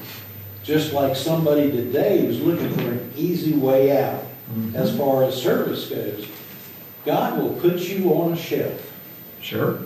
just 0.63 0.93
like 0.93 1.15
somebody 1.15 1.71
today 1.71 2.25
was 2.25 2.39
looking 2.41 2.71
for 2.73 2.91
an 2.91 3.13
easy 3.15 3.53
way 3.53 3.97
out 3.97 4.23
as 4.73 4.95
far 4.95 5.23
as 5.23 5.41
service 5.41 5.89
goes, 5.89 6.27
God 7.05 7.41
will 7.41 7.53
put 7.55 7.79
you 7.79 8.13
on 8.13 8.33
a 8.33 8.37
shelf. 8.37 8.93
Sure. 9.41 9.79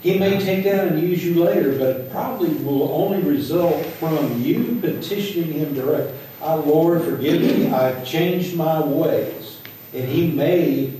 He 0.00 0.18
may 0.18 0.38
take 0.38 0.64
that 0.64 0.88
and 0.88 1.02
use 1.02 1.24
you 1.24 1.42
later, 1.42 1.78
but 1.78 1.88
it 1.88 2.10
probably 2.10 2.50
will 2.50 2.92
only 2.92 3.22
result 3.22 3.84
from 3.84 4.40
you 4.42 4.78
petitioning 4.80 5.52
Him 5.52 5.74
direct. 5.74 6.12
Ah, 6.42 6.54
Lord, 6.54 7.02
forgive 7.02 7.40
me, 7.40 7.70
I've 7.70 8.04
changed 8.04 8.56
my 8.56 8.80
ways. 8.84 9.60
And 9.94 10.04
He 10.04 10.30
may 10.30 10.92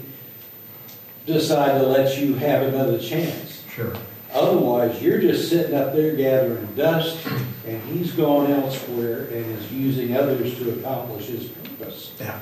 decide 1.26 1.78
to 1.80 1.86
let 1.86 2.18
you 2.18 2.34
have 2.36 2.62
another 2.62 2.98
chance. 2.98 3.45
Sure. 3.76 3.92
Otherwise, 4.32 5.00
you're 5.02 5.20
just 5.20 5.48
sitting 5.48 5.74
up 5.74 5.92
there 5.92 6.16
gathering 6.16 6.66
dust, 6.74 7.24
and 7.66 7.80
He's 7.82 8.12
gone 8.12 8.50
elsewhere 8.50 9.26
and 9.26 9.44
is 9.58 9.70
using 9.72 10.16
others 10.16 10.56
to 10.58 10.70
accomplish 10.78 11.26
His 11.26 11.44
purpose. 11.48 12.12
Yeah. 12.18 12.38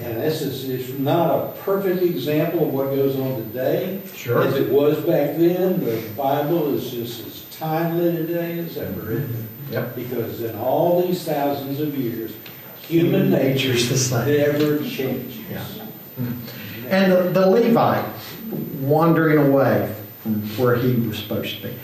And 0.00 0.20
this 0.20 0.42
is 0.42 0.68
it's 0.68 0.96
not 0.98 1.30
a 1.34 1.52
perfect 1.62 2.02
example 2.02 2.68
of 2.68 2.72
what 2.72 2.86
goes 2.94 3.18
on 3.18 3.42
today. 3.42 4.00
Sure. 4.14 4.42
As 4.42 4.54
it 4.54 4.70
was 4.70 4.96
back 4.98 5.36
then, 5.36 5.84
the 5.84 6.00
Bible 6.16 6.72
is 6.74 6.90
just 6.90 7.26
as 7.26 7.44
timely 7.56 8.12
today 8.12 8.60
as 8.60 8.76
ever. 8.76 9.26
Yep. 9.72 9.96
Because 9.96 10.40
in 10.42 10.56
all 10.56 11.02
these 11.02 11.24
thousands 11.24 11.80
of 11.80 11.98
years, 11.98 12.32
human 12.82 13.30
nature 13.30 13.68
Nature's 13.70 13.88
the 13.88 13.98
same. 13.98 14.26
never 14.28 14.78
changes. 14.78 15.38
Yeah. 15.50 15.64
Hmm. 15.64 16.32
And 16.88 17.12
the, 17.12 17.22
the 17.40 17.50
Levite 17.50 18.17
wandering 18.80 19.38
away 19.38 19.94
from 20.22 20.42
where 20.56 20.76
he 20.76 20.94
was 20.94 21.18
supposed 21.18 21.56
to 21.56 21.68
be. 21.68 21.74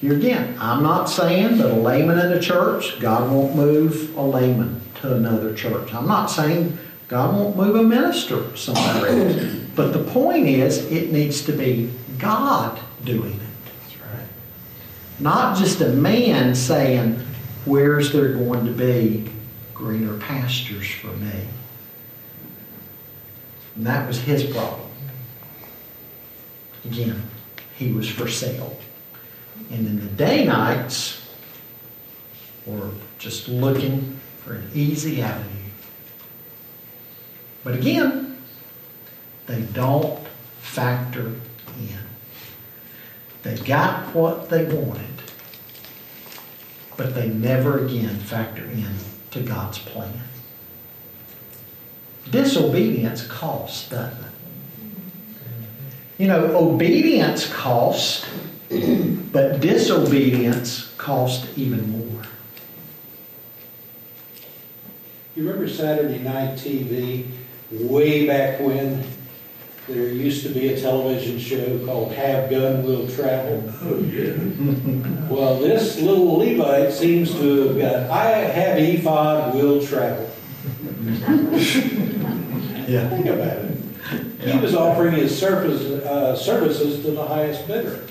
Here 0.00 0.14
again, 0.14 0.56
I'm 0.58 0.82
not 0.82 1.06
saying 1.06 1.58
that 1.58 1.70
a 1.70 1.74
layman 1.74 2.18
in 2.18 2.32
a 2.32 2.40
church, 2.40 2.98
God 3.00 3.30
won't 3.30 3.54
move 3.54 4.16
a 4.16 4.22
layman 4.22 4.80
to 5.00 5.14
another 5.14 5.54
church. 5.54 5.92
I'm 5.92 6.08
not 6.08 6.26
saying 6.26 6.78
God 7.08 7.34
won't 7.36 7.56
move 7.56 7.76
a 7.76 7.82
minister 7.82 8.56
somewhere 8.56 9.06
else. 9.06 9.44
But 9.74 9.92
the 9.92 10.02
point 10.04 10.46
is, 10.46 10.90
it 10.90 11.12
needs 11.12 11.44
to 11.46 11.52
be 11.52 11.92
God 12.18 12.80
doing 13.04 13.34
it. 13.34 13.50
Not 15.20 15.58
just 15.58 15.82
a 15.82 15.90
man 15.90 16.54
saying, 16.54 17.20
where's 17.66 18.10
there 18.12 18.32
going 18.32 18.64
to 18.64 18.72
be 18.72 19.30
greener 19.74 20.16
pastures 20.18 20.90
for 20.90 21.08
me? 21.08 21.46
And 23.76 23.86
that 23.86 24.06
was 24.08 24.18
his 24.20 24.44
problem. 24.44 24.89
Again, 26.84 27.22
he 27.76 27.92
was 27.92 28.08
for 28.08 28.28
sale. 28.28 28.76
And 29.70 29.86
then 29.86 30.00
the 30.00 30.12
day 30.12 30.44
Danites 30.44 31.20
were 32.66 32.90
just 33.18 33.48
looking 33.48 34.18
for 34.38 34.54
an 34.54 34.70
easy 34.74 35.22
avenue. 35.22 35.46
But 37.62 37.74
again, 37.74 38.38
they 39.46 39.62
don't 39.62 40.26
factor 40.60 41.26
in. 41.26 41.98
They 43.42 43.56
got 43.56 44.14
what 44.14 44.48
they 44.48 44.64
wanted, 44.64 45.06
but 46.96 47.14
they 47.14 47.28
never 47.28 47.84
again 47.84 48.16
factor 48.18 48.64
in 48.64 48.94
to 49.30 49.40
God's 49.40 49.78
plan. 49.78 50.20
Disobedience 52.30 53.26
costs, 53.26 53.88
doesn't 53.88 54.24
it? 54.24 54.29
You 56.20 56.26
know, 56.26 56.54
obedience 56.54 57.50
costs, 57.50 58.26
but 59.32 59.58
disobedience 59.60 60.92
costs 60.98 61.48
even 61.56 61.90
more. 61.90 62.22
You 65.34 65.48
remember 65.48 65.66
Saturday 65.66 66.18
Night 66.18 66.58
TV, 66.58 67.26
way 67.70 68.26
back 68.26 68.60
when? 68.60 69.02
There 69.88 70.08
used 70.08 70.42
to 70.42 70.50
be 70.50 70.68
a 70.68 70.78
television 70.78 71.38
show 71.38 71.86
called 71.86 72.12
Have 72.12 72.50
Gun 72.50 72.84
Will 72.84 73.08
Travel. 73.08 73.72
Oh, 73.80 74.00
yeah. 74.00 74.34
Well, 75.30 75.58
this 75.58 75.98
little 76.00 76.36
Levite 76.36 76.92
seems 76.92 77.32
to 77.36 77.68
have 77.68 77.78
got, 77.78 78.10
I 78.10 78.28
have 78.40 78.78
ephod 78.78 79.54
will 79.54 79.80
travel. 79.86 80.30
Yeah. 82.86 83.08
Think 83.08 83.26
about 83.26 83.56
it. 83.56 83.69
He 84.40 84.58
was 84.58 84.74
offering 84.74 85.14
his 85.14 85.38
service, 85.38 85.82
uh, 85.82 86.34
services 86.34 87.04
to 87.04 87.10
the 87.10 87.24
highest 87.24 87.66
bidder. 87.68 88.06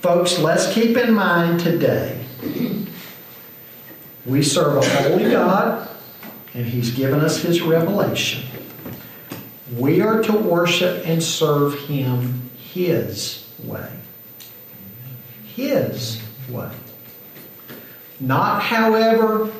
Folks, 0.00 0.38
let's 0.38 0.72
keep 0.72 0.96
in 0.96 1.14
mind 1.14 1.60
today, 1.60 2.24
we 4.24 4.42
serve 4.42 4.76
a 4.76 4.88
holy 5.02 5.30
God, 5.30 5.88
and 6.54 6.64
He's 6.64 6.90
given 6.90 7.20
us 7.20 7.38
His 7.38 7.60
revelation. 7.62 8.44
We 9.76 10.00
are 10.00 10.22
to 10.22 10.32
worship 10.32 11.06
and 11.06 11.22
serve 11.22 11.78
Him 11.86 12.50
His 12.56 13.48
way. 13.64 13.90
His 15.54 16.20
way. 16.48 16.70
Not 18.20 18.62
however 18.62 19.52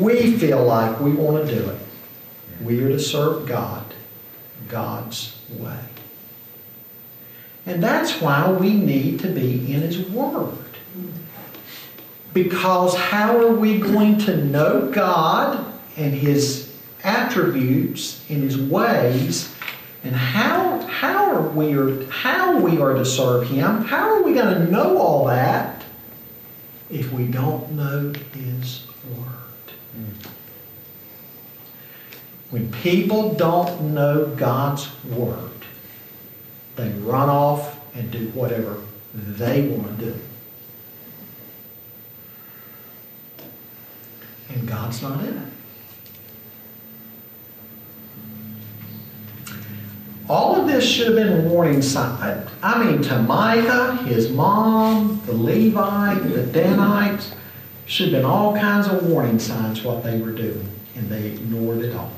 we 0.00 0.36
feel 0.38 0.64
like 0.64 1.00
we 1.00 1.12
want 1.12 1.46
to 1.46 1.54
do 1.54 1.68
it. 1.70 1.78
We 2.62 2.82
are 2.82 2.88
to 2.88 3.00
serve 3.00 3.46
God, 3.46 3.84
God's 4.68 5.36
way. 5.50 5.80
And 7.66 7.82
that's 7.82 8.20
why 8.20 8.50
we 8.50 8.74
need 8.74 9.20
to 9.20 9.28
be 9.28 9.72
in 9.72 9.80
His 9.80 9.98
Word. 10.08 10.58
Because 12.32 12.96
how 12.96 13.38
are 13.38 13.54
we 13.54 13.78
going 13.78 14.18
to 14.20 14.44
know 14.44 14.90
God 14.90 15.64
and 15.96 16.12
His 16.12 16.74
attributes 17.02 18.24
and 18.28 18.42
His 18.42 18.58
ways? 18.58 19.54
And 20.02 20.14
how, 20.14 20.80
how, 20.80 21.34
are 21.34 21.48
we 21.48 21.74
are, 21.74 22.04
how 22.10 22.60
we 22.60 22.78
are 22.78 22.94
to 22.94 23.04
serve 23.04 23.48
Him? 23.48 23.84
How 23.84 24.10
are 24.10 24.22
we 24.22 24.34
going 24.34 24.54
to 24.54 24.70
know 24.70 24.98
all 24.98 25.26
that 25.26 25.84
if 26.90 27.10
we 27.12 27.26
don't 27.26 27.72
know 27.72 28.12
His 28.34 28.86
Word? 29.16 29.44
When 32.54 32.70
people 32.70 33.34
don't 33.34 33.94
know 33.94 34.26
God's 34.26 34.88
Word, 35.06 35.50
they 36.76 36.88
run 36.90 37.28
off 37.28 37.80
and 37.96 38.12
do 38.12 38.28
whatever 38.28 38.76
they 39.12 39.62
want 39.62 39.98
to 39.98 40.04
do. 40.04 40.20
And 44.50 44.68
God's 44.68 45.02
not 45.02 45.24
in 45.24 45.36
it. 45.36 45.48
All 50.28 50.54
of 50.54 50.68
this 50.68 50.88
should 50.88 51.08
have 51.08 51.16
been 51.16 51.46
a 51.46 51.48
warning 51.48 51.82
sign. 51.82 52.46
I 52.62 52.84
mean, 52.84 53.02
to 53.02 53.18
Micah, 53.18 53.96
his 54.04 54.30
mom, 54.30 55.20
the 55.26 55.32
Levite, 55.32 56.22
the 56.32 56.44
Danites, 56.44 57.32
should 57.86 58.12
have 58.12 58.22
been 58.22 58.24
all 58.24 58.56
kinds 58.56 58.86
of 58.86 59.04
warning 59.08 59.40
signs 59.40 59.82
what 59.82 60.04
they 60.04 60.20
were 60.20 60.30
doing, 60.30 60.68
and 60.94 61.08
they 61.08 61.32
ignored 61.32 61.80
it 61.80 61.96
all. 61.96 62.12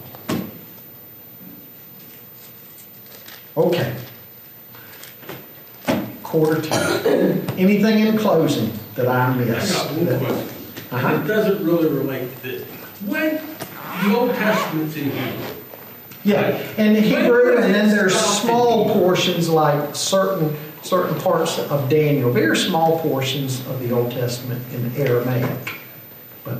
Okay. 3.56 3.96
Quarter 6.22 6.62
two. 6.62 7.42
Anything 7.56 8.06
in 8.06 8.18
closing 8.18 8.72
that 8.94 9.08
I 9.08 9.26
I 9.26 9.34
missed? 9.34 9.72
got 9.74 9.92
one 9.92 10.18
question. 10.18 10.48
Uh-huh. 10.90 11.22
It 11.22 11.26
doesn't 11.26 11.64
really 11.64 11.88
relate 11.88 12.34
to 12.36 12.42
this. 12.42 12.62
When, 13.06 13.40
the 14.04 14.16
Old 14.16 14.30
Testament's 14.30 14.96
in 14.96 15.10
Hebrew. 15.10 15.56
Yeah, 16.24 16.58
in 16.76 16.96
Hebrew, 16.96 17.56
and 17.56 17.72
then 17.72 17.88
there's 17.88 18.18
small 18.18 18.92
portions 18.92 19.48
like 19.48 19.94
certain 19.94 20.56
certain 20.82 21.18
parts 21.20 21.58
of 21.58 21.88
Daniel, 21.88 22.30
very 22.30 22.56
small 22.56 23.00
portions 23.00 23.60
of 23.66 23.80
the 23.80 23.92
Old 23.92 24.12
Testament 24.12 24.62
in 24.72 24.94
Aramaic, 24.96 25.80
but 26.44 26.58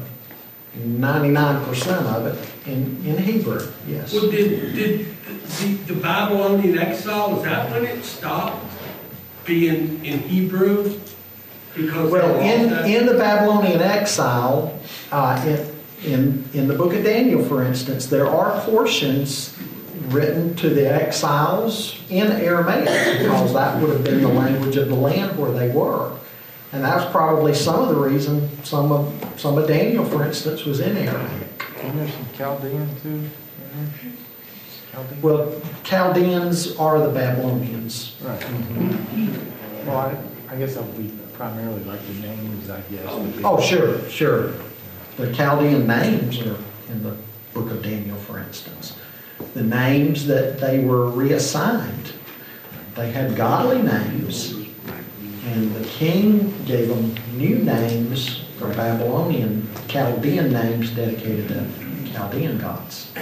99% 0.77 2.03
of 2.13 2.27
it 2.27 2.69
in, 2.69 3.05
in 3.07 3.19
Hebrew. 3.19 3.73
Yes. 3.87 4.13
Well, 4.13 4.31
did, 4.31 4.75
did 4.75 5.16
the, 5.27 5.75
the 5.93 5.95
Babylonian 5.95 6.79
exile, 6.79 7.37
is 7.39 7.45
that 7.45 7.71
when 7.71 7.85
it 7.85 8.05
stopped 8.05 8.65
being 9.45 10.05
in 10.05 10.21
Hebrew? 10.21 11.01
Because 11.75 12.11
Well, 12.11 12.41
in, 12.41 12.71
that? 12.71 12.87
in 12.87 13.07
the 13.07 13.15
Babylonian 13.15 13.83
exile, 13.83 14.79
uh, 15.13 15.43
in, 15.47 16.13
in, 16.13 16.49
in 16.55 16.69
the 16.69 16.75
book 16.75 16.95
of 16.95 17.05
Daniel, 17.05 17.45
for 17.45 17.63
instance, 17.63 18.07
there 18.07 18.29
are 18.29 18.61
portions 18.63 19.57
written 20.09 20.55
to 20.55 20.71
the 20.71 20.89
exiles 20.91 22.01
in 22.09 22.29
Aramaic 22.29 23.19
because 23.19 23.53
that 23.53 23.81
would 23.81 23.91
have 23.91 24.05
been 24.05 24.23
the 24.23 24.29
language 24.29 24.77
of 24.77 24.89
the 24.89 24.95
land 24.95 25.37
where 25.39 25.51
they 25.51 25.69
were. 25.69 26.17
And 26.73 26.85
that 26.85 26.97
was 26.97 27.11
probably 27.11 27.55
some 27.55 27.83
of 27.83 27.89
the 27.89 27.95
reason 27.95 28.49
some 28.65 28.93
of, 28.93 29.35
some 29.37 29.59
of 29.59 29.67
Daniel, 29.67 30.05
for 30.05 30.25
instance, 30.25 30.65
was 30.65 30.81
in 30.81 30.97
Aramaic. 30.97 31.65
Isn't 31.79 31.97
there 31.97 32.09
some 32.09 32.27
Chaldean 32.37 33.01
too? 33.03 33.29
In 34.97 35.07
there? 35.07 35.21
Chaldean? 35.21 35.23
Well, 35.23 35.63
Chaldeans 35.85 36.77
are 36.77 36.99
the 37.01 37.11
Babylonians. 37.11 38.17
Right. 38.23 38.41
Mm-hmm. 38.41 39.87
Well, 39.87 39.97
I, 39.97 40.19
I 40.53 40.57
guess 40.57 40.75
that 40.75 40.85
would 40.85 40.97
be 40.97 41.13
primarily 41.35 41.83
like 41.85 42.05
the 42.07 42.15
names, 42.15 42.71
I 42.71 42.81
guess. 42.83 43.07
Oh, 43.45 43.61
sure, 43.61 44.09
sure. 44.09 44.55
The 45.17 45.33
Chaldean 45.33 45.87
names 45.87 46.41
are 46.41 46.59
in 46.89 47.03
the 47.03 47.17
book 47.55 47.71
of 47.71 47.83
Daniel, 47.83 48.17
for 48.17 48.39
instance. 48.39 48.97
The 49.55 49.63
names 49.63 50.27
that 50.27 50.59
they 50.61 50.85
were 50.85 51.11
reassigned. 51.11 52.13
They 52.95 53.11
had 53.11 53.37
godly 53.37 53.83
names, 53.83 54.55
and 55.45 55.75
the 55.75 55.87
king 55.87 56.55
gave 56.65 56.89
them 56.89 57.15
new 57.37 57.59
names 57.59 58.45
for 58.59 58.69
Babylonian, 58.69 59.69
Chaldean 59.87 60.51
names 60.51 60.91
dedicated 60.93 61.49
to 61.49 61.67
Chaldean 62.13 62.57
gods. 62.57 63.13